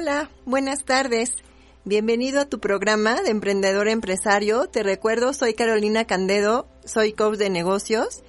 Hola, 0.00 0.30
buenas 0.46 0.86
tardes. 0.86 1.34
Bienvenido 1.84 2.40
a 2.40 2.46
tu 2.46 2.58
programa 2.58 3.20
de 3.20 3.28
Emprendedor 3.28 3.86
Empresario. 3.86 4.66
Te 4.66 4.82
recuerdo, 4.82 5.34
soy 5.34 5.52
Carolina 5.52 6.06
Candedo, 6.06 6.66
soy 6.86 7.12
coach 7.12 7.36
de 7.36 7.50
negocios 7.50 8.22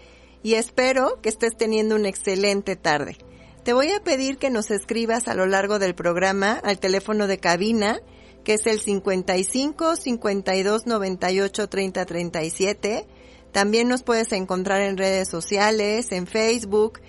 y 0.44 0.56
espero 0.56 1.22
que 1.22 1.30
estés 1.30 1.56
teniendo 1.56 1.96
una 1.96 2.10
excelente 2.10 2.76
tarde. 2.76 3.16
Te 3.64 3.72
voy 3.72 3.90
a 3.92 4.04
pedir 4.04 4.38
que 4.38 4.50
nos 4.50 4.70
escribas 4.70 5.30
a 5.30 5.34
lo 5.34 5.46
largo 5.46 5.80
del 5.80 5.96
programa 5.96 6.60
al 6.62 6.78
teléfono 6.78 7.26
de 7.28 7.38
cabina, 7.38 8.02
que 8.44 8.56
es 8.56 8.68
el 8.68 8.82
55 8.82 9.96
52 9.96 10.88
98 10.88 11.70
30 11.70 12.06
37. 12.06 13.08
También 13.54 13.88
nos 13.88 14.04
puedes 14.04 14.34
encontrar 14.34 14.82
en 14.82 14.98
redes 14.98 15.30
sociales, 15.30 16.12
en 16.12 16.28
Facebook, 16.28 17.00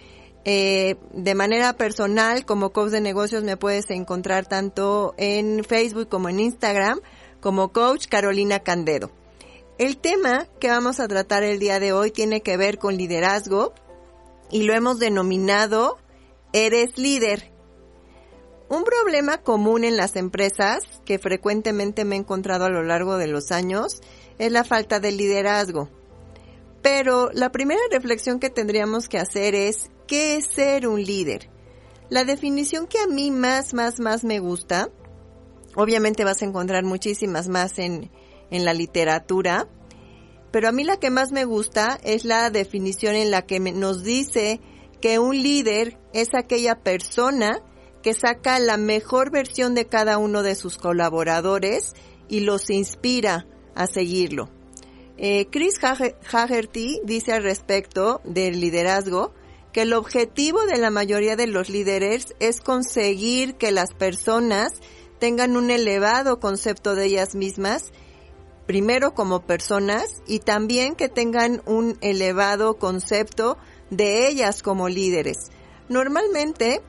eh, 0.45 0.97
de 1.13 1.35
manera 1.35 1.73
personal, 1.75 2.45
como 2.45 2.71
coach 2.71 2.91
de 2.91 3.01
negocios, 3.01 3.45
me 3.45 3.57
puedes 3.57 3.91
encontrar 3.91 4.47
tanto 4.47 5.15
en 5.17 5.65
Facebook 5.65 6.09
como 6.09 6.29
en 6.29 6.41
Instagram, 6.41 7.01
como 7.41 7.73
coach 7.73 8.07
Carolina 8.09 8.61
Candedo. 8.61 9.11
El 9.79 9.97
tema 9.97 10.47
que 10.61 10.69
vamos 10.69 11.01
a 11.01 11.09
tratar 11.09 11.43
el 11.43 11.59
día 11.59 11.81
de 11.81 11.93
hoy 11.93 12.11
tiene 12.11 12.41
que 12.43 12.57
ver 12.57 12.79
con 12.79 12.97
liderazgo 12.97 13.73
y 14.51 14.65
lo 14.65 14.75
hemos 14.75 14.99
denominado 14.99 15.99
Eres 16.53 16.99
líder. 16.99 17.51
Un 18.69 18.85
problema 18.85 19.39
común 19.39 19.85
en 19.85 19.97
las 19.97 20.17
empresas 20.17 20.85
que 21.07 21.19
frecuentemente 21.19 22.05
me 22.05 22.17
he 22.17 22.19
encontrado 22.19 22.67
a 22.67 22.71
lo 22.71 22.83
largo 22.83 23.17
de 23.17 23.27
los 23.27 23.53
años 23.53 24.03
es 24.39 24.53
la 24.53 24.63
falta 24.63 25.01
de 25.01 25.13
liderazgo. 25.13 25.89
Pero 26.83 27.31
la 27.33 27.51
primera 27.53 27.81
reflexión 27.91 28.39
que 28.39 28.51
tendríamos 28.51 29.09
que 29.09 29.19
hacer 29.19 29.55
es, 29.55 29.91
¿qué 30.13 30.37
es 30.37 30.45
ser 30.45 30.87
un 30.87 31.03
líder? 31.03 31.49
La 32.11 32.25
definición 32.25 32.87
que 32.87 32.99
a 32.99 33.07
mí 33.07 33.31
más, 33.31 33.73
más, 33.73 33.99
más 33.99 34.25
me 34.25 34.41
gusta, 34.41 34.91
obviamente 35.75 36.23
vas 36.23 36.43
a 36.43 36.45
encontrar 36.45 36.85
muchísimas 36.85 37.49
más 37.49 37.79
en, 37.79 38.11
en 38.51 38.67
la 38.67 38.75
literatura, 38.75 39.69
pero 40.51 40.69
a 40.69 40.73
mí 40.73 40.85
la 40.85 40.99
que 40.99 41.09
más 41.09 41.33
me 41.33 41.47
gusta 41.47 41.99
es 42.05 42.27
la 42.27 42.51
definición 42.51 43.15
en 43.15 43.31
la 43.31 43.47
que 43.47 43.59
nos 43.59 44.05
dice 44.05 44.61
que 45.01 45.19
un 45.19 45.43
líder 45.43 45.99
es 46.13 46.35
aquella 46.35 46.75
persona 46.75 47.63
que 48.03 48.13
saca 48.13 48.59
la 48.59 48.77
mejor 48.77 49.31
versión 49.31 49.75
de 49.75 49.87
cada 49.87 50.19
uno 50.19 50.43
de 50.43 50.57
sus 50.57 50.77
colaboradores 50.77 51.95
y 52.29 52.41
los 52.41 52.69
inspira 52.69 53.47
a 53.75 53.87
seguirlo. 53.87 54.51
Eh, 55.17 55.47
Chris 55.51 55.81
Hagerty 55.83 57.01
dice 57.03 57.33
al 57.33 57.45
respecto 57.45 58.21
del 58.25 58.61
liderazgo 58.61 59.33
que 59.73 59.83
el 59.83 59.93
objetivo 59.95 60.65
de 60.67 60.79
la 60.79 60.91
mayoría 60.91 61.37
de 61.37 61.47
los 61.47 61.69
líderes 61.69 62.35
es 62.41 62.61
conseguir 62.61 63.55
que 63.55 63.73
las 63.73 63.95
personas 63.95 64.75
tengan 65.19 65.57
un 65.57 65.71
elevado 65.71 66.41
concepto 66.41 66.95
de 66.95 67.07
ellas 67.07 67.35
mismas, 67.35 67.93
primero 68.67 69.15
como 69.15 69.43
personas 69.43 70.23
y 70.27 70.41
también 70.41 70.95
que 70.95 71.09
tengan 71.09 71.63
un 71.65 71.97
elevado 72.01 72.79
concepto 72.79 73.57
de 73.91 74.29
ellas 74.29 74.63
como 74.63 74.89
líderes. 74.89 75.51
Normalmente 75.89 76.83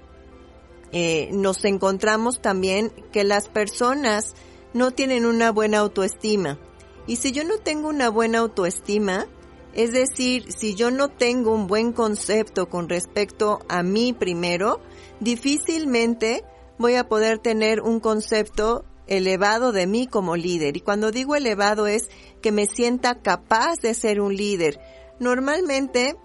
eh, 0.91 1.29
nos 1.31 1.63
encontramos 1.65 2.41
también 2.41 2.91
que 3.11 3.23
las 3.23 3.49
personas 3.49 4.35
no 4.73 4.91
tienen 4.91 5.25
una 5.25 5.51
buena 5.51 5.79
autoestima. 5.79 6.59
Y 7.07 7.17
si 7.17 7.31
yo 7.31 7.43
no 7.43 7.57
tengo 7.57 7.89
una 7.89 8.09
buena 8.09 8.39
autoestima, 8.39 9.27
es 9.73 9.91
decir, 9.91 10.51
si 10.51 10.75
yo 10.75 10.91
no 10.91 11.09
tengo 11.09 11.53
un 11.53 11.67
buen 11.67 11.93
concepto 11.93 12.69
con 12.69 12.89
respecto 12.89 13.59
a 13.69 13.83
mí 13.83 14.13
primero, 14.13 14.79
difícilmente 15.19 16.43
voy 16.77 16.95
a 16.95 17.07
poder 17.07 17.39
tener 17.39 17.81
un 17.81 17.99
concepto 17.99 18.85
elevado 19.07 19.71
de 19.71 19.87
mí 19.87 20.07
como 20.07 20.35
líder. 20.35 20.77
Y 20.77 20.81
cuando 20.81 21.11
digo 21.11 21.35
elevado 21.35 21.87
es 21.87 22.09
que 22.41 22.51
me 22.51 22.65
sienta 22.65 23.21
capaz 23.21 23.79
de 23.81 23.93
ser 23.93 24.21
un 24.21 24.35
líder. 24.35 24.79
Normalmente 25.19 26.15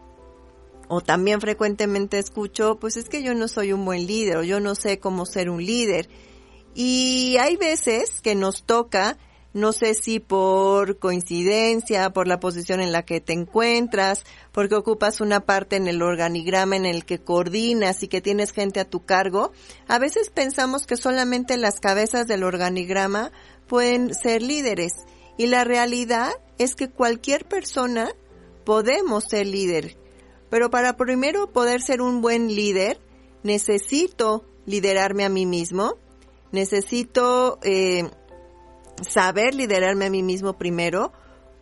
o 0.88 1.02
también 1.02 1.40
frecuentemente 1.40 2.18
escucho, 2.18 2.78
pues 2.80 2.96
es 2.96 3.08
que 3.08 3.22
yo 3.22 3.34
no 3.34 3.46
soy 3.48 3.72
un 3.72 3.84
buen 3.84 4.06
líder 4.06 4.38
o 4.38 4.42
yo 4.42 4.58
no 4.58 4.74
sé 4.74 4.98
cómo 4.98 5.26
ser 5.26 5.50
un 5.50 5.64
líder. 5.64 6.08
Y 6.74 7.36
hay 7.40 7.56
veces 7.56 8.20
que 8.22 8.34
nos 8.34 8.62
toca, 8.64 9.18
no 9.58 9.72
sé 9.72 9.94
si 9.94 10.20
por 10.20 10.98
coincidencia, 10.98 12.10
por 12.10 12.26
la 12.26 12.40
posición 12.40 12.80
en 12.80 12.92
la 12.92 13.04
que 13.04 13.20
te 13.20 13.32
encuentras, 13.32 14.24
porque 14.52 14.74
ocupas 14.74 15.20
una 15.20 15.40
parte 15.40 15.76
en 15.76 15.88
el 15.88 16.02
organigrama 16.02 16.76
en 16.76 16.86
el 16.86 17.04
que 17.04 17.18
coordinas 17.18 18.02
y 18.02 18.08
que 18.08 18.20
tienes 18.20 18.52
gente 18.52 18.80
a 18.80 18.88
tu 18.88 19.04
cargo, 19.04 19.52
a 19.86 19.98
veces 19.98 20.30
pensamos 20.30 20.86
que 20.86 20.96
solamente 20.96 21.56
las 21.56 21.80
cabezas 21.80 22.26
del 22.26 22.44
organigrama 22.44 23.32
pueden 23.66 24.14
ser 24.14 24.42
líderes. 24.42 24.92
Y 25.36 25.46
la 25.46 25.64
realidad 25.64 26.32
es 26.58 26.74
que 26.74 26.88
cualquier 26.88 27.44
persona 27.44 28.10
podemos 28.64 29.24
ser 29.24 29.46
líder 29.46 29.96
pero 30.50 30.70
para 30.70 30.96
primero 30.96 31.52
poder 31.52 31.80
ser 31.82 32.00
un 32.00 32.20
buen 32.20 32.48
líder, 32.48 32.98
necesito 33.42 34.44
liderarme 34.66 35.24
a 35.24 35.28
mí 35.28 35.46
mismo, 35.46 35.96
necesito 36.52 37.58
eh, 37.62 38.10
saber 39.02 39.54
liderarme 39.54 40.06
a 40.06 40.10
mí 40.10 40.22
mismo 40.22 40.58
primero, 40.58 41.12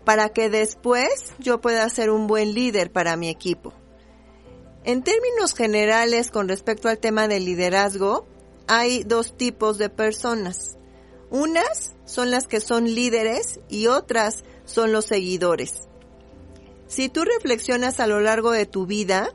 para 0.05 0.29
que 0.29 0.49
después 0.49 1.33
yo 1.39 1.61
pueda 1.61 1.89
ser 1.89 2.11
un 2.11 2.27
buen 2.27 2.55
líder 2.55 2.93
para 2.93 3.17
mi 3.17 3.29
equipo. 3.29 3.73
En 4.85 5.03
términos 5.03 5.53
generales, 5.53 6.31
con 6.31 6.49
respecto 6.49 6.89
al 6.89 6.99
tema 6.99 7.27
del 7.27 7.45
liderazgo, 7.45 8.27
hay 8.69 9.03
dos 9.03 9.37
tipos 9.37 9.79
de 9.79 9.89
personas. 9.89 10.79
Unas 11.31 11.97
son 12.05 12.31
las 12.31 12.47
que 12.47 12.61
son 12.61 12.85
líderes 12.85 13.59
y 13.69 13.89
otras 13.89 14.45
son 14.65 14.93
los 14.93 15.07
seguidores. 15.07 15.89
Si 16.87 17.09
tú 17.09 17.25
reflexionas 17.25 17.99
a 17.99 18.07
lo 18.07 18.21
largo 18.21 18.53
de 18.53 18.65
tu 18.65 18.87
vida, 18.87 19.35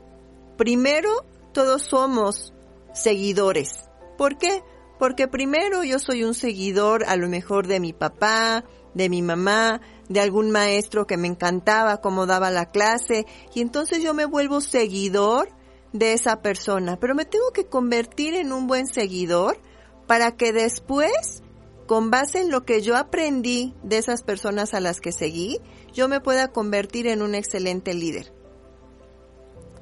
primero 0.56 1.26
todos 1.52 1.82
somos 1.82 2.54
seguidores. 2.94 3.90
¿Por 4.16 4.38
qué? 4.38 4.62
Porque 5.02 5.26
primero 5.26 5.82
yo 5.82 5.98
soy 5.98 6.22
un 6.22 6.32
seguidor 6.32 7.02
a 7.08 7.16
lo 7.16 7.28
mejor 7.28 7.66
de 7.66 7.80
mi 7.80 7.92
papá, 7.92 8.62
de 8.94 9.08
mi 9.08 9.20
mamá, 9.20 9.80
de 10.08 10.20
algún 10.20 10.52
maestro 10.52 11.08
que 11.08 11.16
me 11.16 11.26
encantaba 11.26 12.00
cómo 12.00 12.24
daba 12.24 12.52
la 12.52 12.66
clase, 12.66 13.26
y 13.52 13.62
entonces 13.62 14.00
yo 14.00 14.14
me 14.14 14.26
vuelvo 14.26 14.60
seguidor 14.60 15.48
de 15.92 16.12
esa 16.12 16.40
persona, 16.40 17.00
pero 17.00 17.16
me 17.16 17.24
tengo 17.24 17.50
que 17.50 17.66
convertir 17.66 18.36
en 18.36 18.52
un 18.52 18.68
buen 18.68 18.86
seguidor 18.86 19.58
para 20.06 20.36
que 20.36 20.52
después, 20.52 21.42
con 21.88 22.12
base 22.12 22.40
en 22.40 22.52
lo 22.52 22.64
que 22.64 22.80
yo 22.80 22.96
aprendí 22.96 23.74
de 23.82 23.98
esas 23.98 24.22
personas 24.22 24.72
a 24.72 24.78
las 24.78 25.00
que 25.00 25.10
seguí, 25.10 25.58
yo 25.92 26.06
me 26.06 26.20
pueda 26.20 26.52
convertir 26.52 27.08
en 27.08 27.22
un 27.22 27.34
excelente 27.34 27.92
líder. 27.92 28.32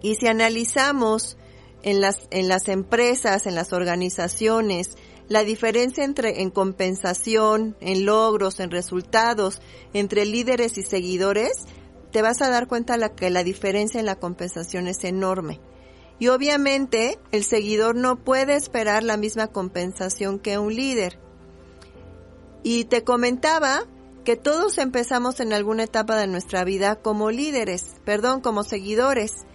Y 0.01 0.15
si 0.15 0.29
analizamos 0.29 1.37
en 1.83 2.01
las, 2.01 2.27
en 2.31 2.49
las 2.49 2.69
empresas, 2.69 3.47
en 3.47 3.55
las 3.55 3.75
organizaciones, 3.75 4.97
la 5.31 5.45
diferencia 5.45 6.03
entre 6.03 6.43
en 6.43 6.51
compensación, 6.51 7.77
en 7.81 8.05
logros, 8.05 8.59
en 8.59 8.73
resultados, 8.73 9.63
entre 9.93 10.25
líderes 10.25 10.77
y 10.77 10.83
seguidores, 10.83 11.53
te 12.11 12.21
vas 12.21 12.43
a 12.43 12.51
dar 12.51 12.67
cuenta 12.67 12.97
la, 12.97 13.15
que 13.15 13.31
la 13.31 13.45
diferencia 13.45 14.01
en 14.01 14.07
la 14.07 14.17
compensación 14.17 14.89
es 14.89 15.05
enorme. 15.05 15.61
Y 16.19 16.29
obviamente 16.29 17.21
el 17.31 17.45
seguidor 17.45 17.95
no 17.95 18.17
puede 18.17 18.57
esperar 18.57 19.05
la 19.05 19.17
misma 19.17 19.47
compensación 19.47 20.41
que 20.41 20.59
un 20.59 20.75
líder. 20.75 21.21
Y 22.65 22.87
te 22.87 23.05
comentaba 23.05 23.85
que 24.25 24.35
todos 24.35 24.79
empezamos 24.79 25.39
en 25.39 25.53
alguna 25.53 25.85
etapa 25.85 26.17
de 26.17 26.27
nuestra 26.27 26.65
vida 26.65 26.97
como 26.97 27.31
líderes, 27.31 27.95
perdón, 28.05 28.41
como 28.41 28.65
seguidores. 28.65 29.47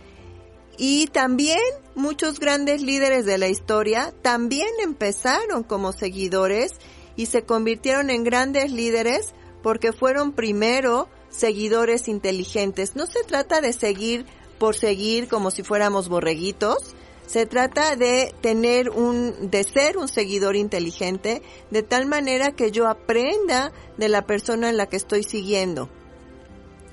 Y 0.77 1.07
también 1.07 1.59
muchos 1.95 2.39
grandes 2.39 2.81
líderes 2.81 3.25
de 3.25 3.37
la 3.37 3.47
historia 3.47 4.13
también 4.21 4.69
empezaron 4.83 5.63
como 5.63 5.93
seguidores 5.93 6.73
y 7.15 7.27
se 7.27 7.43
convirtieron 7.43 8.09
en 8.09 8.23
grandes 8.23 8.71
líderes 8.71 9.33
porque 9.63 9.93
fueron 9.93 10.33
primero 10.33 11.07
seguidores 11.29 12.07
inteligentes. 12.07 12.95
No 12.95 13.07
se 13.07 13.23
trata 13.23 13.61
de 13.61 13.73
seguir 13.73 14.25
por 14.59 14.75
seguir 14.75 15.27
como 15.27 15.51
si 15.51 15.63
fuéramos 15.63 16.09
borreguitos, 16.09 16.95
se 17.27 17.45
trata 17.45 17.95
de 17.95 18.33
tener 18.41 18.89
un, 18.89 19.49
de 19.49 19.63
ser 19.63 19.97
un 19.97 20.07
seguidor 20.07 20.55
inteligente, 20.55 21.41
de 21.71 21.83
tal 21.83 22.05
manera 22.05 22.51
que 22.51 22.71
yo 22.71 22.87
aprenda 22.87 23.71
de 23.97 24.09
la 24.09 24.25
persona 24.25 24.69
en 24.69 24.77
la 24.77 24.85
que 24.85 24.97
estoy 24.97 25.23
siguiendo. 25.23 25.89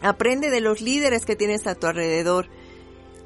Aprende 0.00 0.50
de 0.50 0.61
los 0.61 0.81
líderes 0.81 1.26
que 1.26 1.37
tienes 1.37 1.67
a 1.67 1.75
tu 1.75 1.87
alrededor. 1.87 2.49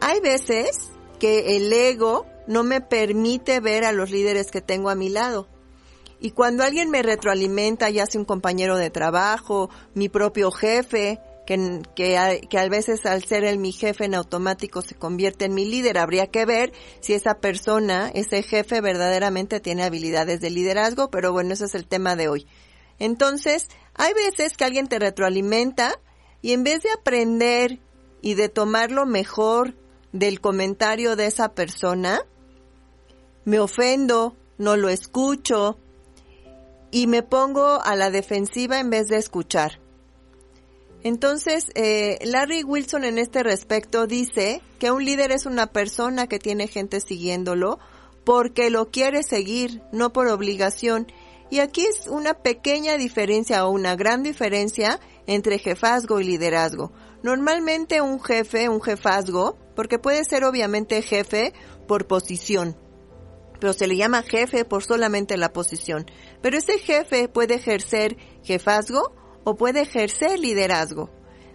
Hay 0.01 0.21
veces 0.21 0.91
que 1.19 1.57
el 1.57 1.73
ego 1.73 2.27
no 2.47 2.63
me 2.63 2.81
permite 2.81 3.61
ver 3.61 3.85
a 3.85 3.93
los 3.93 4.11
líderes 4.11 4.51
que 4.51 4.61
tengo 4.61 4.91
a 4.91 4.95
mi 4.95 5.09
lado. 5.09 5.49
Y 6.21 6.31
cuando 6.31 6.65
alguien 6.65 6.91
me 6.91 7.03
retroalimenta, 7.03 7.91
ya 7.91 8.07
sea 8.07 8.21
un 8.21 8.25
compañero 8.25 8.77
de 8.77 8.91
trabajo, 8.91 9.69
mi 9.95 10.09
propio 10.09 10.51
jefe, 10.51 11.21
que, 11.47 11.83
que, 11.95 12.41
que 12.49 12.59
a 12.59 12.69
veces 12.69 13.07
al 13.07 13.25
ser 13.25 13.45
el 13.45 13.59
mi 13.59 13.73
jefe 13.73 14.05
en 14.05 14.15
automático 14.15 14.83
se 14.83 14.95
convierte 14.95 15.45
en 15.45 15.55
mi 15.55 15.65
líder. 15.67 15.99
Habría 15.99 16.27
que 16.29 16.47
ver 16.47 16.73
si 17.01 17.13
esa 17.13 17.39
persona, 17.39 18.11
ese 18.15 18.43
jefe 18.43 18.81
verdaderamente 18.81 19.61
tiene 19.61 19.85
habilidades 19.85 20.41
de 20.41 20.51
liderazgo, 20.51 21.11
pero 21.11 21.33
bueno, 21.33 21.53
ese 21.53 21.67
es 21.67 21.75
el 21.75 21.87
tema 21.87 22.17
de 22.17 22.29
hoy. 22.29 22.47
Entonces, 22.99 23.69
hay 23.95 24.13
veces 24.15 24.57
que 24.57 24.65
alguien 24.65 24.89
te 24.89 24.99
retroalimenta 24.99 26.01
y 26.41 26.53
en 26.53 26.65
vez 26.65 26.83
de 26.83 26.91
aprender 26.91 27.79
y 28.23 28.35
de 28.35 28.49
tomar 28.49 28.91
lo 28.91 29.07
mejor 29.07 29.75
del 30.19 30.41
comentario 30.41 31.17
de 31.17 31.27
esa 31.27 31.55
persona, 31.55 32.21
me 33.45 33.61
ofendo, 33.61 34.37
no 34.59 34.77
lo 34.77 34.89
escucho 34.89 35.79
y 36.91 37.07
me 37.07 37.23
pongo 37.23 37.81
a 37.83 37.95
la 37.97 38.11
defensiva 38.11 38.81
en 38.81 38.91
vez 38.91 39.09
de 39.09 39.17
escuchar. 39.17 39.81
Entonces, 41.03 41.71
eh, 41.75 42.19
Larry 42.25 42.65
Wilson 42.65 43.05
en 43.05 43.19
este 43.19 43.43
respecto 43.43 44.07
dice 44.07 44.61
que 44.79 44.91
un 44.91 45.05
líder 45.05 45.31
es 45.31 45.47
una 45.47 45.69
persona 45.69 46.27
que 46.27 46.39
tiene 46.39 46.67
gente 46.67 47.01
siguiéndolo 47.01 47.79
porque 48.25 48.71
lo 48.71 48.91
quiere 48.91 49.23
seguir, 49.23 49.83
no 49.93 50.13
por 50.13 50.27
obligación. 50.27 51.07
Y 51.49 51.61
aquí 51.61 51.87
es 51.87 52.09
una 52.09 52.35
pequeña 52.35 52.97
diferencia 52.97 53.65
o 53.65 53.71
una 53.71 53.95
gran 53.95 54.25
diferencia 54.25 54.99
entre 55.29 55.61
jefazgo 55.61 56.19
y 56.19 56.25
liderazgo. 56.25 56.91
Normalmente 57.23 58.01
un 58.01 58.21
jefe, 58.21 58.69
un 58.69 58.83
jefazgo, 58.83 59.57
porque 59.77 60.01
puede 60.01 60.25
ser 60.25 60.43
obviamente 60.45 61.03
jefe 61.03 61.53
por 61.87 62.09
posición, 62.09 62.77
pero 63.61 63.73
se 63.73 63.87
le 63.87 63.97
llama 63.97 64.23
jefe 64.23 64.65
por 64.65 64.83
solamente 64.83 65.37
la 65.37 65.53
posición. 65.53 66.07
Pero 66.43 66.59
ese 66.59 66.79
jefe 66.79 67.29
puede 67.29 67.55
ejercer 67.55 68.17
jefazgo 68.43 69.15
o 69.45 69.57
puede 69.57 69.83
ejercer 69.83 70.41
liderazgo. 70.41 71.11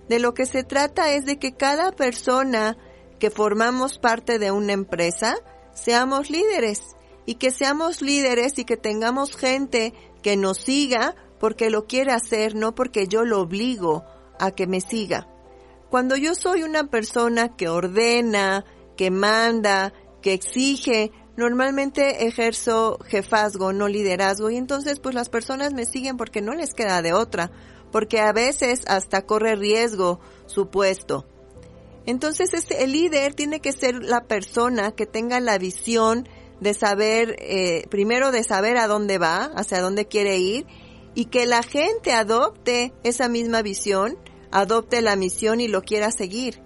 De 0.08 0.20
lo 0.20 0.34
que 0.34 0.46
se 0.46 0.64
trata 0.64 1.14
es 1.14 1.26
de 1.26 1.38
que 1.38 1.54
cada 1.54 1.92
persona 1.92 2.78
que 3.20 3.30
formamos 3.30 3.98
parte 3.98 4.40
de 4.40 4.52
una 4.52 4.74
empresa 4.74 5.36
seamos 5.74 6.30
líderes 6.30 6.96
y 7.26 7.36
que 7.36 7.52
seamos 7.52 8.02
líderes 8.02 8.58
y 8.58 8.66
que 8.66 8.78
tengamos 8.78 9.36
gente 9.36 9.94
que 10.22 10.38
nos 10.38 10.58
siga 10.58 11.16
porque 11.40 11.70
lo 11.70 11.86
quiere 11.86 12.12
hacer, 12.12 12.56
no 12.56 12.76
porque 12.76 13.08
yo 13.08 13.26
lo 13.26 13.42
obligo 13.42 14.04
a 14.40 14.52
que 14.52 14.68
me 14.68 14.82
siga. 14.82 15.28
Cuando 15.92 16.16
yo 16.16 16.34
soy 16.34 16.64
una 16.64 16.86
persona 16.86 17.56
que 17.56 17.70
ordena, 17.70 18.66
que 18.98 19.12
manda, 19.12 19.94
que 20.24 20.34
exige, 20.34 21.12
normalmente 21.38 22.26
ejerzo 22.26 22.98
jefazgo, 23.06 23.74
no 23.74 23.88
liderazgo, 23.88 24.50
y 24.50 24.58
entonces 24.58 25.00
pues 25.00 25.14
las 25.14 25.30
personas 25.30 25.74
me 25.74 25.86
siguen 25.86 26.18
porque 26.18 26.42
no 26.42 26.56
les 26.56 26.74
queda 26.74 27.04
de 27.04 27.14
otra 27.14 27.52
porque 27.92 28.20
a 28.20 28.32
veces 28.32 28.82
hasta 28.88 29.26
corre 29.26 29.56
riesgo 29.56 30.20
su 30.46 30.70
puesto. 30.70 31.26
Entonces 32.06 32.50
el 32.72 32.92
líder 32.92 33.36
tiene 33.36 33.60
que 33.60 33.74
ser 33.74 34.04
la 34.04 34.24
persona 34.24 34.94
que 34.94 35.06
tenga 35.06 35.40
la 35.40 35.58
visión 35.58 36.28
de 36.60 36.74
saber, 36.74 37.36
eh, 37.40 37.86
primero 37.90 38.32
de 38.32 38.44
saber 38.44 38.78
a 38.78 38.88
dónde 38.88 39.18
va, 39.18 39.52
hacia 39.56 39.82
dónde 39.82 40.08
quiere 40.08 40.38
ir, 40.38 40.66
y 41.14 41.26
que 41.26 41.46
la 41.46 41.62
gente 41.62 42.14
adopte 42.14 42.94
esa 43.04 43.28
misma 43.28 43.62
visión, 43.62 44.18
adopte 44.52 45.02
la 45.02 45.16
misión 45.16 45.60
y 45.60 45.68
lo 45.68 45.82
quiera 45.82 46.12
seguir. 46.12 46.62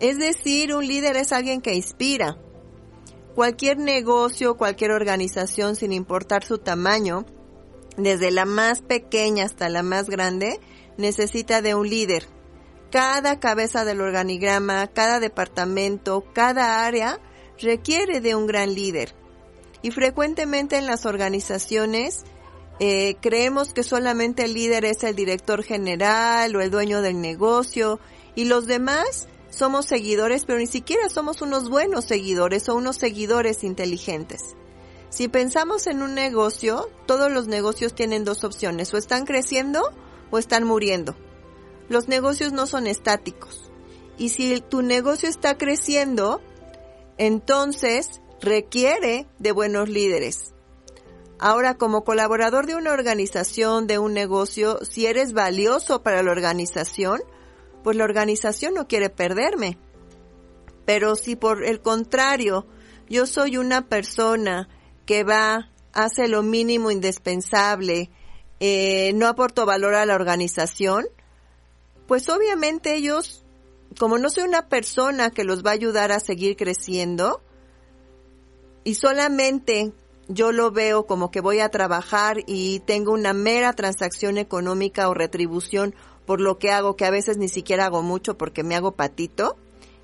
Es 0.00 0.18
decir, 0.18 0.74
un 0.74 0.86
líder 0.86 1.16
es 1.16 1.32
alguien 1.32 1.60
que 1.60 1.74
inspira. 1.74 2.36
Cualquier 3.34 3.78
negocio, 3.78 4.56
cualquier 4.56 4.90
organización, 4.92 5.76
sin 5.76 5.92
importar 5.92 6.44
su 6.44 6.58
tamaño, 6.58 7.26
desde 7.96 8.30
la 8.30 8.44
más 8.44 8.82
pequeña 8.82 9.44
hasta 9.44 9.68
la 9.68 9.82
más 9.82 10.08
grande, 10.08 10.60
necesita 10.96 11.62
de 11.62 11.74
un 11.74 11.88
líder. 11.88 12.26
Cada 12.90 13.40
cabeza 13.40 13.84
del 13.84 14.00
organigrama, 14.00 14.86
cada 14.88 15.20
departamento, 15.20 16.24
cada 16.32 16.86
área 16.86 17.20
requiere 17.58 18.20
de 18.20 18.34
un 18.34 18.46
gran 18.46 18.74
líder. 18.74 19.14
Y 19.82 19.90
frecuentemente 19.90 20.76
en 20.76 20.86
las 20.86 21.06
organizaciones 21.06 22.24
eh, 22.78 23.16
creemos 23.20 23.72
que 23.72 23.82
solamente 23.82 24.44
el 24.44 24.54
líder 24.54 24.84
es 24.84 25.02
el 25.02 25.16
director 25.16 25.62
general 25.62 26.54
o 26.54 26.60
el 26.60 26.70
dueño 26.70 27.00
del 27.00 27.20
negocio 27.20 28.00
y 28.34 28.44
los 28.44 28.66
demás 28.66 29.28
somos 29.48 29.86
seguidores, 29.86 30.44
pero 30.44 30.58
ni 30.58 30.66
siquiera 30.66 31.08
somos 31.08 31.40
unos 31.40 31.70
buenos 31.70 32.04
seguidores 32.04 32.68
o 32.68 32.74
unos 32.74 32.96
seguidores 32.96 33.64
inteligentes. 33.64 34.54
Si 35.08 35.28
pensamos 35.28 35.86
en 35.86 36.02
un 36.02 36.14
negocio, 36.14 36.90
todos 37.06 37.32
los 37.32 37.46
negocios 37.46 37.94
tienen 37.94 38.24
dos 38.24 38.44
opciones, 38.44 38.92
o 38.92 38.98
están 38.98 39.24
creciendo 39.24 39.80
o 40.30 40.38
están 40.38 40.64
muriendo. 40.64 41.16
Los 41.88 42.08
negocios 42.08 42.52
no 42.52 42.66
son 42.66 42.86
estáticos. 42.86 43.70
Y 44.18 44.30
si 44.30 44.60
tu 44.60 44.82
negocio 44.82 45.28
está 45.28 45.56
creciendo, 45.56 46.42
entonces 47.16 48.20
requiere 48.40 49.26
de 49.38 49.52
buenos 49.52 49.88
líderes. 49.88 50.55
Ahora, 51.38 51.76
como 51.76 52.04
colaborador 52.04 52.66
de 52.66 52.76
una 52.76 52.92
organización, 52.92 53.86
de 53.86 53.98
un 53.98 54.14
negocio, 54.14 54.78
si 54.82 55.06
eres 55.06 55.32
valioso 55.32 56.02
para 56.02 56.22
la 56.22 56.30
organización, 56.30 57.20
pues 57.84 57.96
la 57.96 58.04
organización 58.04 58.74
no 58.74 58.88
quiere 58.88 59.10
perderme. 59.10 59.78
Pero 60.86 61.14
si 61.14 61.36
por 61.36 61.64
el 61.64 61.80
contrario, 61.80 62.66
yo 63.08 63.26
soy 63.26 63.58
una 63.58 63.86
persona 63.86 64.68
que 65.04 65.24
va, 65.24 65.70
hace 65.92 66.26
lo 66.26 66.42
mínimo 66.42 66.90
indispensable, 66.90 68.10
eh, 68.58 69.12
no 69.14 69.26
aporto 69.26 69.66
valor 69.66 69.94
a 69.94 70.06
la 70.06 70.14
organización, 70.14 71.06
pues 72.06 72.28
obviamente 72.30 72.94
ellos, 72.94 73.44
como 73.98 74.16
no 74.16 74.30
soy 74.30 74.44
una 74.44 74.68
persona 74.68 75.30
que 75.30 75.44
los 75.44 75.64
va 75.64 75.70
a 75.70 75.74
ayudar 75.74 76.12
a 76.12 76.20
seguir 76.20 76.56
creciendo, 76.56 77.42
y 78.84 78.94
solamente 78.94 79.92
yo 80.28 80.52
lo 80.52 80.70
veo 80.70 81.06
como 81.06 81.30
que 81.30 81.40
voy 81.40 81.60
a 81.60 81.68
trabajar 81.68 82.38
y 82.46 82.80
tengo 82.80 83.12
una 83.12 83.32
mera 83.32 83.72
transacción 83.72 84.38
económica 84.38 85.08
o 85.08 85.14
retribución 85.14 85.94
por 86.24 86.40
lo 86.40 86.58
que 86.58 86.72
hago, 86.72 86.96
que 86.96 87.04
a 87.04 87.10
veces 87.10 87.36
ni 87.36 87.48
siquiera 87.48 87.86
hago 87.86 88.02
mucho 88.02 88.36
porque 88.36 88.64
me 88.64 88.74
hago 88.74 88.92
patito 88.92 89.56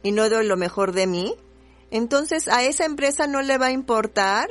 y 0.02 0.12
no 0.12 0.28
doy 0.28 0.46
lo 0.46 0.56
mejor 0.56 0.92
de 0.92 1.06
mí, 1.06 1.34
entonces 1.90 2.48
a 2.48 2.62
esa 2.62 2.84
empresa 2.84 3.26
no 3.26 3.42
le 3.42 3.58
va 3.58 3.66
a 3.66 3.72
importar 3.72 4.48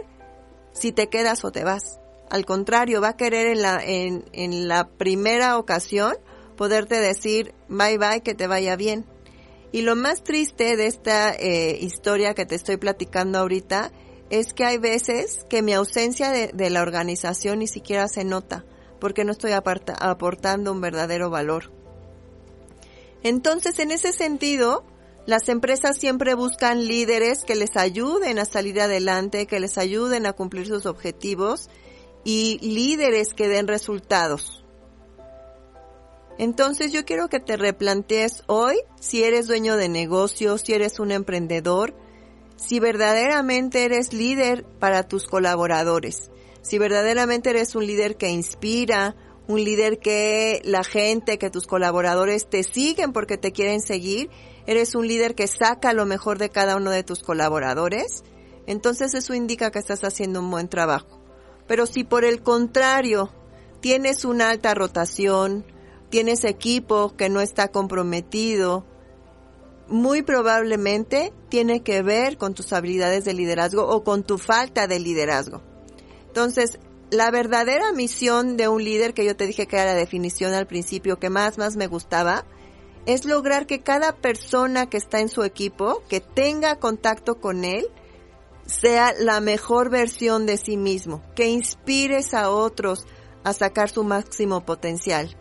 si 0.73 0.91
te 0.91 1.07
quedas 1.07 1.43
o 1.43 1.51
te 1.51 1.63
vas. 1.63 1.99
Al 2.29 2.45
contrario, 2.45 3.01
va 3.01 3.09
a 3.09 3.17
querer 3.17 3.47
en 3.47 3.61
la, 3.61 3.83
en, 3.83 4.25
en 4.31 4.67
la 4.67 4.87
primera 4.87 5.57
ocasión 5.57 6.13
poderte 6.55 6.99
decir 6.99 7.53
bye 7.67 7.97
bye, 7.97 8.21
que 8.21 8.35
te 8.35 8.47
vaya 8.47 8.75
bien. 8.75 9.05
Y 9.71 9.81
lo 9.81 9.95
más 9.95 10.23
triste 10.23 10.75
de 10.75 10.87
esta 10.87 11.33
eh, 11.33 11.77
historia 11.79 12.33
que 12.33 12.45
te 12.45 12.55
estoy 12.55 12.77
platicando 12.77 13.39
ahorita 13.39 13.91
es 14.31 14.53
que 14.53 14.63
hay 14.63 14.77
veces 14.77 15.45
que 15.49 15.61
mi 15.61 15.73
ausencia 15.73 16.31
de, 16.31 16.69
la 16.69 16.81
organización 16.81 17.59
ni 17.59 17.67
siquiera 17.67 18.07
se 18.07 18.23
nota 18.23 18.65
porque 18.99 19.25
no 19.25 19.33
estoy 19.33 19.51
aportando 19.51 20.71
un 20.71 20.79
verdadero 20.79 21.29
valor. 21.29 21.71
Entonces, 23.23 23.77
en 23.79 23.91
ese 23.91 24.13
sentido, 24.13 24.85
las 25.25 25.49
empresas 25.49 25.97
siempre 25.97 26.33
buscan 26.33 26.87
líderes 26.87 27.43
que 27.43 27.55
les 27.55 27.75
ayuden 27.75 28.39
a 28.39 28.45
salir 28.45 28.79
adelante, 28.79 29.47
que 29.47 29.59
les 29.59 29.77
ayuden 29.77 30.25
a 30.25 30.33
cumplir 30.33 30.67
sus 30.67 30.85
objetivos 30.85 31.69
y 32.23 32.59
líderes 32.59 33.33
que 33.33 33.47
den 33.47 33.67
resultados. 33.67 34.63
Entonces 36.37 36.91
yo 36.91 37.03
quiero 37.05 37.27
que 37.27 37.39
te 37.39 37.57
replantees 37.57 38.43
hoy 38.47 38.77
si 38.99 39.23
eres 39.23 39.47
dueño 39.47 39.75
de 39.75 39.89
negocio, 39.89 40.57
si 40.57 40.73
eres 40.73 40.99
un 40.99 41.11
emprendedor, 41.11 41.93
si 42.61 42.79
verdaderamente 42.79 43.85
eres 43.85 44.13
líder 44.13 44.63
para 44.79 45.07
tus 45.07 45.25
colaboradores, 45.25 46.29
si 46.61 46.77
verdaderamente 46.77 47.49
eres 47.49 47.75
un 47.75 47.87
líder 47.87 48.17
que 48.17 48.29
inspira, 48.29 49.15
un 49.47 49.63
líder 49.63 49.99
que 49.99 50.61
la 50.63 50.83
gente, 50.83 51.39
que 51.39 51.49
tus 51.49 51.65
colaboradores 51.65 52.47
te 52.47 52.63
siguen 52.63 53.11
porque 53.11 53.37
te 53.37 53.51
quieren 53.51 53.81
seguir 53.81 54.29
eres 54.65 54.95
un 54.95 55.07
líder 55.07 55.35
que 55.35 55.47
saca 55.47 55.93
lo 55.93 56.05
mejor 56.05 56.37
de 56.37 56.49
cada 56.49 56.75
uno 56.75 56.91
de 56.91 57.03
tus 57.03 57.23
colaboradores, 57.23 58.23
entonces 58.67 59.13
eso 59.13 59.33
indica 59.33 59.71
que 59.71 59.79
estás 59.79 60.03
haciendo 60.03 60.39
un 60.39 60.51
buen 60.51 60.67
trabajo. 60.67 61.19
Pero 61.67 61.85
si 61.85 62.03
por 62.03 62.25
el 62.25 62.41
contrario 62.41 63.31
tienes 63.79 64.25
una 64.25 64.49
alta 64.49 64.73
rotación, 64.73 65.65
tienes 66.09 66.43
equipo 66.43 67.15
que 67.15 67.29
no 67.29 67.41
está 67.41 67.69
comprometido, 67.69 68.85
muy 69.87 70.21
probablemente 70.21 71.33
tiene 71.49 71.83
que 71.83 72.01
ver 72.01 72.37
con 72.37 72.53
tus 72.53 72.73
habilidades 72.73 73.25
de 73.25 73.33
liderazgo 73.33 73.87
o 73.87 74.03
con 74.03 74.23
tu 74.23 74.37
falta 74.37 74.87
de 74.87 74.99
liderazgo. 74.99 75.61
Entonces, 76.27 76.79
la 77.09 77.29
verdadera 77.29 77.91
misión 77.91 78.55
de 78.55 78.69
un 78.69 78.83
líder, 78.83 79.13
que 79.13 79.25
yo 79.25 79.35
te 79.35 79.45
dije 79.45 79.67
que 79.67 79.75
era 79.75 79.85
la 79.85 79.95
definición 79.95 80.53
al 80.53 80.65
principio, 80.65 81.19
que 81.19 81.29
más, 81.29 81.57
más 81.57 81.75
me 81.75 81.87
gustaba, 81.87 82.45
es 83.05 83.25
lograr 83.25 83.67
que 83.67 83.81
cada 83.81 84.15
persona 84.15 84.89
que 84.89 84.97
está 84.97 85.19
en 85.19 85.29
su 85.29 85.43
equipo, 85.43 86.03
que 86.07 86.21
tenga 86.21 86.77
contacto 86.77 87.39
con 87.39 87.65
él, 87.65 87.87
sea 88.65 89.13
la 89.19 89.41
mejor 89.41 89.89
versión 89.89 90.45
de 90.45 90.57
sí 90.57 90.77
mismo, 90.77 91.21
que 91.35 91.49
inspires 91.49 92.33
a 92.33 92.49
otros 92.49 93.05
a 93.43 93.53
sacar 93.53 93.89
su 93.89 94.03
máximo 94.03 94.65
potencial. 94.65 95.35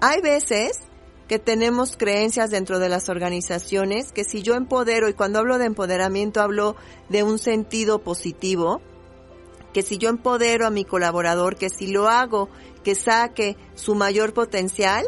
Hay 0.00 0.20
veces 0.20 0.80
que 1.28 1.38
tenemos 1.38 1.96
creencias 1.96 2.50
dentro 2.50 2.78
de 2.78 2.88
las 2.88 3.08
organizaciones 3.08 4.12
que 4.12 4.24
si 4.24 4.42
yo 4.42 4.54
empodero, 4.54 5.08
y 5.08 5.14
cuando 5.14 5.38
hablo 5.38 5.58
de 5.58 5.66
empoderamiento 5.66 6.40
hablo 6.40 6.76
de 7.08 7.22
un 7.22 7.38
sentido 7.38 8.00
positivo, 8.00 8.82
que 9.72 9.82
si 9.82 9.98
yo 9.98 10.08
empodero 10.08 10.66
a 10.66 10.70
mi 10.70 10.84
colaborador, 10.84 11.56
que 11.56 11.68
si 11.68 11.88
lo 11.88 12.08
hago 12.08 12.48
que 12.84 12.94
saque 12.94 13.56
su 13.74 13.94
mayor 13.94 14.34
potencial, 14.34 15.06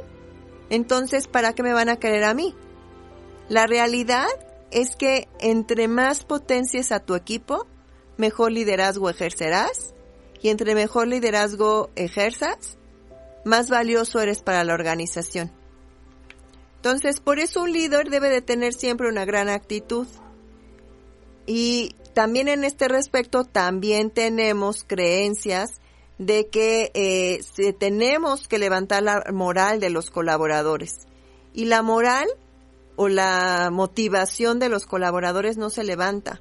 entonces 0.70 1.28
¿para 1.28 1.52
qué 1.52 1.62
me 1.62 1.73
van 1.73 1.88
a 1.88 1.96
querer 1.96 2.25
a 2.25 2.35
mí? 2.35 2.54
La 3.49 3.66
realidad 3.66 4.26
es 4.70 4.96
que 4.96 5.28
entre 5.38 5.87
más 5.87 6.25
potencies 6.25 6.90
a 6.90 7.00
tu 7.00 7.14
equipo, 7.14 7.66
mejor 8.16 8.50
liderazgo 8.50 9.08
ejercerás 9.08 9.94
y 10.40 10.49
entre 10.49 10.75
mejor 10.75 11.06
liderazgo 11.06 11.90
ejerzas, 11.94 12.76
más 13.44 13.70
valioso 13.70 14.20
eres 14.20 14.42
para 14.42 14.64
la 14.64 14.75
organización. 14.75 15.52
Entonces, 16.87 17.19
por 17.19 17.40
eso 17.40 17.62
un 17.62 17.73
líder 17.73 18.11
debe 18.11 18.28
de 18.31 18.43
tener 18.43 18.73
siempre 18.73 19.09
una 19.09 19.25
gran 19.25 19.49
actitud. 19.49 20.07
Y 21.45 21.97
también 22.14 22.47
en 22.47 22.62
este 22.62 22.87
respecto, 22.87 23.43
también 23.43 24.12
tenemos 24.12 24.85
creencias 24.85 25.81
de 26.19 26.47
que 26.47 26.93
eh, 26.95 27.73
tenemos 27.73 28.47
que 28.47 28.61
levantar 28.61 29.02
la 29.02 29.25
moral 29.33 29.81
de 29.81 29.90
los 29.90 30.12
colaboradores. 30.12 31.09
Y 31.52 31.64
la 31.64 31.83
moral 31.83 32.28
o 32.95 33.09
la 33.09 33.71
motivación 33.73 34.61
de 34.61 34.69
los 34.69 34.87
colaboradores 34.87 35.57
no 35.57 35.71
se 35.71 35.83
levanta. 35.83 36.40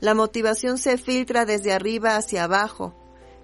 La 0.00 0.14
motivación 0.14 0.76
se 0.76 0.98
filtra 0.98 1.44
desde 1.46 1.72
arriba 1.72 2.16
hacia 2.16 2.42
abajo. 2.42 2.96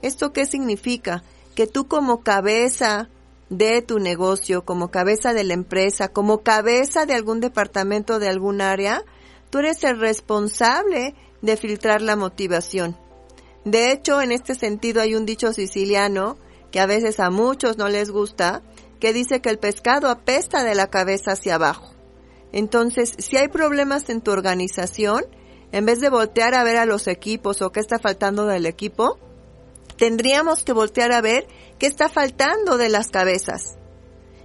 ¿Esto 0.03 0.33
qué 0.33 0.47
significa? 0.47 1.23
Que 1.55 1.69
tú 1.69 1.87
como 1.87 2.25
cabeza 2.25 3.09
de 3.51 3.83
tu 3.83 3.99
negocio, 3.99 4.65
como 4.65 4.91
cabeza 4.91 5.35
de 5.35 5.45
la 5.45 5.55
empresa, 5.55 6.09
como 6.09 6.43
cabeza 6.43 7.05
de 7.05 7.15
algún 7.15 7.41
departamento 7.41 8.19
de 8.19 8.29
algún 8.29 8.61
área, 8.61 9.05
tú 9.51 9.59
eres 9.59 9.83
el 9.85 9.99
responsable 9.99 11.15
de 11.43 11.57
filtrar 11.57 12.01
la 12.01 12.17
motivación. 12.17 12.97
De 13.65 13.91
hecho, 13.93 14.23
en 14.23 14.33
este 14.33 14.55
sentido 14.55 15.03
hay 15.03 15.15
un 15.15 15.27
dicho 15.27 15.53
siciliano 15.53 16.39
que 16.71 16.81
a 16.81 16.87
veces 16.87 17.19
a 17.21 17.31
muchos 17.31 17.77
no 17.77 17.89
les 17.89 18.11
gusta, 18.11 18.63
que 19.01 19.13
dice 19.13 19.41
que 19.41 19.51
el 19.51 19.59
pescado 19.59 20.09
apesta 20.09 20.63
de 20.63 20.75
la 20.77 20.89
cabeza 20.89 21.33
hacia 21.33 21.57
abajo. 21.57 21.93
Entonces, 22.53 23.15
si 23.19 23.37
hay 23.37 23.49
problemas 23.49 24.09
en 24.09 24.21
tu 24.21 24.31
organización, 24.31 25.25
en 25.73 25.87
vez 25.87 26.01
de 26.01 26.11
voltear 26.11 26.55
a 26.55 26.63
ver 26.63 26.77
a 26.77 26.87
los 26.87 27.09
equipos 27.09 27.63
o 27.63 27.71
qué 27.71 27.81
está 27.81 27.99
faltando 27.99 28.47
del 28.47 28.67
equipo, 28.67 29.19
tendríamos 30.01 30.65
que 30.65 30.73
voltear 30.73 31.13
a 31.13 31.21
ver 31.21 31.47
qué 31.79 31.87
está 31.87 32.09
faltando 32.09 32.79
de 32.79 32.89
las 32.89 33.09
cabezas. 33.09 33.77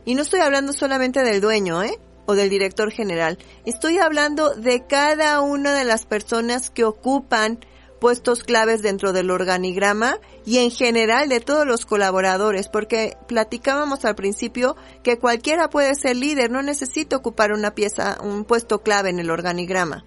Y 0.04 0.14
no 0.14 0.22
estoy 0.22 0.42
hablando 0.42 0.74
solamente 0.74 1.24
del 1.24 1.40
dueño, 1.40 1.82
¿eh? 1.82 1.98
O 2.26 2.36
del 2.36 2.50
director 2.50 2.92
general. 2.92 3.38
Estoy 3.66 3.98
hablando 4.00 4.54
de 4.54 4.86
cada 4.86 5.40
una 5.40 5.74
de 5.74 5.86
las 5.86 6.06
personas 6.06 6.72
que 6.72 6.84
ocupan 6.84 7.66
puestos 8.02 8.44
claves 8.44 8.82
dentro 8.82 9.14
del 9.14 9.32
organigrama 9.32 10.20
y 10.46 10.58
en 10.58 10.72
general 10.72 11.30
de 11.30 11.40
todos 11.40 11.66
los 11.66 11.86
colaboradores, 11.86 12.68
porque 12.68 13.16
platicábamos 13.30 14.04
al 14.04 14.16
principio 14.16 14.76
que 15.04 15.18
cualquiera 15.20 15.70
puede 15.70 15.96
ser 15.96 16.18
líder, 16.18 16.52
no 16.52 16.64
necesita 16.64 17.16
ocupar 17.16 17.54
una 17.54 17.74
pieza, 17.74 18.18
un 18.22 18.44
puesto 18.44 18.84
clave 18.84 19.10
en 19.10 19.20
el 19.20 19.32
organigrama. 19.32 20.04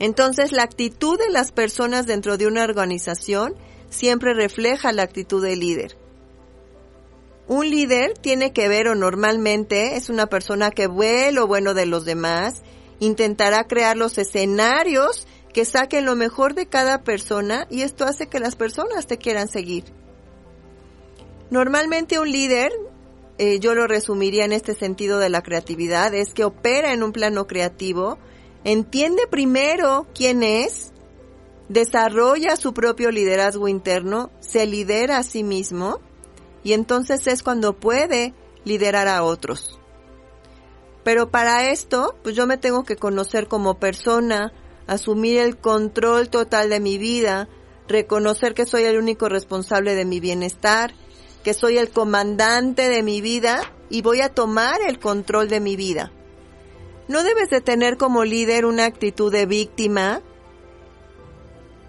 Entonces, 0.00 0.50
la 0.50 0.62
actitud 0.62 1.18
de 1.18 1.30
las 1.30 1.52
personas 1.52 2.06
dentro 2.06 2.38
de 2.38 2.46
una 2.46 2.64
organización 2.64 3.54
siempre 3.90 4.34
refleja 4.34 4.92
la 4.92 5.02
actitud 5.02 5.44
del 5.44 5.60
líder. 5.60 5.96
Un 7.46 7.68
líder 7.68 8.14
tiene 8.16 8.52
que 8.52 8.68
ver 8.68 8.88
o 8.88 8.94
normalmente 8.94 9.96
es 9.96 10.08
una 10.08 10.26
persona 10.26 10.70
que 10.70 10.88
ve 10.88 11.32
lo 11.32 11.46
bueno 11.46 11.74
de 11.74 11.84
los 11.84 12.04
demás, 12.04 12.62
intentará 12.98 13.64
crear 13.64 13.96
los 13.96 14.16
escenarios 14.18 15.26
que 15.52 15.64
saquen 15.64 16.06
lo 16.06 16.16
mejor 16.16 16.54
de 16.54 16.66
cada 16.66 17.02
persona 17.02 17.66
y 17.68 17.82
esto 17.82 18.04
hace 18.04 18.28
que 18.28 18.40
las 18.40 18.56
personas 18.56 19.06
te 19.06 19.18
quieran 19.18 19.48
seguir. 19.48 19.84
Normalmente 21.50 22.20
un 22.20 22.30
líder, 22.30 22.72
eh, 23.38 23.58
yo 23.58 23.74
lo 23.74 23.86
resumiría 23.86 24.44
en 24.44 24.52
este 24.52 24.74
sentido 24.74 25.18
de 25.18 25.28
la 25.28 25.42
creatividad, 25.42 26.14
es 26.14 26.32
que 26.32 26.44
opera 26.44 26.92
en 26.92 27.02
un 27.02 27.12
plano 27.12 27.48
creativo, 27.48 28.18
entiende 28.64 29.26
primero 29.28 30.06
quién 30.14 30.42
es, 30.42 30.92
desarrolla 31.68 32.56
su 32.56 32.74
propio 32.74 33.10
liderazgo 33.10 33.68
interno, 33.68 34.30
se 34.40 34.66
lidera 34.66 35.18
a 35.18 35.22
sí 35.22 35.44
mismo 35.44 36.00
y 36.64 36.72
entonces 36.72 37.26
es 37.26 37.42
cuando 37.42 37.74
puede 37.74 38.34
liderar 38.64 39.08
a 39.08 39.22
otros. 39.22 39.78
Pero 41.04 41.30
para 41.30 41.70
esto, 41.70 42.16
pues 42.22 42.34
yo 42.34 42.46
me 42.46 42.58
tengo 42.58 42.84
que 42.84 42.96
conocer 42.96 43.48
como 43.48 43.78
persona, 43.78 44.52
asumir 44.86 45.38
el 45.38 45.56
control 45.56 46.28
total 46.28 46.68
de 46.68 46.80
mi 46.80 46.98
vida, 46.98 47.48
reconocer 47.88 48.54
que 48.54 48.66
soy 48.66 48.82
el 48.82 48.98
único 48.98 49.28
responsable 49.28 49.94
de 49.94 50.04
mi 50.04 50.20
bienestar, 50.20 50.94
que 51.42 51.54
soy 51.54 51.78
el 51.78 51.90
comandante 51.90 52.88
de 52.88 53.02
mi 53.02 53.20
vida 53.20 53.72
y 53.88 54.02
voy 54.02 54.20
a 54.20 54.28
tomar 54.28 54.80
el 54.86 54.98
control 54.98 55.48
de 55.48 55.60
mi 55.60 55.76
vida. 55.76 56.12
No 57.10 57.24
debes 57.24 57.50
de 57.50 57.60
tener 57.60 57.96
como 57.96 58.24
líder 58.24 58.64
una 58.64 58.84
actitud 58.84 59.32
de 59.32 59.44
víctima, 59.44 60.22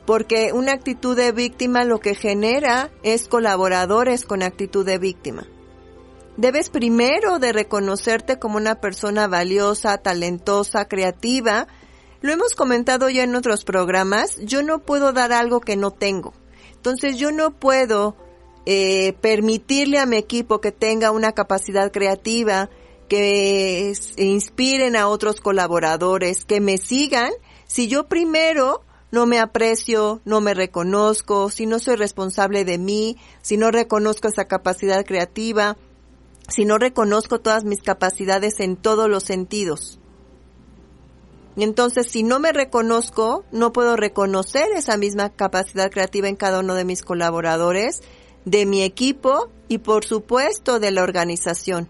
porque 0.08 0.52
una 0.52 0.72
actitud 0.72 1.16
de 1.16 1.32
víctima 1.32 1.84
lo 1.84 2.00
que 2.00 2.16
genera 2.16 2.90
es 3.04 3.28
colaboradores 3.28 4.26
con 4.26 4.42
actitud 4.42 4.84
de 4.84 4.98
víctima. 4.98 5.46
Debes 6.38 6.72
primero 6.72 7.38
de 7.38 7.54
reconocerte 7.54 8.40
como 8.40 8.58
una 8.58 8.82
persona 8.82 9.28
valiosa, 9.28 10.00
talentosa, 10.00 10.88
creativa, 10.88 11.68
lo 12.22 12.32
hemos 12.32 12.56
comentado 12.56 13.08
ya 13.12 13.22
en 13.22 13.36
otros 13.36 13.64
programas, 13.64 14.38
yo 14.40 14.64
no 14.64 14.80
puedo 14.80 15.14
dar 15.14 15.34
algo 15.34 15.60
que 15.62 15.76
no 15.76 15.92
tengo. 15.92 16.34
Entonces 16.74 17.20
yo 17.20 17.32
no 17.32 17.52
puedo 17.52 18.16
eh, 18.66 19.14
permitirle 19.22 20.00
a 20.00 20.08
mi 20.08 20.18
equipo 20.18 20.62
que 20.62 20.72
tenga 20.72 21.12
una 21.12 21.34
capacidad 21.34 21.92
creativa, 21.92 22.72
que 23.12 23.94
inspiren 24.16 24.96
a 24.96 25.10
otros 25.10 25.42
colaboradores, 25.42 26.46
que 26.46 26.62
me 26.62 26.78
sigan, 26.78 27.30
si 27.68 27.90
yo 27.90 28.08
primero 28.08 28.86
no 29.12 29.26
me 29.26 29.38
aprecio, 29.38 30.22
no 30.24 30.40
me 30.40 30.54
reconozco, 30.54 31.50
si 31.50 31.66
no 31.66 31.80
soy 31.80 31.98
responsable 31.98 32.64
de 32.64 32.78
mí, 32.78 33.18
si 33.42 33.58
no 33.58 33.70
reconozco 33.70 34.30
esa 34.30 34.46
capacidad 34.46 35.06
creativa, 35.06 35.76
si 36.48 36.64
no 36.64 36.78
reconozco 36.78 37.42
todas 37.42 37.66
mis 37.66 37.82
capacidades 37.82 38.62
en 38.62 38.78
todos 38.78 39.10
los 39.10 39.24
sentidos. 39.24 40.00
Entonces, 41.58 42.08
si 42.08 42.24
no 42.24 42.40
me 42.40 42.54
reconozco, 42.54 43.44
no 43.52 43.74
puedo 43.74 43.98
reconocer 43.98 44.70
esa 44.74 44.96
misma 44.96 45.32
capacidad 45.32 45.92
creativa 45.92 46.30
en 46.30 46.38
cada 46.38 46.62
uno 46.62 46.76
de 46.76 46.86
mis 46.86 47.02
colaboradores, 47.02 48.04
de 48.46 48.66
mi 48.66 48.84
equipo 48.84 49.50
y, 49.68 49.80
por 49.80 50.06
supuesto, 50.06 50.80
de 50.80 50.92
la 50.92 51.04
organización. 51.04 51.90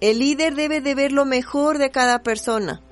El 0.00 0.18
líder 0.18 0.54
debe 0.54 0.80
de 0.80 0.94
ver 0.94 1.12
lo 1.12 1.24
mejor 1.24 1.78
de 1.78 1.90
cada 1.90 2.22
persona. 2.22 2.82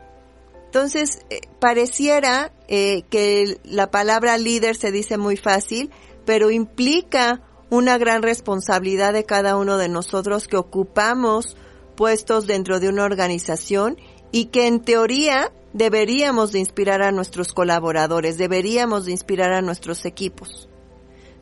Entonces, 0.66 1.20
eh, 1.30 1.40
pareciera 1.58 2.52
eh, 2.68 3.02
que 3.10 3.58
la 3.64 3.90
palabra 3.90 4.36
líder 4.36 4.76
se 4.76 4.92
dice 4.92 5.16
muy 5.16 5.38
fácil, 5.38 5.90
pero 6.26 6.50
implica 6.50 7.40
una 7.70 7.96
gran 7.96 8.22
responsabilidad 8.22 9.14
de 9.14 9.24
cada 9.24 9.56
uno 9.56 9.78
de 9.78 9.88
nosotros 9.88 10.46
que 10.46 10.58
ocupamos 10.58 11.56
puestos 11.96 12.46
dentro 12.46 12.80
de 12.80 12.88
una 12.88 13.04
organización 13.04 13.98
y 14.30 14.46
que 14.46 14.66
en 14.66 14.80
teoría 14.80 15.52
deberíamos 15.72 16.52
de 16.52 16.58
inspirar 16.58 17.02
a 17.02 17.12
nuestros 17.12 17.52
colaboradores, 17.52 18.38
deberíamos 18.38 19.06
de 19.06 19.12
inspirar 19.12 19.52
a 19.52 19.62
nuestros 19.62 20.04
equipos. 20.04 20.68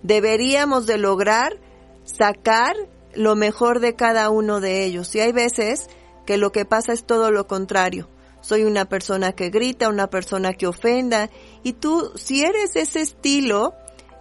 Deberíamos 0.02 0.86
de 0.86 0.98
lograr 0.98 1.58
sacar 2.04 2.76
lo 3.16 3.36
mejor 3.36 3.80
de 3.80 3.94
cada 3.94 4.30
uno 4.30 4.60
de 4.60 4.84
ellos. 4.84 5.14
Y 5.14 5.20
hay 5.20 5.32
veces 5.32 5.88
que 6.26 6.36
lo 6.36 6.52
que 6.52 6.64
pasa 6.64 6.92
es 6.92 7.04
todo 7.04 7.30
lo 7.30 7.46
contrario. 7.46 8.08
Soy 8.40 8.64
una 8.64 8.84
persona 8.84 9.32
que 9.32 9.50
grita, 9.50 9.88
una 9.88 10.08
persona 10.08 10.52
que 10.52 10.66
ofenda. 10.66 11.30
Y 11.62 11.74
tú, 11.74 12.12
si 12.14 12.44
eres 12.44 12.76
ese 12.76 13.00
estilo, 13.00 13.74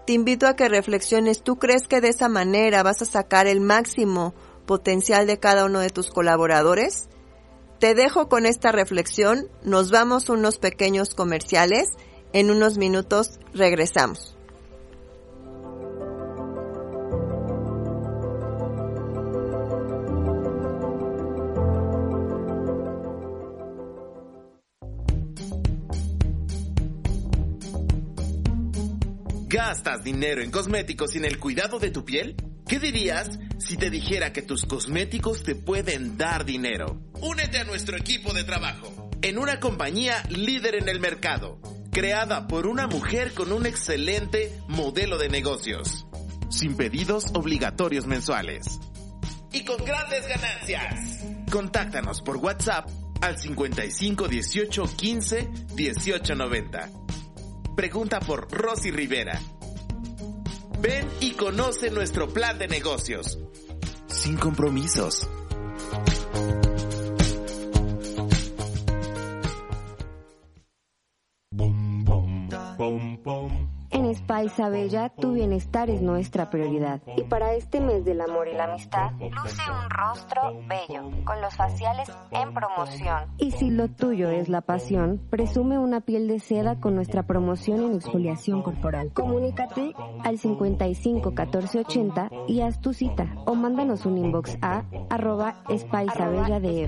te 0.08 0.14
invito 0.14 0.48
a 0.48 0.56
que 0.56 0.70
reflexiones. 0.70 1.44
¿Tú 1.44 1.58
crees 1.58 1.88
que 1.88 2.02
de 2.02 2.10
esa 2.10 2.30
manera 2.30 2.84
vas 2.84 3.02
a 3.02 3.06
sacar 3.06 3.48
el 3.48 3.62
máximo 3.62 4.34
potencial 4.66 5.28
de 5.28 5.40
cada 5.40 5.66
uno 5.66 5.80
de 5.80 5.90
tus 5.90 6.10
colaboradores? 6.10 7.10
Te 7.80 7.94
dejo 7.94 8.30
con 8.30 8.46
esta 8.46 8.72
reflexión, 8.72 9.50
nos 9.64 9.92
vamos 9.92 10.30
unos 10.30 10.60
pequeños 10.60 11.14
comerciales, 11.14 11.90
en 12.34 12.50
unos 12.50 12.78
minutos 12.78 13.40
regresamos. 13.54 14.35
¿Gastas 29.68 30.04
dinero 30.04 30.44
en 30.44 30.52
cosméticos 30.52 31.14
sin 31.14 31.26
el 31.26 31.40
cuidado 31.40 31.80
de 31.80 31.90
tu 31.90 32.06
piel? 32.06 32.36
¿Qué 32.68 32.78
dirías 32.78 33.32
si 33.58 33.78
te 33.78 33.90
dijera 33.90 34.32
que 34.32 34.44
tus 34.44 34.64
cosméticos 34.64 35.42
te 35.42 35.56
pueden 35.56 36.20
dar 36.20 36.46
dinero? 36.46 37.02
Únete 37.14 37.58
a 37.58 37.64
nuestro 37.64 37.98
equipo 37.98 38.32
de 38.32 38.44
trabajo 38.44 39.10
en 39.24 39.40
una 39.40 39.60
compañía 39.60 40.22
líder 40.30 40.76
en 40.76 40.88
el 40.88 41.00
mercado, 41.00 41.60
creada 41.92 42.46
por 42.46 42.68
una 42.68 42.86
mujer 42.86 43.34
con 43.34 43.52
un 43.52 43.66
excelente 43.66 44.56
modelo 44.68 45.18
de 45.18 45.30
negocios, 45.30 46.06
sin 46.52 46.78
pedidos 46.78 47.32
obligatorios 47.34 48.06
mensuales 48.06 48.80
y 49.52 49.66
con 49.66 49.84
grandes 49.84 50.28
ganancias. 50.28 51.26
Contáctanos 51.52 52.22
por 52.22 52.38
WhatsApp 52.38 52.88
al 53.20 53.40
55 53.40 54.28
18 54.28 54.84
15 54.96 55.50
18 55.74 56.36
90. 56.36 56.90
Pregunta 57.76 58.20
por 58.22 58.50
Rosy 58.52 58.92
Rivera. 58.92 59.42
Ven 60.80 61.08
y 61.20 61.32
conoce 61.32 61.90
nuestro 61.92 62.30
plan 62.30 62.58
de 62.58 62.68
negocios. 62.68 63.38
Sin 64.08 64.38
compromisos. 64.38 65.28
Spice 74.16 74.70
Bella, 74.70 75.10
tu 75.10 75.34
bienestar 75.34 75.90
es 75.90 76.02
nuestra 76.02 76.50
prioridad. 76.50 77.02
Y 77.18 77.24
para 77.24 77.54
este 77.54 77.82
mes 77.82 78.06
del 78.06 78.22
amor 78.22 78.48
y 78.48 78.54
la 78.54 78.66
amistad, 78.66 79.12
luce 79.20 79.62
un 79.70 79.90
rostro 79.90 80.54
bello, 80.68 81.12
con 81.26 81.42
los 81.42 81.56
faciales 81.56 82.10
en 82.32 82.54
promoción. 82.54 83.26
Y 83.38 83.52
si 83.52 83.70
lo 83.70 83.90
tuyo 83.90 84.30
es 84.30 84.50
la 84.50 84.62
pasión, 84.62 85.22
presume 85.30 85.78
una 85.78 86.02
piel 86.02 86.28
de 86.28 86.40
seda 86.40 86.80
con 86.80 86.96
nuestra 86.96 87.24
promoción 87.24 87.84
en 87.84 87.96
exfoliación 87.96 88.62
corporal. 88.62 89.12
Comunícate 89.14 89.94
al 90.24 90.38
55 90.38 91.34
14 91.34 91.80
80 91.80 92.30
y 92.48 92.62
haz 92.62 92.80
tu 92.82 92.94
cita. 92.94 93.36
O 93.46 93.56
mándanos 93.56 94.06
un 94.06 94.18
inbox 94.18 94.58
a 94.62 94.86
arroba 95.10 95.62
Spice 95.70 96.28
Bella 96.28 96.60
de 96.60 96.88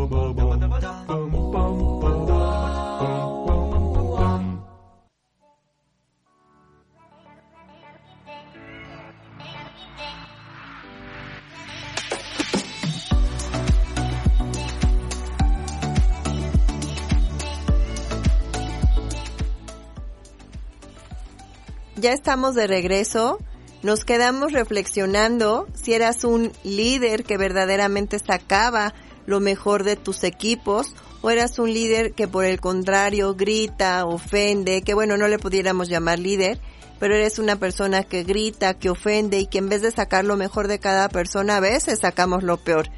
Ya 22.01 22.13
estamos 22.13 22.55
de 22.55 22.65
regreso. 22.65 23.37
Nos 23.83 24.05
quedamos 24.05 24.53
reflexionando 24.53 25.67
si 25.75 25.93
eras 25.93 26.23
un 26.23 26.51
líder 26.63 27.23
que 27.23 27.37
verdaderamente 27.37 28.17
sacaba 28.17 28.95
lo 29.27 29.39
mejor 29.39 29.83
de 29.83 29.97
tus 29.97 30.23
equipos 30.23 30.95
o 31.21 31.29
eras 31.29 31.59
un 31.59 31.71
líder 31.71 32.13
que 32.13 32.27
por 32.27 32.43
el 32.43 32.59
contrario 32.59 33.35
grita, 33.35 34.03
ofende, 34.07 34.81
que 34.81 34.95
bueno, 34.95 35.15
no 35.15 35.27
le 35.27 35.37
pudiéramos 35.37 35.89
llamar 35.89 36.17
líder, 36.17 36.59
pero 36.99 37.13
eres 37.13 37.37
una 37.37 37.57
persona 37.57 38.03
que 38.03 38.23
grita, 38.23 38.73
que 38.79 38.89
ofende 38.89 39.37
y 39.37 39.45
que 39.45 39.59
en 39.59 39.69
vez 39.69 39.83
de 39.83 39.91
sacar 39.91 40.25
lo 40.25 40.37
mejor 40.37 40.67
de 40.67 40.79
cada 40.79 41.07
persona 41.07 41.57
a 41.57 41.59
veces 41.59 41.99
sacamos 41.99 42.41
lo 42.41 42.57
peor. 42.57 42.89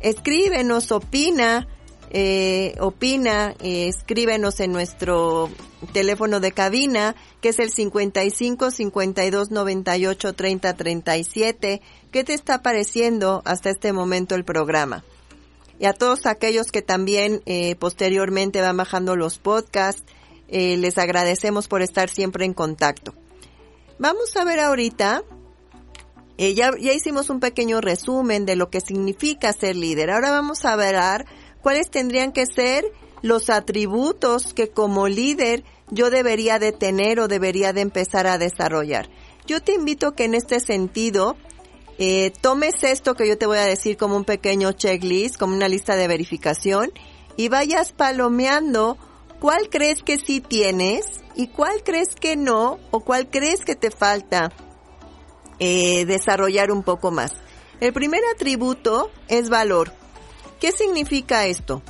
Escríbenos, 0.00 0.90
opina, 0.90 1.68
eh, 2.10 2.74
opina, 2.80 3.54
eh, 3.60 3.88
escríbenos 3.88 4.60
en 4.60 4.72
nuestro 4.72 5.48
teléfono 5.92 6.40
de 6.40 6.52
cabina, 6.52 7.14
que 7.40 7.50
es 7.50 7.58
el 7.58 7.70
55 7.70 8.70
52 8.70 9.50
98 9.50 10.32
30 10.34 10.74
37. 10.74 11.80
¿Qué 12.10 12.24
te 12.24 12.34
está 12.34 12.62
pareciendo 12.62 13.42
hasta 13.44 13.70
este 13.70 13.92
momento 13.92 14.34
el 14.34 14.44
programa? 14.44 15.04
Y 15.80 15.86
a 15.86 15.94
todos 15.94 16.26
aquellos 16.26 16.70
que 16.70 16.82
también 16.82 17.42
eh, 17.46 17.74
posteriormente 17.76 18.60
van 18.60 18.76
bajando 18.76 19.16
los 19.16 19.38
podcasts, 19.38 20.04
eh, 20.48 20.76
les 20.76 20.98
agradecemos 20.98 21.68
por 21.68 21.80
estar 21.80 22.10
siempre 22.10 22.44
en 22.44 22.52
contacto. 22.52 23.14
Vamos 23.98 24.36
a 24.36 24.44
ver 24.44 24.60
ahorita, 24.60 25.22
eh, 26.36 26.54
ya, 26.54 26.72
ya 26.78 26.92
hicimos 26.92 27.30
un 27.30 27.40
pequeño 27.40 27.80
resumen 27.80 28.44
de 28.44 28.56
lo 28.56 28.68
que 28.68 28.82
significa 28.82 29.54
ser 29.54 29.74
líder. 29.74 30.10
Ahora 30.10 30.30
vamos 30.30 30.66
a 30.66 30.76
ver 30.76 30.96
cuáles 31.62 31.90
tendrían 31.90 32.32
que 32.32 32.46
ser 32.46 32.84
los 33.22 33.50
atributos 33.50 34.54
que 34.54 34.70
como 34.70 35.08
líder 35.08 35.64
yo 35.90 36.10
debería 36.10 36.58
de 36.58 36.72
tener 36.72 37.20
o 37.20 37.28
debería 37.28 37.72
de 37.72 37.82
empezar 37.82 38.26
a 38.26 38.38
desarrollar. 38.38 39.08
Yo 39.46 39.62
te 39.62 39.74
invito 39.74 40.14
que 40.14 40.24
en 40.24 40.34
este 40.34 40.60
sentido 40.60 41.36
eh, 41.98 42.32
tomes 42.40 42.82
esto 42.82 43.14
que 43.14 43.28
yo 43.28 43.36
te 43.36 43.46
voy 43.46 43.58
a 43.58 43.64
decir 43.64 43.96
como 43.96 44.16
un 44.16 44.24
pequeño 44.24 44.72
checklist, 44.72 45.36
como 45.36 45.54
una 45.54 45.68
lista 45.68 45.96
de 45.96 46.08
verificación 46.08 46.92
y 47.36 47.48
vayas 47.48 47.92
palomeando 47.92 48.96
cuál 49.40 49.68
crees 49.68 50.02
que 50.02 50.18
sí 50.18 50.40
tienes 50.40 51.20
y 51.34 51.48
cuál 51.48 51.82
crees 51.82 52.14
que 52.14 52.36
no 52.36 52.78
o 52.90 53.00
cuál 53.00 53.28
crees 53.28 53.64
que 53.64 53.76
te 53.76 53.90
falta 53.90 54.52
eh, 55.58 56.04
desarrollar 56.06 56.70
un 56.70 56.82
poco 56.82 57.10
más. 57.10 57.32
El 57.80 57.92
primer 57.92 58.20
atributo 58.34 59.10
es 59.28 59.48
valor. 59.48 59.92
¿Qué 60.60 60.72
significa 60.72 61.46
esto? 61.46 61.82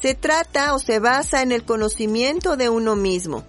Se 0.00 0.14
trata 0.14 0.74
o 0.74 0.78
se 0.78 0.98
basa 0.98 1.40
en 1.40 1.50
el 1.50 1.64
conocimiento 1.64 2.58
de 2.58 2.68
uno 2.68 2.94
mismo. 2.94 3.44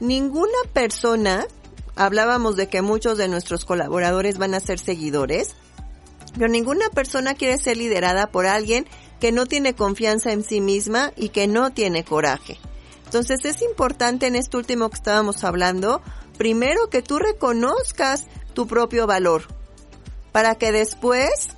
Ninguna 0.00 0.58
persona, 0.72 1.46
hablábamos 1.94 2.56
de 2.56 2.68
que 2.68 2.82
muchos 2.82 3.16
de 3.16 3.28
nuestros 3.28 3.64
colaboradores 3.64 4.36
van 4.36 4.54
a 4.54 4.60
ser 4.60 4.80
seguidores, 4.80 5.54
pero 6.34 6.48
ninguna 6.48 6.90
persona 6.90 7.34
quiere 7.34 7.56
ser 7.56 7.76
liderada 7.76 8.26
por 8.26 8.46
alguien 8.46 8.86
que 9.20 9.30
no 9.30 9.46
tiene 9.46 9.76
confianza 9.76 10.32
en 10.32 10.42
sí 10.42 10.60
misma 10.60 11.12
y 11.16 11.28
que 11.28 11.46
no 11.46 11.72
tiene 11.72 12.04
coraje. 12.04 12.58
Entonces 13.04 13.44
es 13.44 13.62
importante 13.62 14.26
en 14.26 14.34
esto 14.34 14.58
último 14.58 14.90
que 14.90 14.96
estábamos 14.96 15.44
hablando, 15.44 16.02
primero 16.36 16.90
que 16.90 17.02
tú 17.02 17.20
reconozcas 17.20 18.26
tu 18.54 18.66
propio 18.66 19.06
valor, 19.06 19.44
para 20.32 20.56
que 20.56 20.72
después 20.72 21.50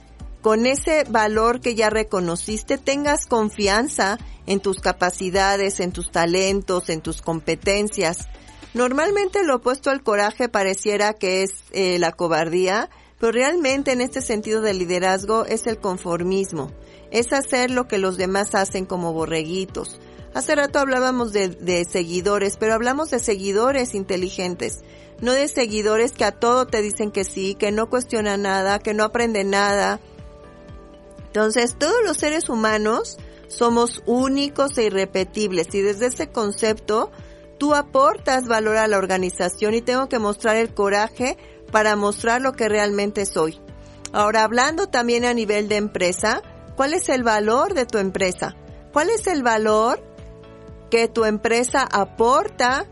con 0.47 0.65
ese 0.65 1.03
valor 1.09 1.61
que 1.61 1.75
ya 1.75 1.91
reconociste 1.91 2.79
tengas 2.79 3.27
confianza 3.27 4.17
en 4.47 4.61
tus 4.61 4.79
capacidades, 4.79 5.81
en 5.81 5.91
tus 5.91 6.13
talentos, 6.13 6.89
en 6.89 7.01
tus 7.01 7.21
competencias. 7.21 8.29
Normalmente 8.73 9.43
lo 9.43 9.57
opuesto 9.57 9.91
al 9.91 10.05
coraje 10.05 10.49
pareciera 10.49 11.15
que 11.15 11.43
es 11.43 11.51
eh, 11.73 11.99
la 11.99 12.13
cobardía, 12.13 12.91
pero 13.19 13.33
realmente 13.33 13.91
en 13.91 14.01
este 14.01 14.21
sentido 14.21 14.61
de 14.61 14.75
liderazgo 14.75 15.47
es 15.47 15.67
el 15.67 15.79
conformismo, 15.79 16.71
es 17.11 17.33
hacer 17.33 17.73
lo 17.73 17.89
que 17.89 17.99
los 17.99 18.17
demás 18.17 18.55
hacen 18.55 18.87
como 18.87 19.13
borreguitos. 19.13 19.99
Hace 20.33 20.55
rato 20.55 20.79
hablábamos 20.79 21.33
de, 21.33 21.49
de 21.49 21.85
seguidores, 21.87 22.57
pero 22.57 22.75
hablamos 22.75 23.11
de 23.11 23.19
seguidores 23.19 23.97
inteligentes, 23.97 24.85
no 25.21 25.33
de 25.33 25.49
seguidores 25.49 26.13
que 26.13 26.25
a 26.25 26.31
todo 26.31 26.69
te 26.69 26.83
dicen 26.83 27.11
que 27.11 27.25
sí, 27.25 27.57
que 27.57 27.73
no 27.73 27.91
cuestionan 27.91 28.43
nada, 28.43 28.79
que 28.79 28.95
no 28.95 29.03
aprenden 29.03 29.51
nada, 29.51 29.99
entonces, 31.37 31.77
todos 31.79 32.03
los 32.03 32.16
seres 32.16 32.49
humanos 32.49 33.18
somos 33.49 34.03
únicos 34.07 34.79
e 34.79 34.85
irrepetibles 34.85 35.66
y 35.75 35.83
desde 35.83 36.07
ese 36.07 36.31
concepto 36.31 37.11
tú 37.59 37.75
aportas 37.75 38.46
valor 38.46 38.79
a 38.79 38.88
la 38.88 38.96
organización 38.96 39.75
y 39.75 39.83
tengo 39.83 40.09
que 40.09 40.18
mostrar 40.18 40.57
el 40.57 40.72
coraje 40.72 41.37
para 41.70 41.94
mostrar 41.94 42.40
lo 42.40 42.55
que 42.55 42.70
realmente 42.70 43.27
soy. 43.27 43.61
Ahora, 44.14 44.44
hablando 44.44 44.87
también 44.87 45.27
a 45.27 45.35
nivel 45.35 45.68
de 45.68 45.77
empresa, 45.77 46.40
¿cuál 46.75 46.94
es 46.94 47.11
el 47.11 47.22
valor 47.22 47.75
de 47.75 47.85
tu 47.85 47.99
empresa? 47.99 48.57
¿Cuál 48.94 49.11
es 49.11 49.27
el 49.27 49.42
valor 49.42 50.03
que 50.90 51.07
tu 51.07 51.27
empresa 51.27 51.87
aporta 51.92 52.87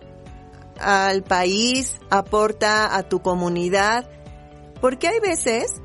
al 0.79 1.23
país, 1.23 1.99
aporta 2.11 2.95
a 2.95 3.05
tu 3.05 3.23
comunidad? 3.23 4.07
Porque 4.83 5.09
hay 5.09 5.21
veces 5.21 5.81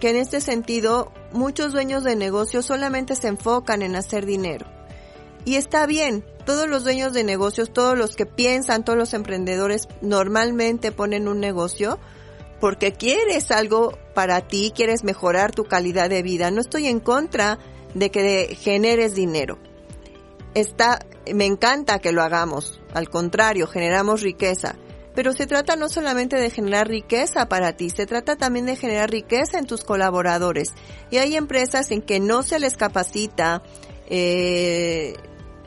que 0.00 0.10
en 0.10 0.16
este 0.16 0.40
sentido 0.40 1.12
muchos 1.32 1.72
dueños 1.72 2.04
de 2.04 2.16
negocios 2.16 2.66
solamente 2.66 3.16
se 3.16 3.28
enfocan 3.28 3.82
en 3.82 3.96
hacer 3.96 4.26
dinero. 4.26 4.66
Y 5.44 5.56
está 5.56 5.86
bien, 5.86 6.24
todos 6.44 6.68
los 6.68 6.84
dueños 6.84 7.12
de 7.12 7.24
negocios, 7.24 7.72
todos 7.72 7.96
los 7.96 8.16
que 8.16 8.26
piensan, 8.26 8.84
todos 8.84 8.98
los 8.98 9.14
emprendedores 9.14 9.88
normalmente 10.02 10.92
ponen 10.92 11.28
un 11.28 11.40
negocio 11.40 11.98
porque 12.60 12.92
quieres 12.92 13.50
algo 13.50 13.96
para 14.14 14.40
ti, 14.42 14.72
quieres 14.74 15.04
mejorar 15.04 15.52
tu 15.52 15.64
calidad 15.64 16.10
de 16.10 16.22
vida. 16.22 16.50
No 16.50 16.60
estoy 16.60 16.86
en 16.86 17.00
contra 17.00 17.58
de 17.94 18.10
que 18.10 18.56
generes 18.60 19.14
dinero. 19.14 19.58
Está, 20.54 20.98
me 21.32 21.46
encanta 21.46 22.00
que 22.00 22.12
lo 22.12 22.22
hagamos. 22.22 22.80
Al 22.94 23.08
contrario, 23.08 23.66
generamos 23.66 24.22
riqueza. 24.22 24.76
Pero 25.18 25.32
se 25.32 25.48
trata 25.48 25.74
no 25.74 25.88
solamente 25.88 26.36
de 26.36 26.48
generar 26.48 26.86
riqueza 26.86 27.48
para 27.48 27.72
ti, 27.72 27.90
se 27.90 28.06
trata 28.06 28.36
también 28.36 28.66
de 28.66 28.76
generar 28.76 29.10
riqueza 29.10 29.58
en 29.58 29.66
tus 29.66 29.82
colaboradores. 29.82 30.74
Y 31.10 31.16
hay 31.16 31.34
empresas 31.34 31.90
en 31.90 32.02
que 32.02 32.20
no 32.20 32.44
se 32.44 32.60
les 32.60 32.76
capacita, 32.76 33.64
eh, 34.06 35.16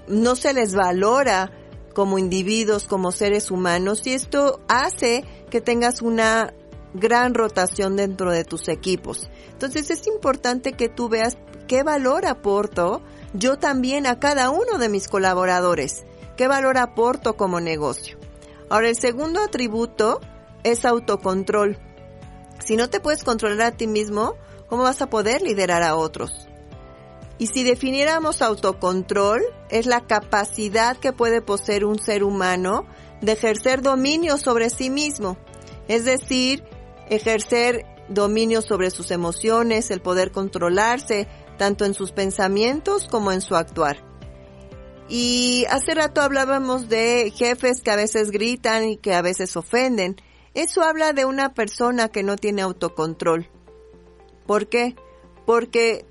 no 0.07 0.37
se 0.37 0.53
les 0.53 0.73
valora 0.73 1.51
como 1.93 2.17
individuos, 2.17 2.87
como 2.87 3.11
seres 3.11 3.51
humanos, 3.51 4.07
y 4.07 4.13
esto 4.13 4.61
hace 4.69 5.25
que 5.49 5.59
tengas 5.59 6.01
una 6.01 6.53
gran 6.93 7.33
rotación 7.33 7.97
dentro 7.97 8.31
de 8.31 8.45
tus 8.45 8.69
equipos. 8.69 9.29
Entonces 9.51 9.89
es 9.89 10.07
importante 10.07 10.71
que 10.71 10.87
tú 10.87 11.09
veas 11.09 11.37
qué 11.67 11.83
valor 11.83 12.25
aporto 12.25 13.01
yo 13.33 13.57
también 13.57 14.07
a 14.07 14.17
cada 14.17 14.49
uno 14.49 14.77
de 14.77 14.87
mis 14.87 15.09
colaboradores, 15.09 16.05
qué 16.37 16.47
valor 16.47 16.77
aporto 16.77 17.35
como 17.35 17.59
negocio. 17.59 18.20
Ahora, 18.71 18.87
el 18.87 18.95
segundo 18.95 19.41
atributo 19.41 20.21
es 20.63 20.85
autocontrol. 20.85 21.77
Si 22.63 22.77
no 22.77 22.89
te 22.89 23.01
puedes 23.01 23.25
controlar 23.25 23.73
a 23.73 23.75
ti 23.75 23.85
mismo, 23.85 24.35
¿cómo 24.69 24.83
vas 24.83 25.01
a 25.01 25.09
poder 25.09 25.41
liderar 25.41 25.83
a 25.83 25.97
otros? 25.97 26.47
Y 27.37 27.47
si 27.47 27.65
definiéramos 27.65 28.41
autocontrol, 28.41 29.41
es 29.69 29.87
la 29.87 29.99
capacidad 30.07 30.95
que 30.95 31.11
puede 31.11 31.41
poseer 31.41 31.83
un 31.83 31.99
ser 31.99 32.23
humano 32.23 32.85
de 33.19 33.33
ejercer 33.33 33.81
dominio 33.81 34.37
sobre 34.37 34.69
sí 34.69 34.89
mismo. 34.89 35.35
Es 35.89 36.05
decir, 36.05 36.63
ejercer 37.09 37.85
dominio 38.07 38.61
sobre 38.61 38.89
sus 38.89 39.11
emociones, 39.11 39.91
el 39.91 40.01
poder 40.01 40.31
controlarse, 40.31 41.27
tanto 41.57 41.83
en 41.83 41.93
sus 41.93 42.13
pensamientos 42.13 43.09
como 43.09 43.33
en 43.33 43.41
su 43.41 43.57
actuar. 43.57 44.10
Y 45.13 45.65
hace 45.69 45.93
rato 45.93 46.21
hablábamos 46.21 46.87
de 46.87 47.33
jefes 47.35 47.81
que 47.81 47.91
a 47.91 47.97
veces 47.97 48.31
gritan 48.31 48.85
y 48.87 48.95
que 48.95 49.13
a 49.13 49.21
veces 49.21 49.57
ofenden. 49.57 50.15
Eso 50.53 50.83
habla 50.83 51.11
de 51.11 51.25
una 51.25 51.53
persona 51.53 52.07
que 52.07 52.23
no 52.23 52.37
tiene 52.37 52.61
autocontrol. 52.61 53.49
¿Por 54.47 54.69
qué? 54.69 54.95
Porque 55.45 56.05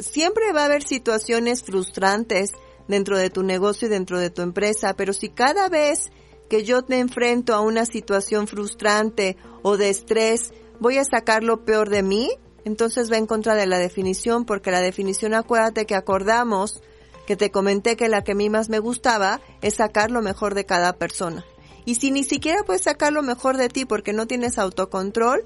siempre 0.00 0.52
va 0.52 0.62
a 0.62 0.64
haber 0.64 0.82
situaciones 0.82 1.62
frustrantes 1.62 2.50
dentro 2.88 3.16
de 3.18 3.30
tu 3.30 3.44
negocio 3.44 3.86
y 3.86 3.90
dentro 3.92 4.18
de 4.18 4.30
tu 4.30 4.42
empresa, 4.42 4.94
pero 4.96 5.12
si 5.12 5.28
cada 5.28 5.68
vez 5.68 6.10
que 6.48 6.64
yo 6.64 6.82
te 6.82 6.98
enfrento 6.98 7.54
a 7.54 7.60
una 7.60 7.86
situación 7.86 8.48
frustrante 8.48 9.36
o 9.62 9.76
de 9.76 9.90
estrés, 9.90 10.52
voy 10.80 10.98
a 10.98 11.04
sacar 11.04 11.44
lo 11.44 11.64
peor 11.64 11.88
de 11.88 12.02
mí, 12.02 12.28
entonces 12.64 13.12
va 13.12 13.16
en 13.16 13.26
contra 13.26 13.54
de 13.54 13.66
la 13.66 13.78
definición, 13.78 14.44
porque 14.44 14.72
la 14.72 14.80
definición, 14.80 15.34
acuérdate 15.34 15.86
que 15.86 15.94
acordamos 15.94 16.82
que 17.30 17.36
te 17.36 17.52
comenté 17.52 17.96
que 17.96 18.08
la 18.08 18.24
que 18.24 18.32
a 18.32 18.34
mí 18.34 18.50
más 18.50 18.68
me 18.70 18.80
gustaba 18.80 19.40
es 19.62 19.76
sacar 19.76 20.10
lo 20.10 20.20
mejor 20.20 20.56
de 20.56 20.66
cada 20.66 20.94
persona. 20.94 21.44
Y 21.84 21.94
si 21.94 22.10
ni 22.10 22.24
siquiera 22.24 22.64
puedes 22.64 22.82
sacar 22.82 23.12
lo 23.12 23.22
mejor 23.22 23.56
de 23.56 23.68
ti 23.68 23.84
porque 23.84 24.12
no 24.12 24.26
tienes 24.26 24.58
autocontrol, 24.58 25.44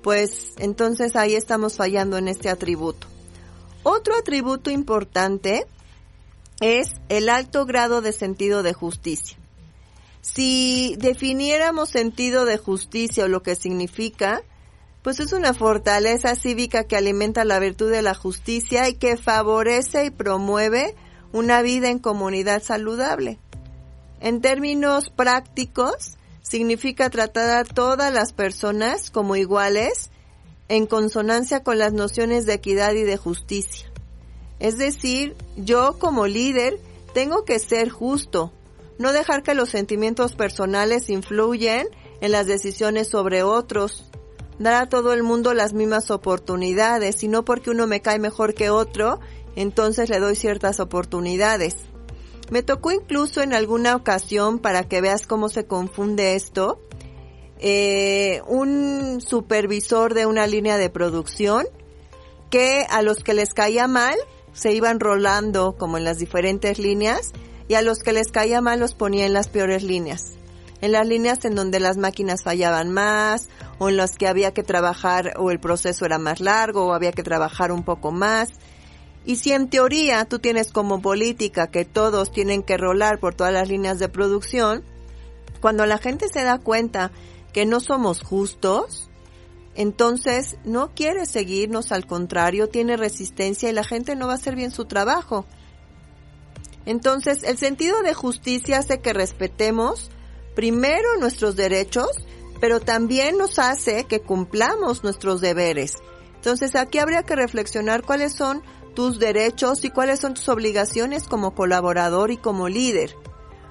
pues 0.00 0.52
entonces 0.58 1.16
ahí 1.16 1.34
estamos 1.34 1.76
fallando 1.76 2.18
en 2.18 2.28
este 2.28 2.50
atributo. 2.50 3.08
Otro 3.82 4.14
atributo 4.16 4.70
importante 4.70 5.66
es 6.60 6.92
el 7.08 7.28
alto 7.28 7.66
grado 7.66 8.00
de 8.00 8.12
sentido 8.12 8.62
de 8.62 8.72
justicia. 8.72 9.36
Si 10.20 10.94
definiéramos 11.00 11.88
sentido 11.88 12.44
de 12.44 12.58
justicia 12.58 13.24
o 13.24 13.28
lo 13.28 13.42
que 13.42 13.56
significa, 13.56 14.40
pues 15.02 15.18
es 15.18 15.32
una 15.32 15.52
fortaleza 15.52 16.36
cívica 16.36 16.84
que 16.84 16.96
alimenta 16.96 17.44
la 17.44 17.58
virtud 17.58 17.90
de 17.90 18.02
la 18.02 18.14
justicia 18.14 18.88
y 18.88 18.94
que 18.94 19.16
favorece 19.16 20.04
y 20.04 20.10
promueve 20.10 20.94
una 21.34 21.62
vida 21.62 21.90
en 21.90 21.98
comunidad 21.98 22.62
saludable. 22.62 23.40
En 24.20 24.40
términos 24.40 25.10
prácticos, 25.10 26.16
significa 26.42 27.10
tratar 27.10 27.58
a 27.58 27.64
todas 27.64 28.14
las 28.14 28.32
personas 28.32 29.10
como 29.10 29.34
iguales 29.34 30.10
en 30.68 30.86
consonancia 30.86 31.64
con 31.64 31.78
las 31.78 31.92
nociones 31.92 32.46
de 32.46 32.54
equidad 32.54 32.94
y 32.94 33.02
de 33.02 33.16
justicia. 33.16 33.90
Es 34.60 34.78
decir, 34.78 35.34
yo 35.56 35.98
como 35.98 36.28
líder 36.28 36.78
tengo 37.14 37.44
que 37.44 37.58
ser 37.58 37.88
justo, 37.88 38.52
no 38.98 39.12
dejar 39.12 39.42
que 39.42 39.54
los 39.54 39.70
sentimientos 39.70 40.36
personales 40.36 41.10
influyen 41.10 41.88
en 42.20 42.30
las 42.30 42.46
decisiones 42.46 43.08
sobre 43.08 43.42
otros, 43.42 44.04
dar 44.60 44.74
a 44.74 44.88
todo 44.88 45.12
el 45.12 45.24
mundo 45.24 45.52
las 45.52 45.72
mismas 45.72 46.12
oportunidades, 46.12 47.24
y 47.24 47.28
no 47.28 47.44
porque 47.44 47.70
uno 47.70 47.88
me 47.88 48.02
cae 48.02 48.20
mejor 48.20 48.54
que 48.54 48.70
otro 48.70 49.18
entonces 49.56 50.08
le 50.08 50.20
doy 50.20 50.36
ciertas 50.36 50.80
oportunidades. 50.80 51.76
Me 52.50 52.62
tocó 52.62 52.92
incluso 52.92 53.40
en 53.42 53.54
alguna 53.54 53.96
ocasión, 53.96 54.58
para 54.58 54.84
que 54.84 55.00
veas 55.00 55.26
cómo 55.26 55.48
se 55.48 55.66
confunde 55.66 56.34
esto, 56.34 56.80
eh, 57.58 58.42
un 58.46 59.20
supervisor 59.20 60.12
de 60.12 60.26
una 60.26 60.46
línea 60.46 60.76
de 60.76 60.90
producción 60.90 61.66
que 62.50 62.86
a 62.90 63.02
los 63.02 63.24
que 63.24 63.34
les 63.34 63.54
caía 63.54 63.88
mal 63.88 64.16
se 64.52 64.72
iban 64.72 65.00
rolando 65.00 65.76
como 65.76 65.98
en 65.98 66.04
las 66.04 66.18
diferentes 66.18 66.78
líneas 66.78 67.32
y 67.66 67.74
a 67.74 67.82
los 67.82 68.00
que 68.00 68.12
les 68.12 68.30
caía 68.30 68.60
mal 68.60 68.80
los 68.80 68.94
ponía 68.94 69.26
en 69.26 69.32
las 69.32 69.48
peores 69.48 69.82
líneas. 69.82 70.34
En 70.80 70.92
las 70.92 71.06
líneas 71.06 71.44
en 71.44 71.54
donde 71.54 71.80
las 71.80 71.96
máquinas 71.96 72.42
fallaban 72.42 72.92
más 72.92 73.48
o 73.78 73.88
en 73.88 73.96
las 73.96 74.12
que 74.12 74.28
había 74.28 74.52
que 74.52 74.62
trabajar 74.62 75.32
o 75.38 75.50
el 75.50 75.58
proceso 75.58 76.04
era 76.04 76.18
más 76.18 76.40
largo 76.40 76.86
o 76.86 76.92
había 76.92 77.12
que 77.12 77.22
trabajar 77.22 77.72
un 77.72 77.82
poco 77.82 78.12
más. 78.12 78.50
Y 79.24 79.36
si 79.36 79.52
en 79.52 79.68
teoría 79.68 80.24
tú 80.26 80.38
tienes 80.38 80.70
como 80.70 81.00
política 81.00 81.68
que 81.68 81.84
todos 81.84 82.30
tienen 82.30 82.62
que 82.62 82.76
rolar 82.76 83.18
por 83.18 83.34
todas 83.34 83.52
las 83.52 83.68
líneas 83.68 83.98
de 83.98 84.08
producción, 84.08 84.84
cuando 85.60 85.86
la 85.86 85.98
gente 85.98 86.28
se 86.28 86.42
da 86.44 86.58
cuenta 86.58 87.10
que 87.52 87.64
no 87.64 87.80
somos 87.80 88.22
justos, 88.22 89.08
entonces 89.74 90.56
no 90.64 90.90
quiere 90.94 91.24
seguirnos, 91.26 91.90
al 91.90 92.06
contrario, 92.06 92.68
tiene 92.68 92.96
resistencia 92.96 93.70
y 93.70 93.72
la 93.72 93.84
gente 93.84 94.14
no 94.14 94.26
va 94.26 94.34
a 94.34 94.36
hacer 94.36 94.56
bien 94.56 94.70
su 94.70 94.84
trabajo. 94.84 95.46
Entonces, 96.86 97.42
el 97.44 97.56
sentido 97.56 98.02
de 98.02 98.12
justicia 98.12 98.78
hace 98.78 99.00
que 99.00 99.12
respetemos 99.12 100.10
primero 100.54 101.16
nuestros 101.18 101.56
derechos, 101.56 102.10
pero 102.60 102.80
también 102.80 103.38
nos 103.38 103.58
hace 103.58 104.04
que 104.04 104.20
cumplamos 104.20 105.02
nuestros 105.02 105.40
deberes. 105.40 105.96
Entonces, 106.36 106.76
aquí 106.76 106.98
habría 106.98 107.22
que 107.22 107.36
reflexionar 107.36 108.02
cuáles 108.02 108.34
son 108.34 108.62
tus 108.94 109.18
derechos 109.18 109.84
y 109.84 109.90
cuáles 109.90 110.20
son 110.20 110.34
tus 110.34 110.48
obligaciones 110.48 111.24
como 111.24 111.54
colaborador 111.54 112.30
y 112.30 112.36
como 112.36 112.68
líder. 112.68 113.14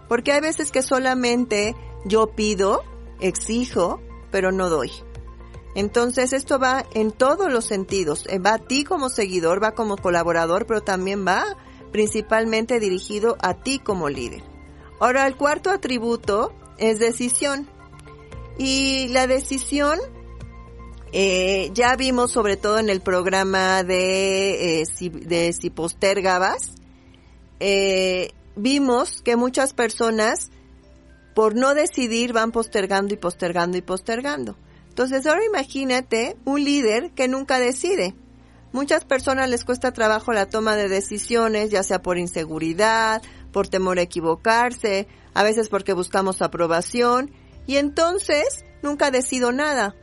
Porque 0.07 0.31
hay 0.31 0.41
veces 0.41 0.71
que 0.71 0.81
solamente 0.81 1.75
yo 2.05 2.27
pido, 2.27 2.83
exijo, 3.19 4.01
pero 4.31 4.51
no 4.51 4.69
doy. 4.69 4.91
Entonces 5.75 6.33
esto 6.33 6.59
va 6.59 6.85
en 6.93 7.11
todos 7.11 7.51
los 7.51 7.65
sentidos. 7.65 8.25
Eh, 8.29 8.39
va 8.39 8.55
a 8.55 8.59
ti 8.59 8.83
como 8.83 9.09
seguidor, 9.09 9.63
va 9.63 9.71
como 9.71 9.97
colaborador, 9.97 10.65
pero 10.65 10.81
también 10.81 11.25
va 11.25 11.43
principalmente 11.91 12.79
dirigido 12.79 13.37
a 13.41 13.55
ti 13.55 13.79
como 13.79 14.09
líder. 14.09 14.43
Ahora 14.99 15.25
el 15.27 15.35
cuarto 15.35 15.69
atributo 15.69 16.53
es 16.77 16.99
decisión. 16.99 17.67
Y 18.57 19.07
la 19.09 19.25
decisión 19.25 19.99
eh, 21.15 21.69
ya 21.75 21.95
vimos 21.95 22.31
sobre 22.31 22.57
todo 22.57 22.79
en 22.79 22.89
el 22.89 22.99
programa 22.99 23.83
de, 23.83 24.81
eh, 24.81 24.85
si, 24.87 25.09
de 25.09 25.53
si 25.53 25.69
postergabas, 25.69 26.71
eh, 27.59 28.31
vimos 28.55 29.21
que 29.21 29.35
muchas 29.35 29.73
personas 29.73 30.49
por 31.35 31.55
no 31.55 31.75
decidir 31.75 32.33
van 32.33 32.51
postergando 32.51 33.13
y 33.13 33.17
postergando 33.17 33.77
y 33.77 33.83
postergando. 33.83 34.57
Entonces 34.89 35.27
ahora 35.27 35.45
imagínate 35.45 36.35
un 36.45 36.63
líder 36.63 37.11
que 37.11 37.27
nunca 37.27 37.59
decide. 37.59 38.15
Muchas 38.71 39.05
personas 39.05 39.47
les 39.51 39.65
cuesta 39.65 39.93
trabajo 39.93 40.33
la 40.33 40.47
toma 40.47 40.75
de 40.75 40.89
decisiones, 40.89 41.69
ya 41.69 41.83
sea 41.83 42.01
por 42.01 42.17
inseguridad, 42.17 43.21
por 43.51 43.67
temor 43.67 43.99
a 43.99 44.01
equivocarse, 44.01 45.07
a 45.35 45.43
veces 45.43 45.69
porque 45.69 45.93
buscamos 45.93 46.41
aprobación, 46.41 47.31
y 47.67 47.75
entonces 47.77 48.65
nunca 48.81 49.11
decido 49.11 49.51
nada. 49.51 49.95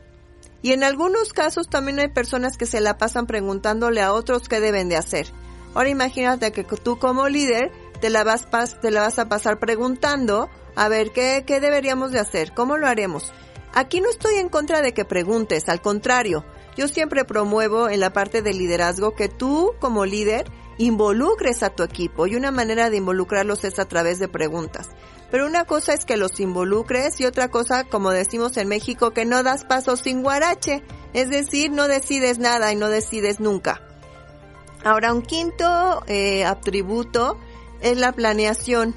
Y 0.61 0.73
en 0.73 0.83
algunos 0.83 1.33
casos 1.33 1.69
también 1.69 1.99
hay 1.99 2.09
personas 2.09 2.57
que 2.57 2.65
se 2.65 2.81
la 2.81 2.97
pasan 2.97 3.25
preguntándole 3.25 4.01
a 4.01 4.13
otros 4.13 4.47
qué 4.47 4.59
deben 4.59 4.89
de 4.89 4.97
hacer. 4.97 5.27
Ahora 5.73 5.89
imagínate 5.89 6.51
que 6.51 6.63
tú 6.63 6.99
como 6.99 7.29
líder 7.29 7.71
te 7.99 8.09
la 8.09 8.23
vas, 8.23 8.47
te 8.81 8.91
la 8.91 9.01
vas 9.01 9.19
a 9.19 9.29
pasar 9.29 9.59
preguntando 9.59 10.49
a 10.75 10.87
ver 10.89 11.11
qué, 11.11 11.43
qué 11.45 11.59
deberíamos 11.59 12.11
de 12.11 12.19
hacer, 12.19 12.53
cómo 12.53 12.77
lo 12.77 12.87
haremos. 12.87 13.31
Aquí 13.73 14.01
no 14.01 14.09
estoy 14.09 14.35
en 14.35 14.49
contra 14.49 14.81
de 14.81 14.93
que 14.93 15.05
preguntes, 15.05 15.69
al 15.69 15.81
contrario, 15.81 16.45
yo 16.75 16.87
siempre 16.87 17.25
promuevo 17.25 17.89
en 17.89 17.99
la 17.99 18.11
parte 18.11 18.41
de 18.41 18.53
liderazgo 18.53 19.15
que 19.15 19.29
tú 19.29 19.73
como 19.79 20.05
líder 20.05 20.45
involucres 20.85 21.63
a 21.63 21.69
tu 21.69 21.83
equipo 21.83 22.27
y 22.27 22.35
una 22.35 22.51
manera 22.51 22.89
de 22.89 22.97
involucrarlos 22.97 23.63
es 23.63 23.79
a 23.79 23.85
través 23.85 24.19
de 24.19 24.27
preguntas. 24.27 24.89
Pero 25.29 25.45
una 25.45 25.65
cosa 25.65 25.93
es 25.93 26.05
que 26.05 26.17
los 26.17 26.39
involucres 26.39 27.19
y 27.21 27.25
otra 27.25 27.49
cosa, 27.49 27.85
como 27.85 28.11
decimos 28.11 28.57
en 28.57 28.67
México, 28.67 29.11
que 29.11 29.25
no 29.25 29.43
das 29.43 29.63
pasos 29.63 30.01
sin 30.01 30.23
guarache. 30.23 30.83
Es 31.13 31.29
decir, 31.29 31.71
no 31.71 31.87
decides 31.87 32.39
nada 32.39 32.71
y 32.73 32.75
no 32.75 32.89
decides 32.89 33.39
nunca. 33.39 33.81
Ahora, 34.83 35.13
un 35.13 35.21
quinto 35.21 36.03
eh, 36.07 36.43
atributo 36.43 37.37
es 37.81 37.97
la 37.97 38.11
planeación. 38.11 38.95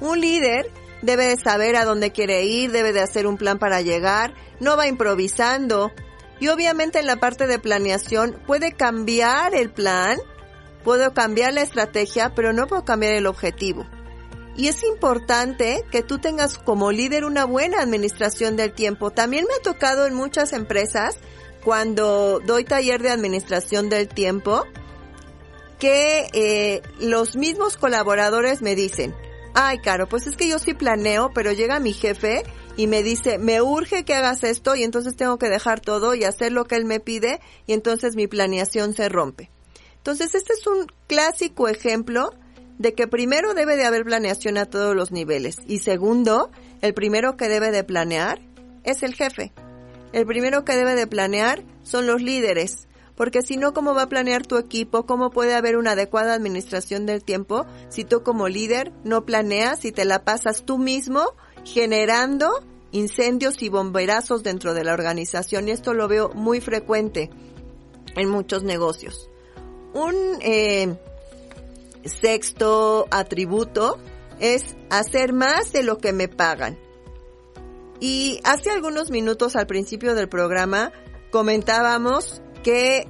Un 0.00 0.20
líder 0.20 0.72
debe 1.02 1.26
de 1.26 1.36
saber 1.36 1.76
a 1.76 1.84
dónde 1.84 2.10
quiere 2.10 2.44
ir, 2.44 2.72
debe 2.72 2.92
de 2.92 3.00
hacer 3.00 3.26
un 3.26 3.36
plan 3.36 3.58
para 3.58 3.82
llegar, 3.82 4.34
no 4.60 4.76
va 4.76 4.88
improvisando. 4.88 5.92
Y 6.40 6.48
obviamente 6.48 6.98
en 6.98 7.06
la 7.06 7.16
parte 7.16 7.46
de 7.46 7.58
planeación 7.58 8.40
puede 8.46 8.72
cambiar 8.72 9.54
el 9.54 9.70
plan, 9.70 10.18
puedo 10.88 11.12
cambiar 11.12 11.52
la 11.52 11.60
estrategia, 11.60 12.32
pero 12.34 12.54
no 12.54 12.66
puedo 12.66 12.82
cambiar 12.82 13.12
el 13.12 13.26
objetivo. 13.26 13.86
Y 14.56 14.68
es 14.68 14.82
importante 14.84 15.84
que 15.90 16.02
tú 16.02 16.18
tengas 16.18 16.56
como 16.56 16.92
líder 16.92 17.26
una 17.26 17.44
buena 17.44 17.82
administración 17.82 18.56
del 18.56 18.72
tiempo. 18.72 19.10
También 19.10 19.44
me 19.46 19.52
ha 19.52 19.62
tocado 19.62 20.06
en 20.06 20.14
muchas 20.14 20.54
empresas, 20.54 21.18
cuando 21.62 22.40
doy 22.40 22.64
taller 22.64 23.02
de 23.02 23.10
administración 23.10 23.90
del 23.90 24.08
tiempo, 24.08 24.64
que 25.78 26.30
eh, 26.32 26.80
los 27.00 27.36
mismos 27.36 27.76
colaboradores 27.76 28.62
me 28.62 28.74
dicen, 28.74 29.14
ay, 29.52 29.80
Caro, 29.80 30.08
pues 30.08 30.26
es 30.26 30.38
que 30.38 30.48
yo 30.48 30.58
sí 30.58 30.72
planeo, 30.72 31.32
pero 31.34 31.52
llega 31.52 31.80
mi 31.80 31.92
jefe 31.92 32.44
y 32.78 32.86
me 32.86 33.02
dice, 33.02 33.36
me 33.36 33.60
urge 33.60 34.06
que 34.06 34.14
hagas 34.14 34.42
esto 34.42 34.74
y 34.74 34.84
entonces 34.84 35.16
tengo 35.16 35.38
que 35.38 35.50
dejar 35.50 35.80
todo 35.80 36.14
y 36.14 36.24
hacer 36.24 36.50
lo 36.50 36.64
que 36.64 36.76
él 36.76 36.86
me 36.86 36.98
pide 36.98 37.42
y 37.66 37.74
entonces 37.74 38.16
mi 38.16 38.26
planeación 38.26 38.94
se 38.94 39.10
rompe. 39.10 39.50
Entonces, 39.98 40.34
este 40.34 40.54
es 40.54 40.66
un 40.66 40.86
clásico 41.06 41.68
ejemplo 41.68 42.32
de 42.78 42.94
que 42.94 43.06
primero 43.06 43.54
debe 43.54 43.76
de 43.76 43.84
haber 43.84 44.04
planeación 44.04 44.56
a 44.56 44.66
todos 44.66 44.94
los 44.94 45.10
niveles 45.10 45.58
y 45.66 45.80
segundo, 45.80 46.50
el 46.80 46.94
primero 46.94 47.36
que 47.36 47.48
debe 47.48 47.70
de 47.70 47.84
planear 47.84 48.40
es 48.84 49.02
el 49.02 49.14
jefe. 49.14 49.52
El 50.12 50.26
primero 50.26 50.64
que 50.64 50.76
debe 50.76 50.94
de 50.94 51.06
planear 51.06 51.64
son 51.82 52.06
los 52.06 52.22
líderes 52.22 52.88
porque 53.18 53.42
si 53.42 53.56
no, 53.56 53.74
¿cómo 53.74 53.96
va 53.96 54.02
a 54.02 54.08
planear 54.08 54.46
tu 54.46 54.58
equipo? 54.58 55.04
¿Cómo 55.04 55.30
puede 55.30 55.56
haber 55.56 55.76
una 55.76 55.90
adecuada 55.90 56.34
administración 56.34 57.04
del 57.04 57.24
tiempo 57.24 57.66
si 57.88 58.04
tú 58.04 58.22
como 58.22 58.46
líder 58.46 58.92
no 59.02 59.26
planeas 59.26 59.84
y 59.84 59.90
te 59.90 60.04
la 60.04 60.24
pasas 60.24 60.62
tú 60.64 60.78
mismo 60.78 61.34
generando 61.64 62.48
incendios 62.92 63.60
y 63.60 63.70
bomberazos 63.70 64.44
dentro 64.44 64.72
de 64.72 64.84
la 64.84 64.92
organización? 64.92 65.66
Y 65.66 65.72
esto 65.72 65.94
lo 65.94 66.06
veo 66.06 66.30
muy 66.32 66.60
frecuente 66.60 67.28
en 68.14 68.28
muchos 68.28 68.62
negocios. 68.62 69.28
Un 69.94 70.38
eh, 70.40 70.96
sexto 72.04 73.06
atributo 73.10 73.98
es 74.38 74.76
hacer 74.90 75.32
más 75.32 75.72
de 75.72 75.82
lo 75.82 75.98
que 75.98 76.12
me 76.12 76.28
pagan. 76.28 76.78
Y 78.00 78.40
hace 78.44 78.70
algunos 78.70 79.10
minutos 79.10 79.56
al 79.56 79.66
principio 79.66 80.14
del 80.14 80.28
programa 80.28 80.92
comentábamos 81.30 82.42
que 82.62 83.08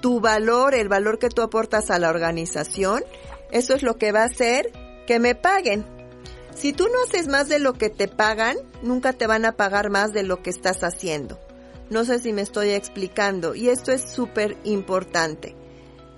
tu 0.00 0.20
valor, 0.20 0.74
el 0.74 0.88
valor 0.88 1.18
que 1.18 1.28
tú 1.28 1.42
aportas 1.42 1.90
a 1.90 1.98
la 1.98 2.08
organización, 2.08 3.02
eso 3.50 3.74
es 3.74 3.82
lo 3.82 3.96
que 3.96 4.12
va 4.12 4.22
a 4.22 4.26
hacer 4.26 4.72
que 5.06 5.18
me 5.18 5.34
paguen. 5.34 5.84
Si 6.54 6.72
tú 6.72 6.84
no 6.84 7.02
haces 7.06 7.28
más 7.28 7.48
de 7.48 7.58
lo 7.58 7.74
que 7.74 7.90
te 7.90 8.08
pagan, 8.08 8.56
nunca 8.82 9.12
te 9.12 9.26
van 9.26 9.44
a 9.44 9.52
pagar 9.52 9.90
más 9.90 10.12
de 10.12 10.22
lo 10.22 10.42
que 10.42 10.50
estás 10.50 10.82
haciendo. 10.82 11.38
No 11.90 12.04
sé 12.04 12.18
si 12.18 12.32
me 12.32 12.42
estoy 12.42 12.70
explicando 12.70 13.54
y 13.54 13.68
esto 13.68 13.92
es 13.92 14.10
súper 14.10 14.56
importante. 14.64 15.54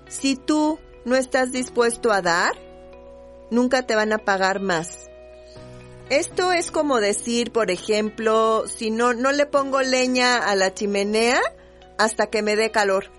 Si 0.09 0.37
tú 0.37 0.79
no 1.05 1.17
estás 1.17 1.53
dispuesto 1.53 2.13
a 2.13 2.23
dar, 2.23 2.53
nunca 3.51 3.83
te 3.87 3.95
van 3.95 4.13
a 4.13 4.19
pagar 4.19 4.61
más. 4.61 5.09
Esto 6.11 6.53
es 6.53 6.71
como 6.71 7.01
decir, 7.01 7.53
por 7.53 7.71
ejemplo, 7.71 8.65
si 8.67 8.91
no, 8.91 9.13
no 9.13 9.31
le 9.33 9.45
pongo 9.45 9.83
leña 9.83 10.39
a 10.39 10.57
la 10.57 10.73
chimenea, 10.73 11.41
hasta 11.99 12.29
que 12.29 12.43
me 12.43 12.57
dé 12.57 12.71
calor. 12.71 13.11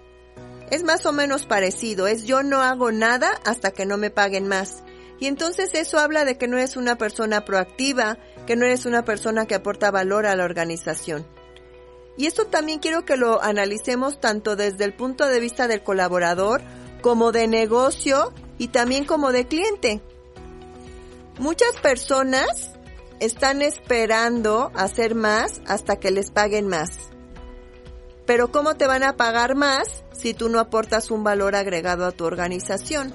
Es 0.71 0.83
más 0.83 1.05
o 1.05 1.11
menos 1.11 1.45
parecido, 1.45 2.07
es 2.07 2.23
yo 2.25 2.41
no 2.41 2.61
hago 2.61 2.91
nada 2.91 3.31
hasta 3.45 3.71
que 3.71 3.85
no 3.85 3.97
me 3.97 4.09
paguen 4.09 4.47
más. 4.47 4.83
Y 5.19 5.27
entonces 5.27 5.71
eso 5.73 5.99
habla 5.99 6.25
de 6.25 6.37
que 6.37 6.47
no 6.47 6.57
eres 6.57 6.77
una 6.77 6.97
persona 6.97 7.45
proactiva, 7.45 8.17
que 8.47 8.55
no 8.55 8.65
eres 8.65 8.85
una 8.85 9.03
persona 9.03 9.45
que 9.45 9.55
aporta 9.55 9.91
valor 9.91 10.25
a 10.25 10.35
la 10.35 10.45
organización. 10.45 11.27
Y 12.17 12.25
esto 12.25 12.47
también 12.47 12.79
quiero 12.79 13.05
que 13.05 13.17
lo 13.17 13.41
analicemos 13.41 14.19
tanto 14.19 14.55
desde 14.55 14.85
el 14.85 14.93
punto 14.93 15.27
de 15.27 15.39
vista 15.39 15.67
del 15.67 15.83
colaborador 15.83 16.61
como 17.01 17.31
de 17.31 17.47
negocio 17.47 18.33
y 18.57 18.69
también 18.69 19.05
como 19.05 19.31
de 19.31 19.47
cliente. 19.47 20.01
Muchas 21.37 21.75
personas 21.81 22.71
están 23.19 23.61
esperando 23.61 24.71
hacer 24.75 25.15
más 25.15 25.61
hasta 25.65 25.97
que 25.97 26.11
les 26.11 26.31
paguen 26.31 26.67
más. 26.67 27.09
Pero 28.25 28.51
¿cómo 28.51 28.75
te 28.75 28.87
van 28.87 29.03
a 29.03 29.17
pagar 29.17 29.55
más 29.55 30.03
si 30.11 30.33
tú 30.33 30.49
no 30.49 30.59
aportas 30.59 31.11
un 31.11 31.23
valor 31.23 31.55
agregado 31.55 32.05
a 32.05 32.11
tu 32.11 32.25
organización? 32.25 33.13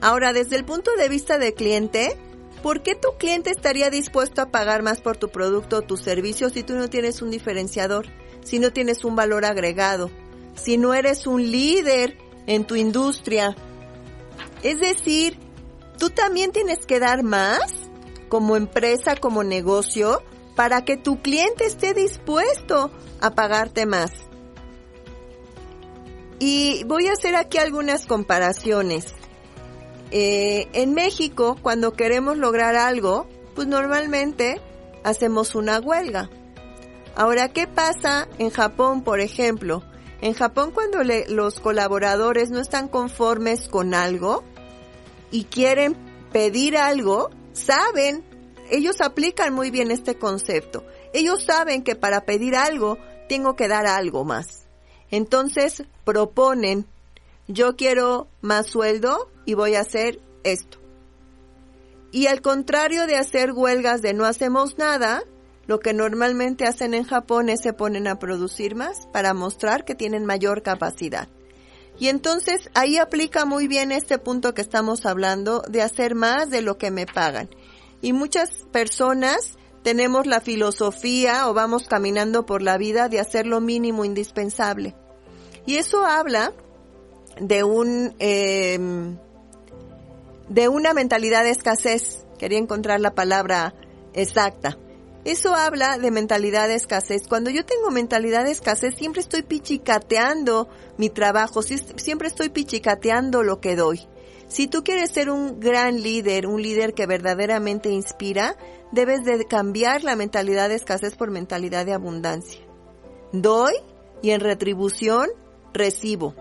Ahora, 0.00 0.32
desde 0.32 0.56
el 0.56 0.64
punto 0.64 0.90
de 0.96 1.08
vista 1.08 1.38
del 1.38 1.54
cliente, 1.54 2.16
¿por 2.62 2.82
qué 2.82 2.94
tu 2.94 3.16
cliente 3.18 3.50
estaría 3.50 3.90
dispuesto 3.90 4.40
a 4.40 4.50
pagar 4.50 4.82
más 4.82 5.00
por 5.00 5.16
tu 5.16 5.30
producto 5.30 5.78
o 5.78 5.82
tu 5.82 5.96
servicio 5.96 6.48
si 6.48 6.62
tú 6.62 6.74
no 6.74 6.88
tienes 6.88 7.22
un 7.22 7.30
diferenciador, 7.30 8.06
si 8.42 8.58
no 8.58 8.72
tienes 8.72 9.04
un 9.04 9.16
valor 9.16 9.44
agregado, 9.44 10.10
si 10.62 10.76
no 10.76 10.94
eres 10.94 11.26
un 11.26 11.50
líder 11.50 12.16
en 12.46 12.64
tu 12.64 12.76
industria? 12.76 13.56
Es 14.62 14.78
decir, 14.80 15.38
tú 15.98 16.10
también 16.10 16.52
tienes 16.52 16.86
que 16.86 17.00
dar 17.00 17.22
más 17.22 17.60
como 18.28 18.56
empresa, 18.56 19.16
como 19.16 19.42
negocio, 19.42 20.22
para 20.54 20.84
que 20.84 20.96
tu 20.96 21.20
cliente 21.22 21.64
esté 21.64 21.94
dispuesto 21.94 22.90
a 23.20 23.30
pagarte 23.30 23.86
más. 23.86 24.12
Y 26.38 26.84
voy 26.84 27.08
a 27.08 27.12
hacer 27.12 27.36
aquí 27.36 27.58
algunas 27.58 28.06
comparaciones. 28.06 29.14
Eh, 30.10 30.68
en 30.72 30.94
México, 30.94 31.56
cuando 31.62 31.92
queremos 31.92 32.36
lograr 32.36 32.76
algo, 32.76 33.26
pues 33.54 33.68
normalmente 33.68 34.60
hacemos 35.04 35.54
una 35.54 35.80
huelga. 35.80 36.30
Ahora, 37.14 37.48
¿qué 37.48 37.66
pasa 37.66 38.28
en 38.38 38.50
Japón, 38.50 39.02
por 39.02 39.20
ejemplo? 39.20 39.82
En 40.20 40.34
Japón, 40.34 40.70
cuando 40.72 40.98
los 41.28 41.60
colaboradores 41.60 42.50
no 42.50 42.60
están 42.60 42.88
conformes 42.88 43.68
con 43.68 43.94
algo 43.94 44.44
y 45.30 45.44
quieren 45.44 45.96
pedir 46.32 46.76
algo, 46.76 47.30
saben 47.52 48.24
ellos 48.70 49.00
aplican 49.00 49.52
muy 49.52 49.70
bien 49.70 49.90
este 49.90 50.16
concepto. 50.16 50.84
Ellos 51.12 51.42
saben 51.42 51.82
que 51.82 51.96
para 51.96 52.24
pedir 52.24 52.54
algo 52.54 52.98
tengo 53.28 53.56
que 53.56 53.68
dar 53.68 53.86
algo 53.86 54.24
más. 54.24 54.64
Entonces 55.10 55.82
proponen, 56.04 56.86
yo 57.48 57.76
quiero 57.76 58.28
más 58.40 58.66
sueldo 58.66 59.28
y 59.44 59.54
voy 59.54 59.74
a 59.74 59.80
hacer 59.80 60.20
esto. 60.44 60.78
Y 62.12 62.28
al 62.28 62.42
contrario 62.42 63.06
de 63.06 63.16
hacer 63.16 63.52
huelgas 63.52 64.02
de 64.02 64.14
no 64.14 64.24
hacemos 64.24 64.78
nada, 64.78 65.22
lo 65.70 65.78
que 65.78 65.94
normalmente 65.94 66.66
hacen 66.66 66.94
en 66.94 67.04
Japón 67.04 67.48
es 67.48 67.60
se 67.60 67.72
ponen 67.72 68.08
a 68.08 68.18
producir 68.18 68.74
más 68.74 69.06
para 69.12 69.34
mostrar 69.34 69.84
que 69.84 69.94
tienen 69.94 70.26
mayor 70.26 70.64
capacidad. 70.64 71.28
Y 71.96 72.08
entonces 72.08 72.70
ahí 72.74 72.98
aplica 72.98 73.44
muy 73.44 73.68
bien 73.68 73.92
este 73.92 74.18
punto 74.18 74.52
que 74.52 74.62
estamos 74.62 75.06
hablando 75.06 75.62
de 75.68 75.82
hacer 75.82 76.16
más 76.16 76.50
de 76.50 76.60
lo 76.60 76.76
que 76.76 76.90
me 76.90 77.06
pagan. 77.06 77.48
Y 78.02 78.12
muchas 78.12 78.50
personas 78.72 79.58
tenemos 79.84 80.26
la 80.26 80.40
filosofía 80.40 81.48
o 81.48 81.54
vamos 81.54 81.86
caminando 81.86 82.46
por 82.46 82.62
la 82.62 82.76
vida 82.76 83.08
de 83.08 83.20
hacer 83.20 83.46
lo 83.46 83.60
mínimo 83.60 84.04
indispensable. 84.04 84.96
Y 85.66 85.76
eso 85.76 86.04
habla 86.04 86.52
de 87.40 87.62
un 87.62 88.16
em, 88.18 89.18
de 90.48 90.66
una 90.66 90.94
mentalidad 90.94 91.44
de 91.44 91.50
escasez. 91.50 92.26
Quería 92.40 92.58
encontrar 92.58 92.98
la 92.98 93.14
palabra 93.14 93.72
exacta. 94.14 94.76
Eso 95.24 95.54
habla 95.54 95.98
de 95.98 96.10
mentalidad 96.10 96.68
de 96.68 96.76
escasez. 96.76 97.28
Cuando 97.28 97.50
yo 97.50 97.64
tengo 97.64 97.90
mentalidad 97.90 98.44
de 98.44 98.52
escasez, 98.52 98.94
siempre 98.96 99.20
estoy 99.20 99.42
pichicateando 99.42 100.68
mi 100.96 101.10
trabajo, 101.10 101.62
siempre 101.62 102.28
estoy 102.28 102.48
pichicateando 102.48 103.42
lo 103.42 103.60
que 103.60 103.76
doy. 103.76 104.08
Si 104.48 104.66
tú 104.66 104.82
quieres 104.82 105.10
ser 105.10 105.30
un 105.30 105.60
gran 105.60 106.02
líder, 106.02 106.46
un 106.46 106.62
líder 106.62 106.94
que 106.94 107.06
verdaderamente 107.06 107.90
inspira, 107.90 108.56
debes 108.92 109.24
de 109.24 109.44
cambiar 109.44 110.02
la 110.02 110.16
mentalidad 110.16 110.68
de 110.68 110.74
escasez 110.74 111.14
por 111.14 111.30
mentalidad 111.30 111.86
de 111.86 111.92
abundancia. 111.92 112.60
Doy 113.32 113.74
y 114.22 114.30
en 114.30 114.40
retribución 114.40 115.28
recibo. 115.72 116.34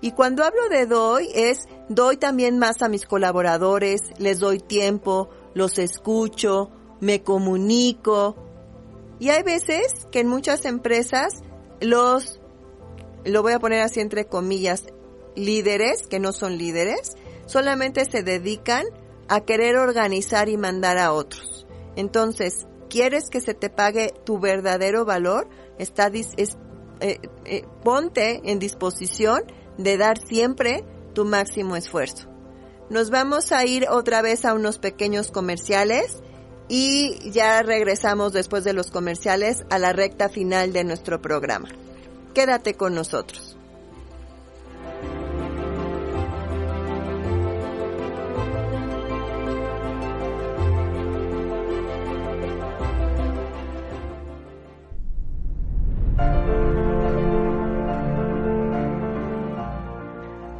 Y 0.00 0.12
cuando 0.12 0.44
hablo 0.44 0.68
de 0.70 0.86
doy 0.86 1.28
es 1.34 1.68
doy 1.88 2.16
también 2.16 2.58
más 2.58 2.80
a 2.80 2.88
mis 2.88 3.04
colaboradores, 3.04 4.00
les 4.18 4.38
doy 4.38 4.58
tiempo, 4.58 5.28
los 5.52 5.78
escucho, 5.78 6.70
me 7.00 7.22
comunico. 7.22 8.36
Y 9.18 9.30
hay 9.30 9.42
veces 9.42 10.06
que 10.10 10.20
en 10.20 10.28
muchas 10.28 10.64
empresas 10.64 11.34
los, 11.80 12.40
lo 13.24 13.42
voy 13.42 13.52
a 13.52 13.58
poner 13.58 13.82
así 13.82 14.00
entre 14.00 14.26
comillas, 14.26 14.84
líderes, 15.34 16.06
que 16.06 16.18
no 16.18 16.32
son 16.32 16.58
líderes, 16.58 17.12
solamente 17.46 18.04
se 18.04 18.22
dedican 18.22 18.86
a 19.28 19.40
querer 19.40 19.76
organizar 19.76 20.48
y 20.48 20.56
mandar 20.56 20.98
a 20.98 21.12
otros. 21.12 21.66
Entonces, 21.96 22.66
¿quieres 22.88 23.30
que 23.30 23.40
se 23.40 23.54
te 23.54 23.70
pague 23.70 24.12
tu 24.24 24.38
verdadero 24.38 25.04
valor? 25.04 25.48
Está, 25.78 26.08
es, 26.08 26.56
eh, 27.00 27.18
eh, 27.44 27.64
ponte 27.82 28.40
en 28.50 28.58
disposición 28.58 29.42
de 29.78 29.96
dar 29.96 30.18
siempre 30.18 30.84
tu 31.14 31.24
máximo 31.24 31.76
esfuerzo. 31.76 32.28
Nos 32.90 33.10
vamos 33.10 33.52
a 33.52 33.64
ir 33.64 33.86
otra 33.88 34.20
vez 34.20 34.44
a 34.44 34.54
unos 34.54 34.78
pequeños 34.78 35.30
comerciales 35.30 36.22
y 36.72 37.32
ya 37.32 37.60
regresamos 37.64 38.32
después 38.32 38.62
de 38.62 38.72
los 38.72 38.92
comerciales 38.92 39.64
a 39.70 39.80
la 39.80 39.92
recta 39.92 40.28
final 40.28 40.72
de 40.72 40.84
nuestro 40.84 41.20
programa. 41.20 41.68
Quédate 42.32 42.74
con 42.74 42.94
nosotros. 42.94 43.56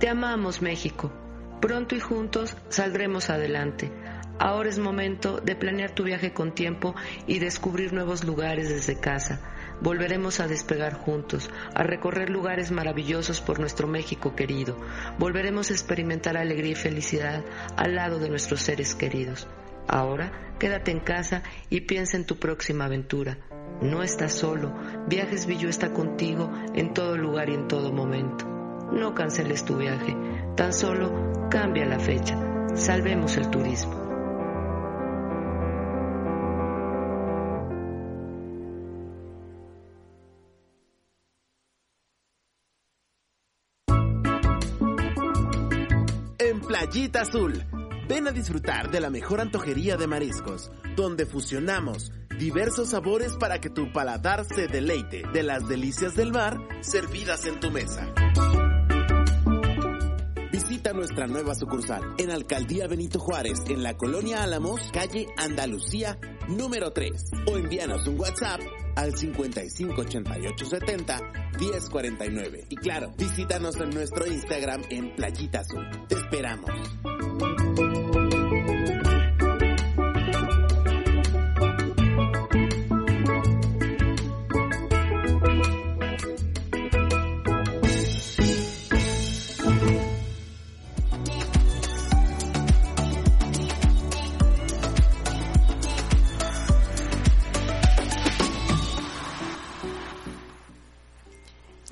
Te 0.01 0.09
amamos, 0.09 0.61
México. 0.61 1.12
Pronto 1.61 1.94
y 1.94 2.01
juntos 2.01 2.57
saldremos 2.68 3.31
adelante. 3.31 3.92
Ahora 4.40 4.70
es 4.70 4.79
momento 4.79 5.38
de 5.38 5.55
planear 5.55 5.90
tu 5.90 6.03
viaje 6.03 6.33
con 6.33 6.55
tiempo 6.55 6.94
y 7.26 7.40
descubrir 7.40 7.92
nuevos 7.92 8.24
lugares 8.24 8.70
desde 8.70 8.98
casa. 8.98 9.38
Volveremos 9.83 10.40
a 10.40 10.48
despegar 10.48 10.94
juntos, 10.94 11.50
a 11.74 11.83
recorrer 11.83 12.31
lugares 12.31 12.70
maravillosos 12.70 13.42
por 13.42 13.61
nuestro 13.61 13.87
México 13.87 14.35
querido. 14.35 14.79
Volveremos 15.18 15.68
a 15.68 15.74
experimentar 15.74 16.38
alegría 16.38 16.72
y 16.72 16.74
felicidad 16.74 17.44
al 17.76 17.96
lado 17.96 18.18
de 18.18 18.31
nuestros 18.31 18.62
seres 18.62 18.94
queridos. 18.94 19.46
Ahora 19.87 20.33
quédate 20.59 20.90
en 20.90 21.00
casa 21.00 21.42
y 21.68 21.83
piensa 21.83 22.16
en 22.16 22.24
tu 22.24 22.38
próxima 22.38 22.87
aventura. 22.87 23.37
No 23.83 24.03
estás 24.03 24.33
solo, 24.33 24.74
Viajes 25.07 25.44
Villo 25.44 25.68
está 25.68 25.92
contigo 25.92 26.50
en 26.74 26.94
todo 26.94 27.18
lugar 27.18 27.50
y 27.50 27.55
en 27.57 27.68
todo 27.68 27.92
momento. 27.92 28.46
No 28.90 29.14
canceles 29.14 29.66
tu 29.66 29.76
viaje, 29.76 30.16
tan 30.57 30.72
solo 30.72 31.48
cambia 31.50 31.85
la 31.85 31.98
fecha. 31.98 32.38
Salvemos 32.74 33.37
el 33.37 33.50
turismo. 33.50 34.10
Azul, 47.15 47.65
ven 48.09 48.29
a 48.29 48.31
disfrutar 48.31 48.91
de 48.91 49.01
la 49.01 49.09
mejor 49.09 49.41
antojería 49.41 49.97
de 49.97 50.07
mariscos, 50.07 50.71
donde 50.97 51.25
fusionamos 51.25 52.13
diversos 52.39 52.91
sabores 52.91 53.37
para 53.37 53.59
que 53.59 53.71
tu 53.71 53.91
paladar 53.91 54.45
se 54.45 54.67
deleite 54.67 55.23
de 55.33 55.43
las 55.43 55.67
delicias 55.67 56.15
del 56.15 56.31
mar 56.31 56.59
servidas 56.83 57.47
en 57.47 57.59
tu 57.59 57.71
mesa. 57.71 58.13
Visita 60.71 60.93
nuestra 60.93 61.27
nueva 61.27 61.57
sucursal 61.57 62.15
en 62.17 62.31
Alcaldía 62.31 62.87
Benito 62.87 63.19
Juárez, 63.19 63.59
en 63.67 63.83
la 63.83 63.97
Colonia 63.97 64.45
Álamos, 64.45 64.81
calle 64.93 65.27
Andalucía, 65.37 66.17
número 66.47 66.93
3. 66.93 67.11
O 67.49 67.57
envíanos 67.57 68.07
un 68.07 68.21
WhatsApp 68.21 68.61
al 68.95 69.17
558870 69.17 71.19
1049. 71.59 72.67
Y 72.69 72.77
claro, 72.77 73.13
visítanos 73.19 73.75
en 73.81 73.91
nuestro 73.91 74.29
Instagram 74.29 74.83
en 74.91 75.13
Playita 75.17 75.59
Azul. 75.59 75.85
Te 76.07 76.15
esperamos. 76.15 76.71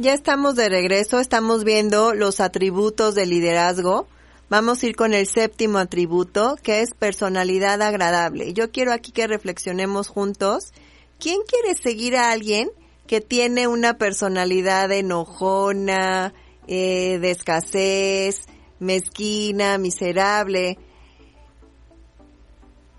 Ya 0.00 0.12
estamos 0.12 0.54
de 0.54 0.68
regreso, 0.68 1.18
estamos 1.18 1.64
viendo 1.64 2.14
los 2.14 2.38
atributos 2.38 3.16
del 3.16 3.30
liderazgo. 3.30 4.06
Vamos 4.48 4.80
a 4.80 4.86
ir 4.86 4.94
con 4.94 5.12
el 5.12 5.26
séptimo 5.26 5.78
atributo, 5.78 6.56
que 6.62 6.82
es 6.82 6.94
personalidad 6.94 7.82
agradable. 7.82 8.52
Yo 8.52 8.70
quiero 8.70 8.92
aquí 8.92 9.10
que 9.10 9.26
reflexionemos 9.26 10.06
juntos. 10.06 10.72
¿Quién 11.18 11.40
quiere 11.48 11.76
seguir 11.76 12.16
a 12.16 12.30
alguien 12.30 12.70
que 13.08 13.20
tiene 13.20 13.66
una 13.66 13.98
personalidad 13.98 14.92
enojona, 14.92 16.32
eh, 16.68 17.18
de 17.20 17.32
escasez, 17.32 18.46
mezquina, 18.78 19.78
miserable? 19.78 20.78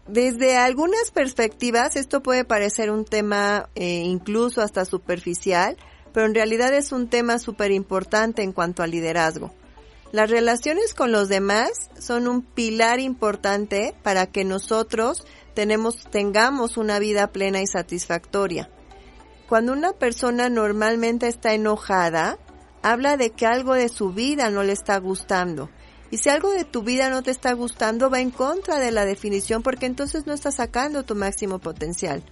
Desde 0.05 0.57
algunas 0.57 1.11
perspectivas 1.11 1.95
esto 1.95 2.21
puede 2.21 2.43
parecer 2.43 2.91
un 2.91 3.05
tema 3.05 3.69
eh, 3.75 4.03
incluso 4.03 4.61
hasta 4.61 4.83
superficial, 4.83 5.77
pero 6.19 6.27
en 6.27 6.35
realidad 6.35 6.73
es 6.73 6.91
un 6.91 7.07
tema 7.07 7.39
súper 7.39 7.71
importante 7.71 8.43
en 8.43 8.51
cuanto 8.51 8.83
al 8.83 8.91
liderazgo. 8.91 9.53
Las 10.11 10.29
relaciones 10.29 10.93
con 10.93 11.13
los 11.13 11.29
demás 11.29 11.89
son 11.97 12.27
un 12.27 12.41
pilar 12.41 12.99
importante 12.99 13.95
para 14.03 14.25
que 14.25 14.43
nosotros 14.43 15.25
tenemos, 15.53 16.03
tengamos 16.11 16.75
una 16.75 16.99
vida 16.99 17.27
plena 17.27 17.61
y 17.61 17.67
satisfactoria. 17.67 18.69
Cuando 19.47 19.71
una 19.71 19.93
persona 19.93 20.49
normalmente 20.49 21.29
está 21.29 21.53
enojada, 21.53 22.37
habla 22.81 23.15
de 23.15 23.29
que 23.29 23.45
algo 23.45 23.73
de 23.73 23.87
su 23.87 24.11
vida 24.11 24.49
no 24.49 24.63
le 24.63 24.73
está 24.73 24.97
gustando. 24.97 25.69
Y 26.11 26.17
si 26.17 26.27
algo 26.27 26.51
de 26.51 26.65
tu 26.65 26.83
vida 26.83 27.09
no 27.09 27.23
te 27.23 27.31
está 27.31 27.53
gustando, 27.53 28.09
va 28.09 28.19
en 28.19 28.31
contra 28.31 28.77
de 28.77 28.91
la 28.91 29.05
definición 29.05 29.63
porque 29.63 29.85
entonces 29.85 30.27
no 30.27 30.33
estás 30.33 30.55
sacando 30.55 31.03
tu 31.03 31.15
máximo 31.15 31.59
potencial. 31.59 32.25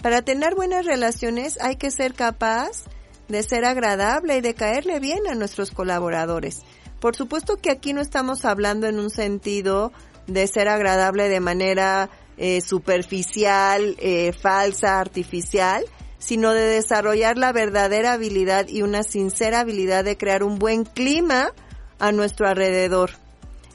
Para 0.00 0.22
tener 0.22 0.54
buenas 0.54 0.86
relaciones 0.86 1.58
hay 1.60 1.76
que 1.76 1.90
ser 1.90 2.14
capaz 2.14 2.84
de 3.28 3.42
ser 3.42 3.64
agradable 3.64 4.38
y 4.38 4.40
de 4.40 4.54
caerle 4.54 5.00
bien 5.00 5.26
a 5.30 5.34
nuestros 5.34 5.70
colaboradores. 5.70 6.62
Por 7.00 7.14
supuesto 7.14 7.56
que 7.56 7.70
aquí 7.70 7.92
no 7.92 8.00
estamos 8.00 8.44
hablando 8.44 8.86
en 8.86 8.98
un 8.98 9.10
sentido 9.10 9.92
de 10.26 10.46
ser 10.46 10.68
agradable 10.68 11.28
de 11.28 11.40
manera 11.40 12.10
eh, 12.36 12.60
superficial, 12.60 13.96
eh, 13.98 14.32
falsa, 14.32 15.00
artificial, 15.00 15.84
sino 16.18 16.52
de 16.52 16.62
desarrollar 16.62 17.38
la 17.38 17.52
verdadera 17.52 18.12
habilidad 18.12 18.68
y 18.68 18.82
una 18.82 19.02
sincera 19.02 19.60
habilidad 19.60 20.04
de 20.04 20.16
crear 20.16 20.42
un 20.42 20.58
buen 20.58 20.84
clima 20.84 21.52
a 21.98 22.12
nuestro 22.12 22.48
alrededor. 22.48 23.10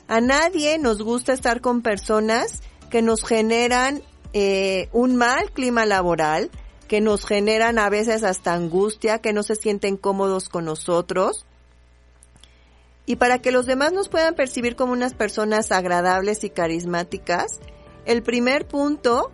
A 0.07 0.21
nadie 0.21 0.77
nos 0.79 1.01
gusta 1.01 1.33
estar 1.33 1.61
con 1.61 1.81
personas 1.81 2.61
que 2.89 3.01
nos 3.01 3.23
generan 3.23 4.01
eh, 4.33 4.89
un 4.91 5.15
mal 5.15 5.51
clima 5.51 5.85
laboral, 5.85 6.51
que 6.93 7.01
nos 7.01 7.25
generan 7.25 7.79
a 7.79 7.89
veces 7.89 8.23
hasta 8.23 8.53
angustia, 8.53 9.17
que 9.17 9.33
no 9.33 9.41
se 9.41 9.55
sienten 9.55 9.97
cómodos 9.97 10.47
con 10.47 10.65
nosotros. 10.65 11.43
Y 13.07 13.15
para 13.15 13.39
que 13.39 13.51
los 13.51 13.65
demás 13.65 13.93
nos 13.93 14.09
puedan 14.09 14.35
percibir 14.35 14.75
como 14.75 14.93
unas 14.93 15.15
personas 15.15 15.71
agradables 15.71 16.43
y 16.43 16.51
carismáticas, 16.51 17.61
el 18.05 18.21
primer 18.21 18.67
punto 18.67 19.31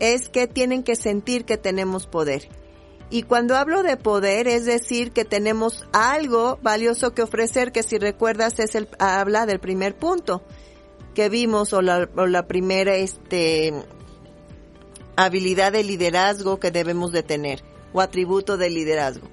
es 0.00 0.28
que 0.28 0.48
tienen 0.48 0.82
que 0.82 0.96
sentir 0.96 1.44
que 1.44 1.56
tenemos 1.56 2.08
poder. 2.08 2.48
Y 3.10 3.22
cuando 3.22 3.54
hablo 3.56 3.84
de 3.84 3.96
poder, 3.96 4.48
es 4.48 4.64
decir, 4.64 5.12
que 5.12 5.24
tenemos 5.24 5.86
algo 5.92 6.58
valioso 6.62 7.14
que 7.14 7.22
ofrecer, 7.22 7.70
que 7.70 7.84
si 7.84 7.96
recuerdas 7.98 8.58
es 8.58 8.74
el, 8.74 8.88
habla 8.98 9.46
del 9.46 9.60
primer 9.60 9.94
punto 9.94 10.42
que 11.14 11.28
vimos 11.28 11.74
o 11.74 11.80
la, 11.80 12.08
o 12.16 12.26
la 12.26 12.48
primera 12.48 12.96
este, 12.96 13.72
habilidad 15.16 15.72
de 15.72 15.84
liderazgo 15.84 16.58
que 16.58 16.70
debemos 16.70 17.12
de 17.12 17.22
tener 17.22 17.62
o 17.92 18.00
atributo 18.00 18.56
de 18.56 18.70
liderazgo. 18.70 19.28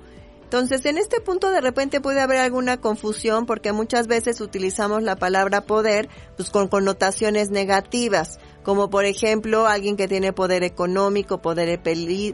Entonces, 0.50 0.84
en 0.86 0.98
este 0.98 1.22
punto 1.22 1.52
de 1.52 1.62
repente 1.62 2.02
puede 2.02 2.22
haber 2.22 2.38
alguna 2.38 2.82
confusión 2.82 3.46
porque 3.46 3.72
muchas 3.72 4.08
veces 4.08 4.42
utilizamos 4.42 5.04
la 5.04 5.16
palabra 5.16 5.62
poder 5.62 6.10
pues 6.38 6.50
con 6.50 6.68
connotaciones 6.68 7.52
negativas, 7.52 8.40
como 8.64 8.90
por 8.90 9.06
ejemplo 9.06 9.68
alguien 9.68 9.96
que 9.96 10.08
tiene 10.08 10.34
poder 10.34 10.64
económico, 10.64 11.40
poder 11.40 11.80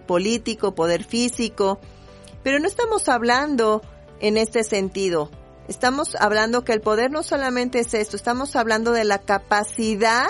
político, 0.08 0.74
poder 0.74 1.04
físico, 1.04 1.82
pero 2.42 2.58
no 2.60 2.68
estamos 2.68 3.10
hablando 3.10 3.82
en 4.22 4.38
este 4.38 4.64
sentido. 4.64 5.30
Estamos 5.68 6.16
hablando 6.16 6.64
que 6.64 6.72
el 6.72 6.80
poder 6.80 7.12
no 7.12 7.22
solamente 7.22 7.80
es 7.80 7.94
esto, 7.94 8.16
estamos 8.16 8.56
hablando 8.56 8.94
de 8.94 9.04
la 9.04 9.18
capacidad 9.18 10.28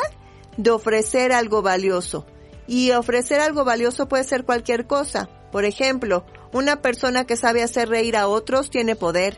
de 0.57 0.71
ofrecer 0.71 1.31
algo 1.31 1.61
valioso. 1.61 2.25
Y 2.67 2.91
ofrecer 2.91 3.39
algo 3.39 3.63
valioso 3.63 4.07
puede 4.07 4.23
ser 4.23 4.43
cualquier 4.43 4.87
cosa. 4.87 5.29
Por 5.51 5.65
ejemplo, 5.65 6.25
una 6.51 6.81
persona 6.81 7.25
que 7.25 7.37
sabe 7.37 7.63
hacer 7.63 7.89
reír 7.89 8.17
a 8.17 8.27
otros 8.27 8.69
tiene 8.69 8.95
poder. 8.95 9.37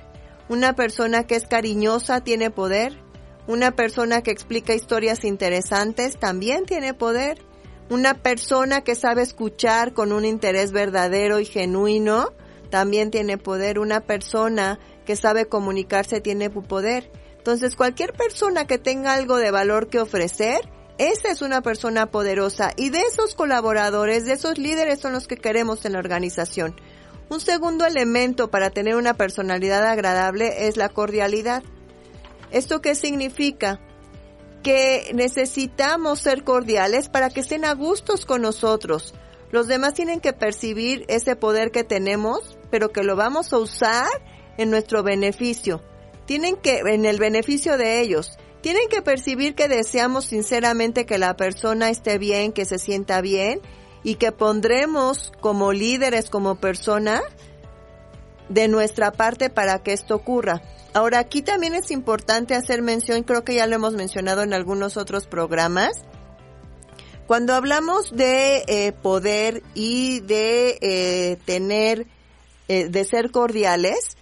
Una 0.50 0.74
persona 0.74 1.26
que 1.26 1.36
es 1.36 1.46
cariñosa 1.46 2.22
tiene 2.22 2.52
poder. 2.52 2.98
Una 3.48 3.72
persona 3.72 4.22
que 4.22 4.32
explica 4.32 4.74
historias 4.74 5.24
interesantes 5.24 6.18
también 6.18 6.66
tiene 6.66 6.94
poder. 6.94 7.40
Una 7.90 8.14
persona 8.16 8.82
que 8.82 8.96
sabe 8.96 9.22
escuchar 9.22 9.94
con 9.94 10.12
un 10.12 10.26
interés 10.26 10.72
verdadero 10.72 11.40
y 11.40 11.46
genuino 11.46 12.34
también 12.70 13.12
tiene 13.12 13.38
poder. 13.38 13.80
Una 13.80 14.02
persona 14.02 14.80
que 15.06 15.16
sabe 15.16 15.48
comunicarse 15.48 16.20
tiene 16.20 16.50
poder. 16.50 17.10
Entonces, 17.38 17.78
cualquier 17.78 18.12
persona 18.12 18.68
que 18.68 18.78
tenga 18.78 19.14
algo 19.14 19.38
de 19.38 19.52
valor 19.52 19.88
que 19.88 20.02
ofrecer, 20.02 20.68
esa 20.98 21.30
es 21.30 21.42
una 21.42 21.62
persona 21.62 22.08
poderosa 22.08 22.72
y 22.76 22.90
de 22.90 23.02
esos 23.02 23.36
colaboradores, 23.36 24.26
de 24.26 24.34
esos 24.34 24.58
líderes 24.58 25.00
son 25.00 25.14
los 25.14 25.28
que 25.28 25.38
queremos 25.38 25.86
en 25.86 25.94
la 25.94 26.00
organización. 26.00 26.76
Un 27.30 27.40
segundo 27.40 27.86
elemento 27.86 28.50
para 28.50 28.70
tener 28.70 28.96
una 28.96 29.14
personalidad 29.14 29.86
agradable 29.86 30.68
es 30.68 30.78
la 30.78 30.90
cordialidad. 30.90 31.62
¿Esto 32.52 32.82
qué 32.82 32.96
significa? 32.96 33.82
Que 34.64 35.12
necesitamos 35.14 36.20
ser 36.20 36.44
cordiales 36.44 37.10
para 37.10 37.30
que 37.30 37.42
estén 37.42 37.66
a 37.66 37.74
gustos 37.74 38.26
con 38.26 38.42
nosotros. 38.42 39.14
Los 39.52 39.68
demás 39.68 39.94
tienen 39.94 40.20
que 40.20 40.34
percibir 40.34 41.06
ese 41.10 41.36
poder 41.36 41.72
que 41.72 41.84
tenemos, 41.84 42.58
pero 42.72 42.92
que 42.92 43.04
lo 43.04 43.16
vamos 43.16 43.54
a 43.54 43.58
usar 43.58 44.10
en 44.58 44.70
nuestro 44.70 45.04
beneficio. 45.04 45.84
Tienen 46.26 46.56
que, 46.58 46.80
en 46.80 47.06
el 47.06 47.20
beneficio 47.20 47.78
de 47.78 48.02
ellos. 48.02 48.38
Tienen 48.62 48.90
que 48.90 49.02
percibir 49.02 49.56
que 49.56 49.68
deseamos 49.68 50.26
sinceramente 50.26 51.06
que 51.06 51.18
la 51.18 51.36
persona 51.36 51.90
esté 51.90 52.18
bien, 52.18 52.52
que 52.52 52.66
se 52.66 52.80
sienta 52.80 53.22
bien 53.22 53.62
y 54.04 54.16
que 54.16 54.32
pondremos 54.32 55.32
como 55.40 55.74
líderes, 55.74 56.30
como 56.30 56.56
persona, 56.56 57.22
de 58.50 58.68
nuestra 58.68 59.12
parte 59.12 59.50
para 59.50 59.84
que 59.84 59.94
esto 59.94 60.16
ocurra. 60.16 60.62
Ahora, 60.94 61.20
aquí 61.20 61.42
también 61.42 61.76
es 61.76 61.92
importante 61.92 62.56
hacer 62.56 62.82
mención, 62.82 63.24
creo 63.24 63.44
que 63.44 63.56
ya 63.56 63.68
lo 63.68 63.76
hemos 63.76 63.94
mencionado 63.94 64.42
en 64.42 64.54
algunos 64.54 64.98
otros 64.98 65.28
programas, 65.28 66.06
cuando 67.28 67.54
hablamos 67.54 68.16
de 68.16 68.64
eh, 68.68 68.94
poder 68.94 69.62
y 69.74 70.22
de 70.22 70.78
eh, 70.82 71.38
tener, 71.46 72.08
eh, 72.70 72.88
de 72.88 73.04
ser 73.04 73.32
cordiales 73.32 74.17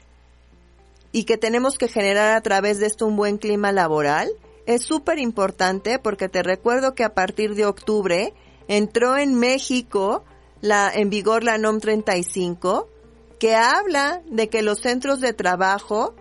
y 1.15 1.23
que 1.23 1.37
tenemos 1.37 1.77
que 1.77 1.87
generar 1.87 2.35
a 2.35 2.41
través 2.41 2.77
de 2.77 2.87
esto 2.87 3.05
un 3.05 3.15
buen 3.15 3.37
clima 3.37 3.71
laboral, 3.71 4.29
es 4.65 4.81
súper 4.81 5.17
importante 5.17 5.97
porque 5.97 6.27
te 6.27 6.43
recuerdo 6.43 6.93
que 6.93 7.05
a 7.05 7.13
partir 7.13 7.55
de 7.55 7.65
octubre 7.65 8.33
entró 8.67 9.15
en 9.15 9.33
México 9.35 10.25
la, 10.59 10.91
en 10.93 11.09
vigor 11.09 11.45
la 11.45 11.57
NOM 11.57 11.79
35, 11.79 12.89
que 13.39 13.55
habla 13.55 14.23
de 14.25 14.49
que 14.49 14.61
los 14.61 14.81
centros 14.81 15.21
de 15.21 15.31
trabajo, 15.31 16.15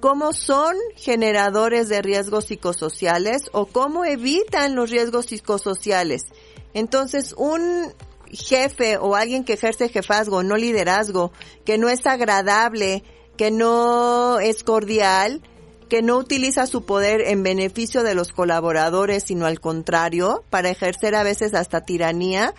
cómo 0.00 0.32
son 0.32 0.74
generadores 0.96 1.90
de 1.90 2.00
riesgos 2.00 2.46
psicosociales 2.46 3.42
o 3.52 3.66
cómo 3.66 4.06
evitan 4.06 4.74
los 4.74 4.88
riesgos 4.88 5.26
psicosociales. 5.26 6.22
Entonces, 6.72 7.34
un 7.36 7.92
jefe 8.30 8.96
o 8.96 9.16
alguien 9.16 9.44
que 9.44 9.52
ejerce 9.52 9.90
jefazgo, 9.90 10.42
no 10.42 10.56
liderazgo, 10.56 11.30
que 11.66 11.76
no 11.76 11.90
es 11.90 12.06
agradable, 12.06 13.04
que 13.36 13.50
no 13.50 14.38
es 14.40 14.64
cordial, 14.64 15.42
que 15.88 16.02
no 16.02 16.16
utiliza 16.16 16.66
su 16.66 16.84
poder 16.84 17.20
en 17.20 17.42
beneficio 17.42 18.02
de 18.02 18.14
los 18.14 18.32
colaboradores, 18.32 19.24
sino 19.24 19.46
al 19.46 19.60
contrario, 19.60 20.44
para 20.50 20.70
ejercer 20.70 21.14
a 21.14 21.22
veces 21.22 21.54
hasta 21.54 21.82
tiranía, 21.82 22.54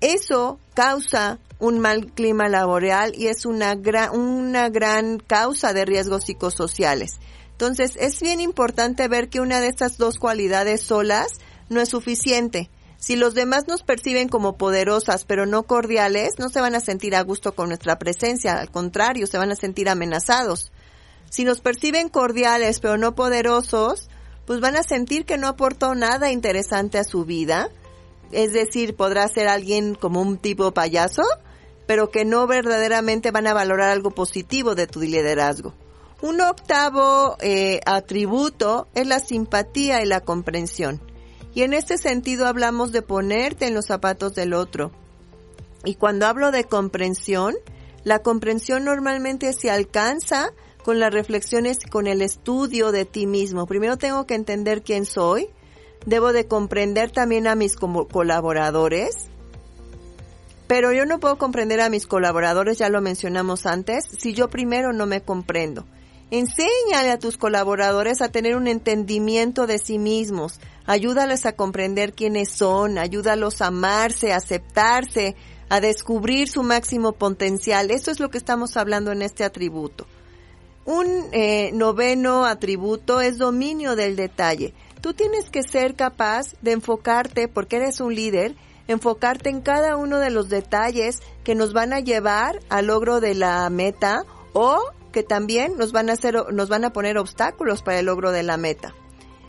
eso 0.00 0.58
causa 0.74 1.38
un 1.58 1.78
mal 1.78 2.12
clima 2.12 2.48
laboral 2.48 3.14
y 3.16 3.28
es 3.28 3.46
una 3.46 3.74
gran, 3.74 4.18
una 4.18 4.68
gran 4.68 5.18
causa 5.18 5.72
de 5.72 5.84
riesgos 5.84 6.24
psicosociales. 6.24 7.18
Entonces, 7.52 7.96
es 7.96 8.20
bien 8.20 8.40
importante 8.40 9.08
ver 9.08 9.30
que 9.30 9.40
una 9.40 9.60
de 9.60 9.68
estas 9.68 9.96
dos 9.96 10.18
cualidades 10.18 10.82
solas 10.82 11.28
no 11.70 11.80
es 11.80 11.88
suficiente. 11.88 12.68
Si 12.98 13.16
los 13.16 13.34
demás 13.34 13.68
nos 13.68 13.82
perciben 13.82 14.28
como 14.28 14.56
poderosas 14.56 15.24
pero 15.24 15.46
no 15.46 15.64
cordiales, 15.64 16.38
no 16.38 16.48
se 16.48 16.60
van 16.60 16.74
a 16.74 16.80
sentir 16.80 17.14
a 17.14 17.22
gusto 17.22 17.54
con 17.54 17.68
nuestra 17.68 17.98
presencia, 17.98 18.58
al 18.58 18.70
contrario, 18.70 19.26
se 19.26 19.38
van 19.38 19.52
a 19.52 19.56
sentir 19.56 19.88
amenazados. 19.88 20.72
Si 21.30 21.44
nos 21.44 21.60
perciben 21.60 22.08
cordiales 22.08 22.80
pero 22.80 22.96
no 22.96 23.14
poderosos, 23.14 24.08
pues 24.46 24.60
van 24.60 24.76
a 24.76 24.82
sentir 24.82 25.24
que 25.24 25.38
no 25.38 25.48
aportó 25.48 25.94
nada 25.94 26.30
interesante 26.30 26.98
a 26.98 27.04
su 27.04 27.24
vida. 27.24 27.68
Es 28.32 28.52
decir, 28.52 28.96
podrá 28.96 29.28
ser 29.28 29.48
alguien 29.48 29.94
como 29.94 30.20
un 30.20 30.38
tipo 30.38 30.72
payaso, 30.72 31.22
pero 31.86 32.10
que 32.10 32.24
no 32.24 32.46
verdaderamente 32.46 33.30
van 33.30 33.46
a 33.46 33.54
valorar 33.54 33.90
algo 33.90 34.10
positivo 34.10 34.74
de 34.74 34.86
tu 34.86 35.00
liderazgo. 35.00 35.74
Un 36.22 36.40
octavo 36.40 37.36
eh, 37.40 37.80
atributo 37.84 38.88
es 38.94 39.06
la 39.06 39.20
simpatía 39.20 40.02
y 40.02 40.06
la 40.06 40.20
comprensión. 40.20 41.00
Y 41.56 41.62
en 41.62 41.72
este 41.72 41.96
sentido 41.96 42.46
hablamos 42.46 42.92
de 42.92 43.00
ponerte 43.00 43.66
en 43.66 43.72
los 43.72 43.86
zapatos 43.86 44.34
del 44.34 44.52
otro. 44.52 44.92
Y 45.86 45.94
cuando 45.94 46.26
hablo 46.26 46.50
de 46.50 46.64
comprensión, 46.64 47.54
la 48.04 48.18
comprensión 48.18 48.84
normalmente 48.84 49.50
se 49.54 49.70
alcanza 49.70 50.50
con 50.84 51.00
las 51.00 51.14
reflexiones, 51.14 51.78
con 51.90 52.08
el 52.08 52.20
estudio 52.20 52.92
de 52.92 53.06
ti 53.06 53.26
mismo. 53.26 53.66
Primero 53.66 53.96
tengo 53.96 54.26
que 54.26 54.34
entender 54.34 54.82
quién 54.82 55.06
soy, 55.06 55.48
debo 56.04 56.34
de 56.34 56.46
comprender 56.46 57.10
también 57.10 57.46
a 57.46 57.54
mis 57.54 57.76
colaboradores, 57.76 59.30
pero 60.66 60.92
yo 60.92 61.06
no 61.06 61.20
puedo 61.20 61.38
comprender 61.38 61.80
a 61.80 61.88
mis 61.88 62.06
colaboradores, 62.06 62.76
ya 62.76 62.90
lo 62.90 63.00
mencionamos 63.00 63.64
antes, 63.64 64.04
si 64.18 64.34
yo 64.34 64.50
primero 64.50 64.92
no 64.92 65.06
me 65.06 65.22
comprendo. 65.22 65.86
Enséñale 66.30 67.12
a 67.12 67.18
tus 67.18 67.38
colaboradores 67.38 68.20
a 68.20 68.28
tener 68.28 68.56
un 68.56 68.66
entendimiento 68.66 69.66
de 69.66 69.78
sí 69.78 69.98
mismos, 69.98 70.60
ayúdales 70.86 71.46
a 71.46 71.52
comprender 71.52 72.12
quiénes 72.12 72.50
son, 72.50 72.98
ayúdalos 72.98 73.60
a 73.60 73.66
amarse, 73.66 74.32
a 74.32 74.36
aceptarse, 74.36 75.36
a 75.68 75.80
descubrir 75.80 76.48
su 76.48 76.62
máximo 76.62 77.12
potencial. 77.12 77.90
Eso 77.90 78.10
es 78.10 78.20
lo 78.20 78.30
que 78.30 78.38
estamos 78.38 78.76
hablando 78.76 79.12
en 79.12 79.22
este 79.22 79.44
atributo. 79.44 80.06
Un 80.84 81.06
eh, 81.32 81.70
noveno 81.72 82.44
atributo 82.44 83.20
es 83.20 83.38
dominio 83.38 83.96
del 83.96 84.14
detalle. 84.14 84.72
Tú 85.00 85.14
tienes 85.14 85.50
que 85.50 85.62
ser 85.62 85.96
capaz 85.96 86.54
de 86.62 86.72
enfocarte, 86.72 87.48
porque 87.48 87.76
eres 87.76 88.00
un 88.00 88.14
líder, 88.14 88.54
enfocarte 88.86 89.50
en 89.50 89.60
cada 89.60 89.96
uno 89.96 90.18
de 90.18 90.30
los 90.30 90.48
detalles 90.48 91.20
que 91.42 91.56
nos 91.56 91.72
van 91.72 91.92
a 91.92 92.00
llevar 92.00 92.60
al 92.68 92.86
logro 92.86 93.20
de 93.20 93.34
la 93.34 93.68
meta 93.68 94.24
o 94.52 94.80
que 95.12 95.22
también 95.22 95.76
nos 95.76 95.92
van 95.92 96.08
a 96.08 96.12
hacer, 96.12 96.36
nos 96.52 96.68
van 96.68 96.84
a 96.84 96.92
poner 96.92 97.18
obstáculos 97.18 97.82
para 97.82 97.98
el 97.98 98.06
logro 98.06 98.30
de 98.30 98.42
la 98.42 98.56
meta. 98.56 98.94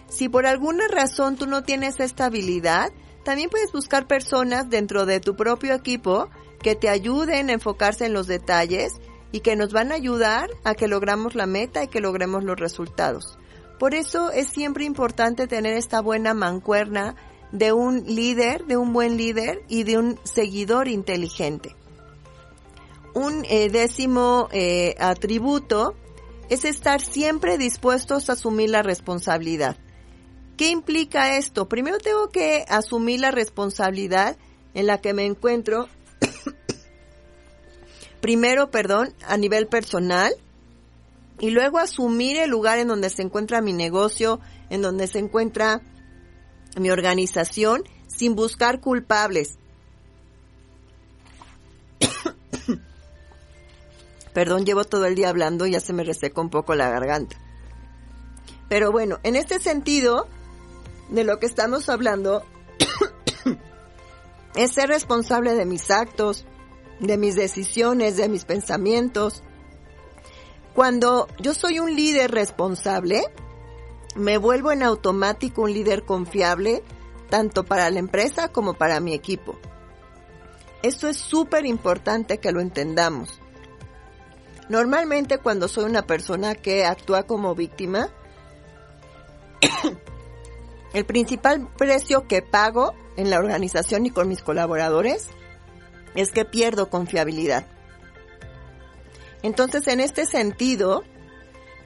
Si 0.10 0.30
por 0.30 0.46
alguna 0.46 0.88
razón 0.88 1.36
tú 1.36 1.48
no 1.48 1.64
tienes 1.64 2.00
esta 2.00 2.26
habilidad, 2.26 2.92
también 3.24 3.50
puedes 3.50 3.72
buscar 3.72 4.08
personas 4.08 4.70
dentro 4.70 5.06
de 5.06 5.20
tu 5.20 5.36
propio 5.36 5.74
equipo 5.74 6.30
que 6.62 6.76
te 6.76 6.90
ayuden 6.90 7.50
a 7.50 7.54
enfocarse 7.54 8.06
en 8.06 8.14
los 8.14 8.28
detalles 8.28 8.94
y 9.32 9.42
que 9.42 9.56
nos 9.56 9.74
van 9.74 9.92
a 9.92 9.96
ayudar 9.96 10.50
a 10.64 10.76
que 10.76 10.88
logramos 10.88 11.36
la 11.36 11.46
meta 11.46 11.84
y 11.84 11.88
que 11.88 12.00
logremos 12.00 12.44
los 12.44 12.58
resultados. 12.58 13.38
Por 13.80 13.94
eso 13.94 14.32
es 14.32 14.48
siempre 14.48 14.86
importante 14.86 15.48
tener 15.48 15.74
esta 15.74 16.02
buena 16.02 16.34
mancuerna 16.34 17.16
de 17.52 17.74
un 17.74 18.04
líder, 18.06 18.66
de 18.66 18.78
un 18.78 18.94
buen 18.94 19.18
líder 19.18 19.62
y 19.68 19.84
de 19.84 19.98
un 19.98 20.20
seguidor 20.24 20.88
inteligente. 20.88 21.76
Un 23.14 23.46
eh, 23.50 23.70
décimo 23.70 24.48
eh, 24.52 24.96
atributo 25.00 25.96
es 26.50 26.66
estar 26.66 27.02
siempre 27.02 27.58
dispuestos 27.58 28.30
a 28.30 28.34
asumir 28.34 28.70
la 28.70 28.84
responsabilidad. 28.84 29.78
¿Qué 30.58 30.70
implica 30.70 31.38
esto? 31.38 31.70
Primero 31.70 32.00
tengo 32.00 32.30
que 32.30 32.66
asumir 32.68 33.20
la 33.20 33.30
responsabilidad 33.30 34.38
en 34.74 34.88
la 34.88 35.00
que 35.00 35.14
me 35.14 35.26
encuentro 35.26 35.88
primero, 38.22 38.72
perdón, 38.72 39.14
a 39.28 39.38
nivel 39.38 39.68
personal 39.68 40.34
y 41.40 41.52
luego 41.52 41.78
asumir 41.78 42.38
el 42.38 42.50
lugar 42.50 42.80
en 42.80 42.88
donde 42.88 43.12
se 43.12 43.22
encuentra 43.22 43.62
mi 43.62 43.72
negocio, 43.72 44.40
en 44.72 44.82
donde 44.82 45.08
se 45.08 45.20
encuentra 45.20 45.82
mi 46.76 46.90
organización, 46.90 47.84
sin 48.08 48.36
buscar 48.36 48.82
culpables. 48.82 49.60
Perdón, 54.34 54.66
llevo 54.66 54.86
todo 54.86 55.06
el 55.06 55.14
día 55.14 55.30
hablando 55.30 55.68
y 55.68 55.74
ya 55.74 55.80
se 55.80 55.94
me 55.94 56.04
reseca 56.04 56.42
un 56.42 56.50
poco 56.50 56.74
la 56.74 56.90
garganta. 56.90 57.38
Pero 58.70 58.92
bueno, 58.92 59.20
en 59.24 59.36
este 59.36 59.60
sentido, 59.60 60.28
de 61.10 61.24
lo 61.24 61.40
que 61.40 61.46
estamos 61.46 61.90
hablando, 61.90 62.44
es 64.56 64.72
ser 64.72 64.90
responsable 64.90 65.56
de 65.56 65.66
mis 65.66 65.90
actos, 65.92 66.46
de 67.00 67.18
mis 67.18 67.36
decisiones, 67.36 68.18
de 68.18 68.30
mis 68.30 68.46
pensamientos. 68.46 69.44
Cuando 70.74 71.28
yo 71.40 71.54
soy 71.54 71.80
un 71.80 71.96
líder 71.96 72.32
responsable, 72.32 73.24
me 74.16 74.38
vuelvo 74.38 74.72
en 74.72 74.84
automático 74.84 75.64
un 75.64 75.74
líder 75.74 76.04
confiable, 76.04 76.84
tanto 77.30 77.64
para 77.64 77.90
la 77.90 78.00
empresa 78.00 78.50
como 78.50 78.74
para 78.74 79.00
mi 79.00 79.14
equipo. 79.14 79.58
Esto 80.84 81.08
es 81.08 81.18
súper 81.18 81.66
importante 81.66 82.40
que 82.40 82.52
lo 82.52 82.62
entendamos. 82.62 83.40
Normalmente 84.70 85.38
cuando 85.38 85.68
soy 85.68 85.86
una 85.86 86.06
persona 86.06 86.56
que 86.56 86.86
actúa 86.86 87.24
como 87.24 87.56
víctima, 87.56 88.10
el 90.98 91.06
principal 91.06 91.70
precio 91.78 92.28
que 92.28 92.42
pago 92.42 92.94
en 93.18 93.30
la 93.30 93.38
organización 93.38 94.06
y 94.06 94.10
con 94.10 94.28
mis 94.28 94.42
colaboradores 94.42 95.28
es 96.16 96.32
que 96.32 96.46
pierdo 96.46 96.90
confiabilidad. 96.90 97.68
Entonces, 99.44 99.88
en 99.88 100.00
este 100.00 100.26
sentido, 100.26 101.04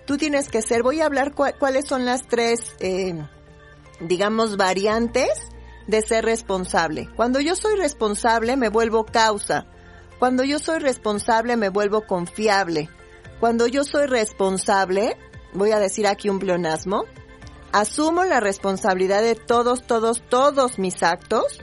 tú 0.05 0.17
tienes 0.17 0.49
que 0.49 0.61
ser, 0.61 0.83
voy 0.83 1.01
a 1.01 1.05
hablar 1.05 1.33
cuáles 1.33 1.85
son 1.85 2.05
las 2.05 2.27
tres, 2.27 2.75
eh, 2.79 3.21
digamos, 3.99 4.55
variantes 4.55 5.29
de 5.87 6.01
ser 6.01 6.23
responsable. 6.23 7.09
Cuando 7.15 7.39
yo 7.41 7.55
soy 7.55 7.75
responsable 7.75 8.55
me 8.55 8.69
vuelvo 8.69 9.05
causa. 9.05 9.65
Cuando 10.19 10.43
yo 10.43 10.59
soy 10.59 10.79
responsable 10.79 11.57
me 11.57 11.69
vuelvo 11.69 12.05
confiable. 12.05 12.89
Cuando 13.39 13.67
yo 13.67 13.83
soy 13.83 14.05
responsable, 14.05 15.17
voy 15.53 15.71
a 15.71 15.79
decir 15.79 16.07
aquí 16.07 16.29
un 16.29 16.39
pleonasmo, 16.39 17.05
asumo 17.73 18.23
la 18.23 18.39
responsabilidad 18.39 19.21
de 19.21 19.35
todos, 19.35 19.85
todos, 19.85 20.21
todos 20.27 20.79
mis 20.79 21.03
actos 21.03 21.59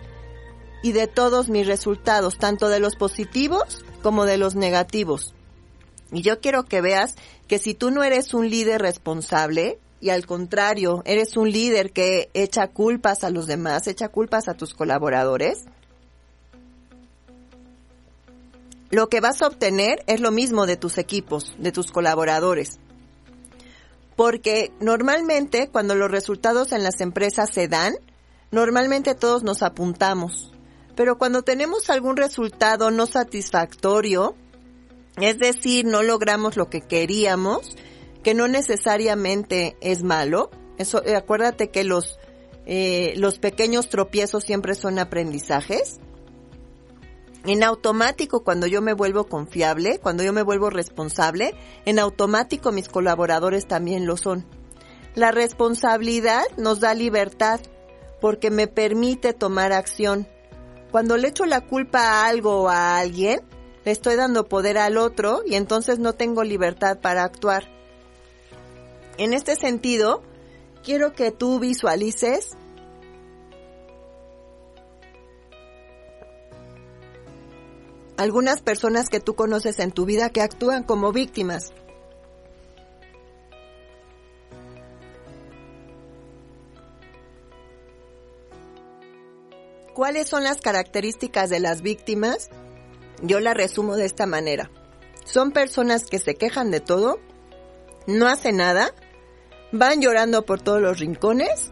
y 0.83 0.93
de 0.93 1.07
todos 1.07 1.49
mis 1.49 1.67
resultados, 1.67 2.39
tanto 2.39 2.69
de 2.69 2.81
los 2.81 2.97
positivos 2.97 3.85
como 4.03 4.25
de 4.25 4.39
los 4.39 4.55
negativos. 4.55 5.35
Y 6.13 6.23
yo 6.23 6.41
quiero 6.41 6.65
que 6.65 6.81
veas 6.81 7.17
que 7.47 7.59
si 7.59 7.75
tú 7.75 7.91
no 7.91 8.03
eres 8.03 8.33
un 8.35 8.49
líder 8.49 8.81
responsable, 8.81 9.79
y 10.01 10.11
al 10.11 10.27
contrario, 10.27 11.03
eres 11.05 11.37
un 11.37 11.51
líder 11.51 11.93
que 11.93 12.31
echa 12.33 12.69
culpas 12.69 13.25
a 13.25 13.31
los 13.31 13.47
demás, 13.47 13.87
echa 13.89 14.09
culpas 14.09 14.49
a 14.49 14.55
tus 14.55 14.75
colaboradores, 14.75 15.65
lo 18.91 19.09
que 19.09 19.21
vas 19.21 19.43
a 19.43 19.49
obtener 19.49 20.03
es 20.07 20.21
lo 20.21 20.31
mismo 20.31 20.67
de 20.67 20.77
tus 20.77 20.97
equipos, 20.97 21.55
de 21.59 21.73
tus 21.73 21.91
colaboradores. 21.91 22.79
Porque 24.19 24.73
normalmente 24.81 25.69
cuando 25.69 25.95
los 25.95 26.11
resultados 26.11 26.73
en 26.73 26.83
las 26.83 27.01
empresas 27.01 27.51
se 27.53 27.69
dan, 27.69 27.95
normalmente 28.51 29.15
todos 29.15 29.45
nos 29.45 29.63
apuntamos. 29.63 30.53
Pero 30.97 31.19
cuando 31.19 31.43
tenemos 31.43 31.89
algún 31.89 32.17
resultado 32.17 32.91
no 32.91 33.07
satisfactorio, 33.07 34.35
es 35.19 35.39
decir, 35.39 35.85
no 35.85 36.03
logramos 36.03 36.57
lo 36.57 36.69
que 36.69 36.81
queríamos, 36.81 37.77
que 38.25 38.35
no 38.35 38.49
necesariamente 38.49 39.77
es 39.81 40.03
malo. 40.03 40.51
Eso, 40.79 41.01
eh, 41.05 41.15
acuérdate 41.15 41.71
que 41.71 41.85
los, 41.85 42.19
eh, 42.67 43.15
los 43.19 43.39
pequeños 43.39 43.89
tropiezos 43.89 44.43
siempre 44.43 44.75
son 44.75 44.99
aprendizajes. 44.99 46.01
En 47.49 47.65
automático, 47.65 48.45
cuando 48.45 48.67
yo 48.67 48.83
me 48.83 48.93
vuelvo 48.93 49.27
confiable, 49.27 50.01
cuando 50.01 50.23
yo 50.23 50.35
me 50.35 50.43
vuelvo 50.43 50.69
responsable, 50.69 51.55
en 51.87 51.99
automático 51.99 52.73
mis 52.73 52.91
colaboradores 52.91 53.67
también 53.67 54.05
lo 54.05 54.19
son. 54.19 54.45
La 55.15 55.31
responsabilidad 55.31 56.43
nos 56.59 56.81
da 56.81 56.93
libertad 56.93 57.59
porque 58.21 58.51
me 58.51 58.67
permite 58.67 59.33
tomar 59.33 59.73
acción. 59.73 60.29
Cuando 60.91 61.17
le 61.17 61.29
echo 61.29 61.47
la 61.47 61.63
culpa 61.63 62.01
a 62.01 62.27
algo 62.27 62.65
o 62.65 62.69
a 62.69 62.99
alguien, 62.99 63.41
le 63.87 63.93
estoy 63.93 64.17
dando 64.17 64.47
poder 64.47 64.77
al 64.77 64.99
otro 64.99 65.41
y 65.47 65.55
entonces 65.55 65.99
no 65.99 66.13
tengo 66.13 66.45
libertad 66.45 66.99
para 67.01 67.25
actuar. 67.25 67.65
En 69.17 69.33
este 69.33 69.57
sentido, 69.57 70.23
quiero 70.85 71.15
que 71.15 71.31
tú 71.31 71.61
visualices 71.61 72.59
algunas 78.19 78.61
personas 78.61 79.09
que 79.09 79.21
tú 79.21 79.35
conoces 79.35 79.79
en 79.79 79.93
tu 79.93 80.05
vida 80.05 80.31
que 80.31 80.43
actúan 80.43 80.83
como 80.83 81.13
víctimas. 81.13 81.73
¿Cuáles 89.95 90.29
son 90.29 90.43
las 90.43 90.61
características 90.61 91.49
de 91.49 91.61
las 91.61 91.81
víctimas? 91.81 92.51
Yo 93.23 93.39
la 93.39 93.55
resumo 93.55 93.97
de 93.97 94.07
esta 94.07 94.27
manera. 94.27 94.71
Son 95.25 95.53
personas 95.53 96.05
que 96.05 96.19
se 96.19 96.35
quejan 96.35 96.73
de 96.73 96.81
todo, 96.81 97.21
no 98.09 98.27
hacen 98.27 98.57
nada, 98.57 98.95
van 99.71 100.01
llorando 100.01 100.45
por 100.45 100.61
todos 100.61 100.83
los 100.83 100.99
rincones 100.99 101.71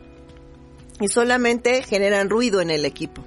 y 1.00 1.08
solamente 1.08 1.82
generan 1.82 2.30
ruido 2.30 2.60
en 2.60 2.70
el 2.70 2.84
equipo. 2.84 3.24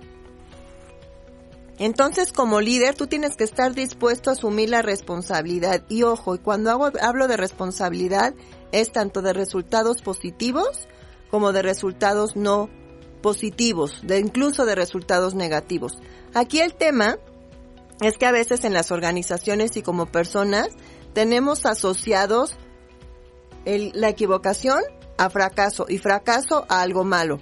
Entonces, 1.79 2.33
como 2.33 2.59
líder, 2.59 2.95
tú 2.95 3.07
tienes 3.07 3.37
que 3.37 3.45
estar 3.45 3.73
dispuesto 3.73 4.29
a 4.29 4.33
asumir 4.33 4.69
la 4.69 4.81
responsabilidad. 4.81 5.83
Y 5.87 6.03
ojo, 6.03 6.35
y 6.35 6.39
cuando 6.39 6.71
hablo 7.01 7.27
de 7.27 7.37
responsabilidad, 7.37 8.33
es 8.73 8.91
tanto 8.91 9.21
de 9.21 9.31
resultados 9.31 10.01
positivos 10.01 10.87
como 11.31 11.53
de 11.53 11.61
resultados 11.61 12.35
no 12.35 12.69
positivos, 13.21 14.01
de 14.03 14.19
incluso 14.19 14.65
de 14.65 14.75
resultados 14.75 15.35
negativos. 15.35 15.99
Aquí 16.33 16.59
el 16.59 16.73
tema 16.73 17.17
es 18.01 18.17
que 18.17 18.25
a 18.25 18.31
veces 18.31 18.65
en 18.65 18.73
las 18.73 18.91
organizaciones 18.91 19.75
y 19.77 19.81
como 19.81 20.05
personas 20.05 20.69
tenemos 21.13 21.65
asociados 21.65 22.55
la 23.65 24.09
equivocación 24.09 24.81
a 25.17 25.29
fracaso 25.29 25.85
y 25.87 25.97
fracaso 25.97 26.65
a 26.69 26.81
algo 26.81 27.03
malo. 27.03 27.39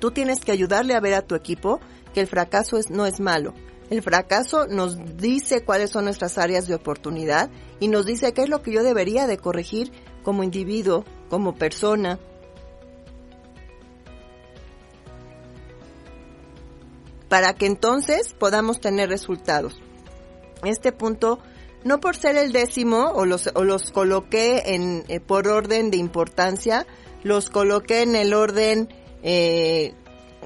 Tú 0.00 0.10
tienes 0.10 0.40
que 0.40 0.52
ayudarle 0.52 0.94
a 0.94 1.00
ver 1.00 1.14
a 1.14 1.22
tu 1.22 1.34
equipo 1.34 1.80
que 2.14 2.20
el 2.20 2.26
fracaso 2.26 2.78
es, 2.78 2.88
no 2.88 3.04
es 3.04 3.20
malo. 3.20 3.52
El 3.90 4.02
fracaso 4.02 4.66
nos 4.66 5.18
dice 5.18 5.62
cuáles 5.62 5.90
son 5.90 6.06
nuestras 6.06 6.38
áreas 6.38 6.66
de 6.66 6.74
oportunidad 6.74 7.50
y 7.80 7.88
nos 7.88 8.06
dice 8.06 8.32
qué 8.32 8.44
es 8.44 8.48
lo 8.48 8.62
que 8.62 8.72
yo 8.72 8.82
debería 8.82 9.26
de 9.26 9.36
corregir 9.36 9.92
como 10.22 10.42
individuo, 10.42 11.04
como 11.28 11.54
persona. 11.54 12.18
Para 17.28 17.52
que 17.54 17.66
entonces 17.66 18.34
podamos 18.38 18.80
tener 18.80 19.10
resultados. 19.10 19.78
Este 20.64 20.92
punto, 20.92 21.40
no 21.82 22.00
por 22.00 22.16
ser 22.16 22.36
el 22.36 22.52
décimo 22.52 23.10
o 23.14 23.26
los, 23.26 23.50
o 23.54 23.64
los 23.64 23.90
coloqué 23.90 24.74
en, 24.74 25.04
eh, 25.08 25.20
por 25.20 25.46
orden 25.48 25.90
de 25.90 25.98
importancia, 25.98 26.86
los 27.22 27.50
coloqué 27.50 28.02
en 28.02 28.16
el 28.16 28.32
orden 28.32 28.88
eh, 29.22 29.94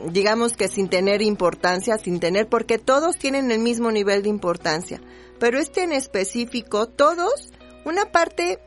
digamos 0.06 0.54
que 0.54 0.68
sin 0.68 0.88
tener 0.88 1.22
importancia, 1.22 1.98
sin 1.98 2.20
tener, 2.20 2.48
porque 2.48 2.78
todos 2.78 3.16
tienen 3.16 3.50
el 3.50 3.58
mismo 3.58 3.90
nivel 3.90 4.22
de 4.22 4.28
importancia. 4.28 5.00
Pero 5.38 5.58
este 5.58 5.82
en 5.82 5.92
específico, 5.92 6.88
todos, 6.88 7.52
una 7.84 8.06
parte 8.06 8.58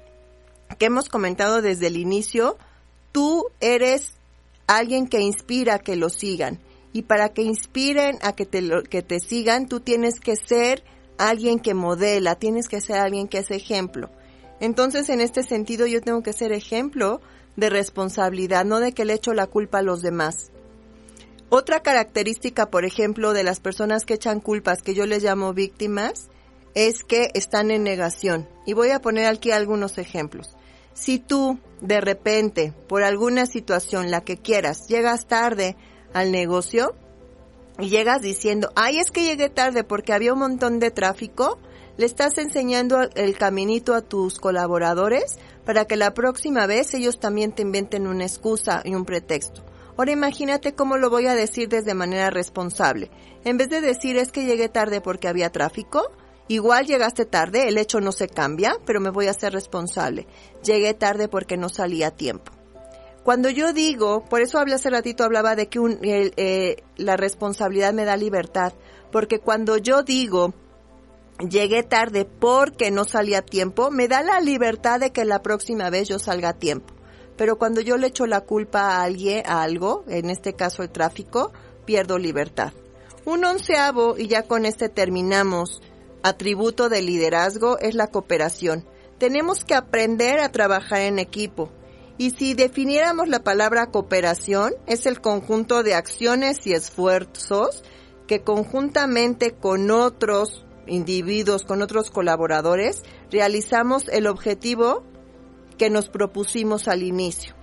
que 0.78 0.86
hemos 0.86 1.10
comentado 1.10 1.62
desde 1.62 1.88
el 1.88 1.98
inicio, 1.98 2.58
tú 3.12 3.48
eres 3.60 4.14
alguien 4.68 5.08
que 5.08 5.20
inspira 5.20 5.76
a 5.76 5.80
que 5.80 5.96
lo 5.96 6.10
sigan. 6.10 6.60
Y 6.94 7.04
para 7.04 7.30
que 7.30 7.42
inspiren 7.42 8.18
a 8.22 8.34
que 8.34 8.46
te, 8.46 8.62
que 8.90 9.02
te 9.02 9.20
sigan, 9.20 9.68
tú 9.68 9.80
tienes 9.80 10.20
que 10.20 10.36
ser 10.36 10.84
alguien 11.18 11.60
que 11.60 11.74
modela, 11.74 12.36
tienes 12.36 12.68
que 12.68 12.82
ser 12.82 12.98
alguien 12.98 13.28
que 13.28 13.40
es 13.40 13.52
ejemplo. 13.52 14.10
Entonces, 14.60 15.10
en 15.10 15.22
este 15.22 15.44
sentido, 15.44 15.88
yo 15.88 16.02
tengo 16.02 16.22
que 16.22 16.34
ser 16.34 16.52
ejemplo 16.52 17.22
de 17.56 17.70
responsabilidad, 17.70 18.66
no 18.66 18.80
de 18.80 18.92
que 18.92 19.06
le 19.06 19.14
echo 19.14 19.34
la 19.34 19.48
culpa 19.48 19.80
a 19.80 19.84
los 19.84 20.02
demás. 20.02 20.52
Otra 21.54 21.82
característica, 21.82 22.70
por 22.70 22.86
ejemplo, 22.86 23.34
de 23.34 23.44
las 23.44 23.60
personas 23.60 24.06
que 24.06 24.14
echan 24.14 24.40
culpas, 24.40 24.82
que 24.82 24.94
yo 24.94 25.06
les 25.06 25.22
llamo 25.22 25.54
víctimas, 25.54 26.30
es 26.76 27.04
que 27.04 27.30
están 27.34 27.72
en 27.72 27.84
negación. 27.84 28.48
Y 28.66 28.72
voy 28.72 28.92
a 28.92 29.02
poner 29.02 29.26
aquí 29.26 29.52
algunos 29.52 29.98
ejemplos. 29.98 30.56
Si 30.94 31.20
tú, 31.20 31.60
de 31.82 32.00
repente, 32.00 32.74
por 32.88 33.04
alguna 33.04 33.48
situación, 33.48 34.12
la 34.12 34.22
que 34.22 34.38
quieras, 34.38 34.88
llegas 34.88 35.28
tarde 35.28 35.76
al 36.14 36.32
negocio 36.32 36.96
y 37.80 37.90
llegas 37.90 38.22
diciendo, 38.22 38.72
ay, 38.78 39.00
es 39.00 39.12
que 39.12 39.26
llegué 39.26 39.50
tarde 39.50 39.84
porque 39.84 40.14
había 40.14 40.32
un 40.32 40.40
montón 40.40 40.80
de 40.80 40.90
tráfico, 40.90 41.60
le 41.98 42.06
estás 42.06 42.38
enseñando 42.38 43.02
el 43.16 43.38
caminito 43.38 43.94
a 43.94 44.02
tus 44.02 44.40
colaboradores 44.40 45.38
para 45.66 45.84
que 45.84 45.98
la 45.98 46.14
próxima 46.14 46.66
vez 46.66 46.94
ellos 46.94 47.20
también 47.20 47.52
te 47.52 47.64
inventen 47.64 48.08
una 48.08 48.24
excusa 48.24 48.82
y 48.86 48.96
un 48.96 49.04
pretexto. 49.04 49.66
Ahora 50.02 50.14
imagínate 50.14 50.74
cómo 50.74 50.98
lo 50.98 51.12
voy 51.12 51.28
a 51.28 51.36
decir 51.36 51.70
desde 51.70 51.94
manera 51.94 52.32
responsable. 52.32 53.12
En 53.44 53.58
vez 53.58 53.70
de 53.70 53.82
decir 53.82 54.18
es 54.18 54.32
que 54.32 54.46
llegué 54.46 54.68
tarde 54.68 55.00
porque 55.00 55.28
había 55.28 55.52
tráfico, 55.52 56.10
igual 56.48 56.88
llegaste 56.88 57.24
tarde, 57.26 57.68
el 57.68 57.78
hecho 57.78 58.02
no 58.02 58.12
se 58.12 58.28
cambia, 58.28 58.78
pero 58.84 59.00
me 59.00 59.12
voy 59.12 59.28
a 59.28 59.30
hacer 59.30 59.54
responsable. 59.54 60.26
Llegué 60.64 60.96
tarde 60.96 61.28
porque 61.28 61.56
no 61.56 61.70
salí 61.70 62.02
a 62.02 62.10
tiempo. 62.10 62.52
Cuando 63.24 63.52
yo 63.52 63.74
digo, 63.74 64.26
por 64.26 64.42
eso 64.42 64.58
hablé 64.58 64.74
hace 64.74 64.90
ratito, 64.90 65.24
hablaba 65.24 65.56
de 65.56 65.68
que 65.68 65.80
eh, 66.02 66.84
la 66.98 67.16
responsabilidad 67.16 67.94
me 67.94 68.04
da 68.04 68.18
libertad, 68.18 68.74
porque 69.12 69.38
cuando 69.38 69.78
yo 69.78 70.02
digo, 70.02 70.56
llegué 71.48 71.84
tarde 71.84 72.26
porque 72.26 72.90
no 72.90 73.04
salí 73.04 73.36
a 73.36 73.44
tiempo, 73.44 73.92
me 73.92 74.08
da 74.08 74.24
la 74.24 74.40
libertad 74.40 75.00
de 75.00 75.12
que 75.12 75.26
la 75.26 75.44
próxima 75.44 75.92
vez 75.92 76.08
yo 76.08 76.18
salga 76.18 76.50
a 76.50 76.58
tiempo 76.58 76.92
pero 77.42 77.58
cuando 77.58 77.82
yo 77.82 77.98
le 77.98 78.06
echo 78.06 78.28
la 78.28 78.42
culpa 78.42 78.82
a 78.82 79.02
alguien, 79.02 79.42
a 79.48 79.64
algo, 79.64 80.04
en 80.08 80.30
este 80.30 80.54
caso 80.54 80.84
el 80.84 80.92
tráfico, 80.92 81.52
pierdo 81.86 82.20
libertad. 82.20 82.72
Un 83.26 83.44
onceavo, 83.44 84.16
y 84.16 84.28
ya 84.28 84.44
con 84.44 84.64
este 84.64 84.90
terminamos, 84.90 85.82
atributo 86.22 86.88
de 86.88 87.02
liderazgo 87.02 87.80
es 87.80 87.96
la 87.96 88.06
cooperación. 88.06 88.86
Tenemos 89.18 89.66
que 89.66 89.74
aprender 89.74 90.40
a 90.40 90.52
trabajar 90.52 91.00
en 91.00 91.18
equipo. 91.18 91.72
Y 92.20 92.30
si 92.30 92.54
definiéramos 92.54 93.28
la 93.28 93.40
palabra 93.40 93.88
cooperación, 93.88 94.76
es 94.86 95.08
el 95.08 95.20
conjunto 95.20 95.82
de 95.82 95.96
acciones 95.96 96.68
y 96.68 96.74
esfuerzos 96.74 97.84
que 98.28 98.44
conjuntamente 98.44 99.54
con 99.54 99.90
otros 99.90 100.64
individuos, 100.86 101.64
con 101.64 101.82
otros 101.82 102.12
colaboradores, 102.12 103.02
realizamos 103.32 104.10
el 104.10 104.28
objetivo 104.28 105.10
que 105.82 105.90
nos 105.90 106.10
propusimos 106.10 106.88
al 106.88 107.02
inicio. 107.02 107.56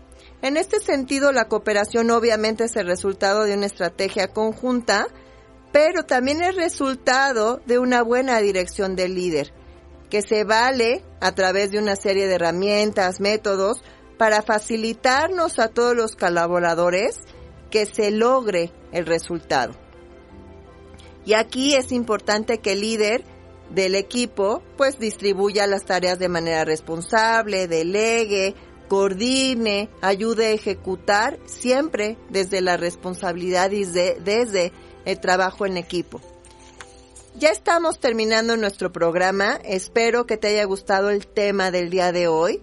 En 0.43 0.57
este 0.57 0.81
sentido, 0.81 1.31
la 1.31 1.47
cooperación 1.47 2.11
obviamente 2.11 2.65
es 2.65 2.75
el 2.75 2.89
resultado 2.89 3.45
de 3.45 3.55
una 3.55 3.67
estrategia 3.67 4.27
conjunta, 4.27 5.07
pero 5.71 6.03
también 6.03 6.43
es 6.43 6.57
resultado 6.57 7.61
de 7.67 7.79
una 7.79 8.03
buena 8.03 8.41
dirección 8.41 8.97
del 8.97 9.15
líder, 9.15 9.53
que 10.11 10.23
se 10.23 10.43
vale 10.43 11.05
a 11.21 11.31
través 11.37 11.71
de 11.71 11.79
una 11.79 11.95
serie 11.95 12.27
de 12.27 12.35
herramientas, 12.35 13.21
métodos, 13.21 13.85
para 14.17 14.43
facilitarnos 14.43 15.61
a 15.61 15.69
todos 15.69 15.95
los 15.95 16.17
colaboradores 16.17 17.21
que 17.71 17.87
se 17.87 18.11
logre 18.11 18.73
el 18.91 19.07
resultado. 19.07 19.75
Y 21.25 21.35
aquí 21.35 21.77
es 21.77 21.93
importante 21.93 22.59
que 22.59 22.73
el 22.73 22.81
líder 22.81 23.23
del 23.71 23.95
equipo 23.95 24.63
pues 24.77 24.99
distribuya 24.99 25.67
las 25.67 25.85
tareas 25.85 26.19
de 26.19 26.29
manera 26.29 26.65
responsable, 26.65 27.69
delegue, 27.69 28.55
coordine, 28.89 29.91
ayude 30.01 30.47
a 30.47 30.53
ejecutar 30.53 31.39
siempre 31.45 32.17
desde 32.31 32.61
la 32.61 32.77
responsabilidad 32.77 33.71
y 33.71 33.85
desde 33.85 34.73
el 35.05 35.21
trabajo 35.21 35.67
en 35.67 35.77
equipo. 35.77 36.21
Ya 37.37 37.51
estamos 37.51 38.01
terminando 38.01 38.57
nuestro 38.57 38.91
programa. 38.91 39.61
Espero 39.63 40.27
que 40.27 40.37
te 40.37 40.49
haya 40.49 40.65
gustado 40.65 41.11
el 41.11 41.27
tema 41.29 41.71
del 41.71 41.89
día 41.89 42.11
de 42.11 42.27
hoy. 42.27 42.63